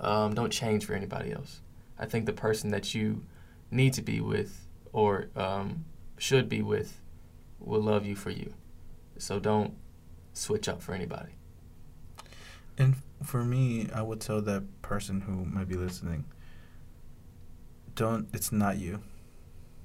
Um, 0.00 0.34
don't 0.34 0.50
change 0.50 0.84
for 0.86 0.94
anybody 0.94 1.32
else. 1.32 1.60
I 1.98 2.06
think 2.06 2.26
the 2.26 2.32
person 2.32 2.70
that 2.70 2.94
you 2.94 3.24
need 3.70 3.92
to 3.94 4.02
be 4.02 4.20
with 4.20 4.66
or 4.92 5.28
um, 5.36 5.84
should 6.18 6.48
be 6.48 6.62
with 6.62 7.00
will 7.60 7.82
love 7.82 8.04
you 8.04 8.16
for 8.16 8.30
you. 8.30 8.52
So 9.18 9.38
don't 9.38 9.74
switch 10.32 10.68
up 10.68 10.82
for 10.82 10.94
anybody. 10.94 11.32
And 12.78 12.96
for 13.22 13.44
me, 13.44 13.88
I 13.94 14.02
would 14.02 14.20
tell 14.20 14.40
that 14.42 14.82
person 14.82 15.22
who 15.22 15.44
might 15.44 15.68
be 15.68 15.76
listening, 15.76 16.24
don't, 17.94 18.28
it's 18.32 18.50
not 18.50 18.78
you. 18.78 19.02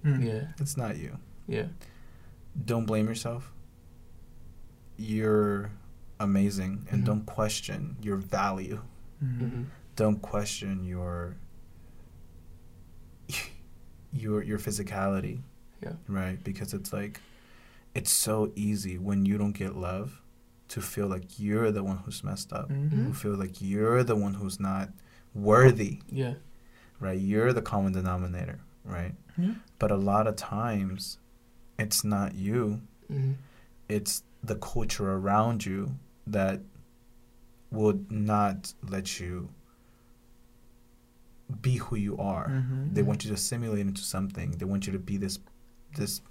Mm. 0.05 0.23
Yeah. 0.25 0.47
It's 0.59 0.77
not 0.77 0.97
you. 0.97 1.17
Yeah. 1.47 1.67
Don't 2.65 2.85
blame 2.85 3.07
yourself. 3.07 3.51
You're 4.97 5.71
amazing 6.19 6.87
and 6.89 7.01
Mhm. 7.03 7.05
don't 7.05 7.25
question 7.25 7.97
your 8.01 8.17
value. 8.17 8.81
Mhm. 9.23 9.39
hmm 9.51 9.63
Don't 9.95 10.21
question 10.21 10.83
your 10.83 11.35
your 14.13 14.43
your 14.43 14.57
physicality. 14.59 15.41
Yeah. 15.81 15.93
Right? 16.07 16.43
Because 16.43 16.73
it's 16.73 16.91
like 16.93 17.19
it's 17.93 18.11
so 18.11 18.51
easy 18.55 18.97
when 18.97 19.25
you 19.25 19.37
don't 19.37 19.53
get 19.57 19.75
love 19.75 20.21
to 20.69 20.81
feel 20.81 21.07
like 21.07 21.39
you're 21.39 21.71
the 21.71 21.83
one 21.83 21.97
who's 21.97 22.23
messed 22.23 22.51
up. 22.53 22.69
Mhm. 22.69 23.07
You 23.07 23.13
feel 23.13 23.35
like 23.35 23.61
you're 23.61 24.03
the 24.03 24.15
one 24.15 24.33
who's 24.35 24.59
not 24.59 24.89
worthy, 25.33 26.01
Yeah. 26.11 26.35
right? 26.99 27.19
You're 27.19 27.53
the 27.53 27.61
common 27.61 27.93
denominator, 27.93 28.59
right? 28.83 29.15
Yeah. 29.37 29.53
But 29.79 29.91
a 29.91 29.95
lot 29.97 30.27
of 30.27 30.35
times 30.35 31.19
it's 31.79 32.03
not 32.03 32.35
you. 32.35 32.81
hmm 33.07 33.33
It's 33.89 34.23
the 34.43 34.55
culture 34.55 35.09
around 35.11 35.65
you 35.65 35.95
that 36.25 36.61
would 37.71 38.11
not 38.11 38.73
let 38.89 39.19
you 39.19 39.49
be 41.61 41.77
who 41.77 41.95
you 41.95 42.17
are. 42.17 42.47
Mhm. 42.49 42.93
They 42.93 43.01
want 43.03 43.23
you 43.23 43.29
to 43.29 43.35
assimilate 43.35 43.79
into 43.87 44.01
something. 44.01 44.51
They 44.51 44.65
want 44.65 44.85
you 44.87 44.93
to 44.93 44.99
be 44.99 45.17
this 45.17 45.39
this 45.95 46.21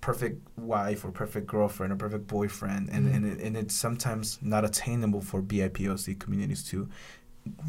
perfect 0.00 0.46
wife 0.56 1.04
or 1.04 1.10
perfect 1.10 1.46
girlfriend 1.48 1.92
or 1.92 1.96
perfect 1.96 2.26
boyfriend, 2.28 2.88
and 2.90 3.06
Mhm. 3.06 3.14
and, 3.14 3.26
it, 3.26 3.40
and 3.40 3.56
it's 3.56 3.74
sometimes 3.74 4.38
not 4.42 4.64
attainable 4.64 5.20
for 5.22 5.42
BIPOC 5.42 6.14
communities 6.14 6.62
to 6.64 6.88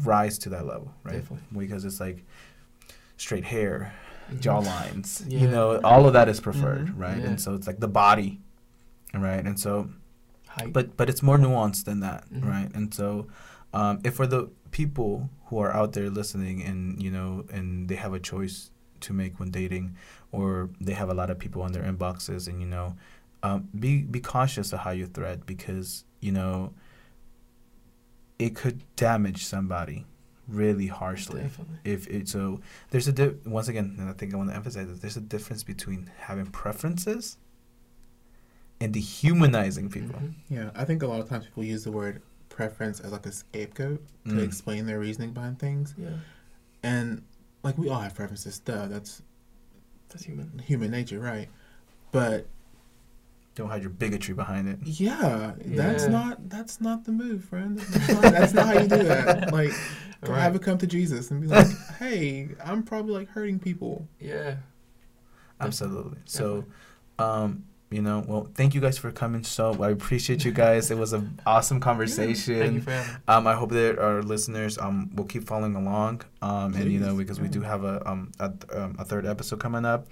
rise 0.04 0.38
to 0.38 0.48
that 0.50 0.66
level, 0.66 0.94
right? 1.02 1.14
Definitely. 1.22 1.58
Because 1.66 1.84
it's 1.84 1.98
like 2.00 2.24
straight 3.16 3.44
hair, 3.46 3.92
Jawlines, 4.38 5.30
you 5.30 5.48
know, 5.48 5.80
all 5.82 6.06
of 6.06 6.12
that 6.14 6.28
is 6.28 6.40
preferred, 6.40 6.88
Mhm. 6.88 6.98
right? 6.98 7.18
Yeah. 7.18 7.26
And 7.28 7.40
so 7.40 7.54
it's 7.54 7.66
like 7.66 7.80
the 7.80 7.88
body, 7.88 8.40
right? 9.14 9.44
And 9.44 9.58
so 9.58 9.90
Height. 10.48 10.72
but 10.72 10.96
but 10.96 11.08
it's 11.10 11.22
more 11.22 11.38
nuanced 11.38 11.84
than 11.84 12.00
that, 12.00 12.28
Mhm. 12.32 12.44
right? 12.48 12.70
And 12.74 12.92
so, 12.94 13.26
um, 13.74 14.00
if 14.04 14.14
for 14.14 14.26
the 14.26 14.48
people 14.70 15.30
who 15.46 15.58
are 15.58 15.72
out 15.74 15.92
there 15.94 16.08
listening 16.10 16.62
and 16.62 17.02
you 17.02 17.10
know 17.10 17.44
and 17.52 17.88
they 17.88 17.96
have 17.96 18.14
a 18.14 18.20
choice 18.20 18.70
to 19.00 19.12
make 19.12 19.40
when 19.40 19.50
dating, 19.50 19.96
or 20.32 20.68
they 20.80 20.92
have 20.92 21.08
a 21.08 21.14
lot 21.14 21.30
of 21.30 21.38
people 21.38 21.62
on 21.62 21.72
their 21.72 21.82
inboxes, 21.84 22.46
and 22.48 22.60
you 22.60 22.66
know, 22.66 22.96
um, 23.42 23.68
be 23.78 24.02
be 24.02 24.20
cautious 24.20 24.72
of 24.72 24.80
how 24.80 24.90
you 24.90 25.06
thread 25.06 25.44
because 25.46 26.04
you 26.20 26.30
know 26.32 26.72
it 28.38 28.54
could 28.54 28.82
damage 28.96 29.44
somebody 29.44 30.06
really 30.50 30.86
harshly 30.88 31.42
Definitely. 31.42 31.78
if 31.84 32.06
it 32.08 32.28
so 32.28 32.60
there's 32.90 33.08
a 33.08 33.12
di- 33.12 33.34
once 33.46 33.68
again 33.68 33.96
and 33.98 34.08
i 34.08 34.12
think 34.12 34.32
i 34.34 34.36
want 34.36 34.50
to 34.50 34.56
emphasize 34.56 34.88
that 34.88 35.00
there's 35.00 35.16
a 35.16 35.20
difference 35.20 35.62
between 35.64 36.10
having 36.18 36.46
preferences 36.46 37.36
and 38.80 38.92
dehumanizing 38.92 39.90
people 39.90 40.18
Mhm. 40.20 40.34
Yeah, 40.48 40.70
I 40.74 40.84
think 40.84 41.02
a 41.02 41.06
lot 41.06 41.20
of 41.20 41.28
times 41.28 41.44
people 41.46 41.64
use 41.64 41.84
the 41.84 41.92
word 41.92 42.22
preference 42.48 42.98
as 43.00 43.12
like 43.12 43.26
a 43.26 43.32
scapegoat 43.32 44.02
to 44.26 44.32
Mm. 44.34 44.42
explain 44.44 44.86
their 44.86 44.98
reasoning 44.98 45.32
behind 45.32 45.58
things. 45.58 45.94
Yeah. 45.98 46.16
And 46.82 47.22
like 47.62 47.76
we 47.78 47.88
all 47.88 48.00
have 48.00 48.14
preferences, 48.14 48.58
duh, 48.58 48.86
that's 48.88 49.22
That's 50.08 50.24
human. 50.24 50.58
human 50.60 50.90
nature, 50.90 51.20
right? 51.20 51.48
But 52.10 52.46
don't 53.54 53.68
hide 53.68 53.82
your 53.82 53.90
bigotry 53.90 54.32
behind 54.34 54.68
it 54.68 54.78
yeah, 54.84 55.52
that's 55.64 56.04
Yeah. 56.04 56.08
not 56.10 56.48
that's 56.48 56.80
not 56.80 57.04
the 57.04 57.12
move, 57.12 57.44
friend. 57.44 57.78
That's 57.78 58.08
not, 58.08 58.22
that's 58.22 58.52
not 58.54 58.66
how 58.66 58.72
you 58.74 58.88
do 58.88 59.02
that. 59.04 59.52
Like 59.52 59.72
go 60.22 60.32
Right. 60.32 60.40
have 60.42 60.54
it 60.54 60.62
come 60.62 60.78
to 60.78 60.86
Jesus 60.86 61.30
and 61.30 61.40
be 61.40 61.46
like, 61.46 61.66
Hey, 61.98 62.48
I'm 62.64 62.82
probably 62.82 63.14
like 63.14 63.28
hurting 63.28 63.58
people. 63.58 64.06
Yeah. 64.20 64.56
absolutely 65.60 66.18
so 66.24 66.64
um 67.18 67.64
you 67.90 68.00
know 68.00 68.24
well 68.28 68.48
thank 68.54 68.72
you 68.74 68.80
guys 68.80 68.96
for 68.98 69.10
coming 69.10 69.42
so 69.42 69.82
i 69.82 69.90
appreciate 69.90 70.44
you 70.44 70.52
guys 70.52 70.92
it 70.92 70.96
was 70.98 71.12
an 71.12 71.40
awesome 71.44 71.80
conversation 71.88 72.58
Thank 72.60 72.74
you 72.74 72.80
for 72.82 72.90
having 72.92 73.12
me. 73.14 73.18
Um, 73.26 73.46
I 73.48 73.54
hope 73.54 73.70
that 73.70 73.98
our 73.98 74.22
listeners 74.22 74.78
um 74.78 75.10
will 75.16 75.24
keep 75.24 75.44
following 75.46 75.74
along. 75.74 76.22
Um, 76.40 76.74
and 76.74 76.90
you 76.92 77.00
know 77.00 77.14
Please, 77.14 77.18
because 77.18 77.40
we 77.40 77.48
do 77.48 77.60
have 77.62 77.82
a 77.84 78.08
um 78.08 78.30
a, 78.38 78.52
um, 78.78 78.96
a 78.98 79.04
third 79.04 79.26
episode 79.26 79.58
coming 79.60 79.84
up, 79.84 80.06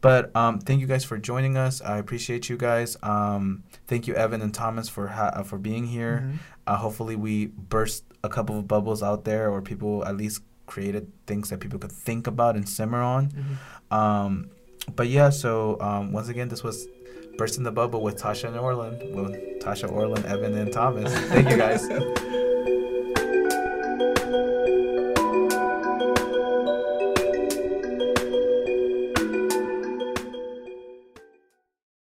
but 0.00 0.34
um 0.34 0.58
thank 0.58 0.80
you 0.80 0.86
guys 0.86 1.04
for 1.04 1.18
joining 1.18 1.56
us. 1.58 1.82
I 1.82 1.98
appreciate 1.98 2.48
you 2.48 2.56
guys. 2.56 2.96
Um, 3.02 3.62
thank 3.86 4.06
you 4.08 4.14
Evan 4.14 4.40
and 4.40 4.52
Thomas 4.54 4.88
for 4.88 5.08
ha- 5.08 5.32
uh, 5.34 5.42
for 5.42 5.58
being 5.58 5.86
here. 5.86 6.24
Mhm. 6.24 6.38
Uh, 6.66 6.76
hopefully 6.76 7.16
we 7.16 7.46
burst 7.46 8.04
a 8.24 8.28
couple 8.28 8.58
of 8.58 8.66
bubbles 8.66 9.02
out 9.02 9.24
there, 9.24 9.50
or 9.50 9.60
people 9.62 10.04
at 10.04 10.16
least 10.16 10.40
created 10.66 11.12
things 11.26 11.50
that 11.50 11.60
people 11.60 11.78
could 11.78 11.92
think 11.92 12.26
about 12.26 12.56
and 12.56 12.66
simmer 12.68 13.00
on. 13.02 13.30
Mhm. 13.30 13.96
Um, 13.96 14.50
but 14.96 15.08
yeah, 15.08 15.30
so 15.30 15.78
um, 15.80 16.12
once 16.12 16.28
again, 16.28 16.48
this 16.48 16.62
was 16.64 16.86
Burst 17.38 17.56
in 17.56 17.62
the 17.62 17.70
Bubble 17.70 18.02
with 18.02 18.20
Tasha 18.20 18.48
and 18.48 18.56
Orlin. 18.56 18.98
With 19.14 19.62
Tasha, 19.62 19.90
Orlin, 19.90 20.26
Evan, 20.26 20.58
and 20.58 20.72
Thomas. 20.72 21.14
Thank 21.28 21.48
you 21.48 21.56
guys. 21.56 21.88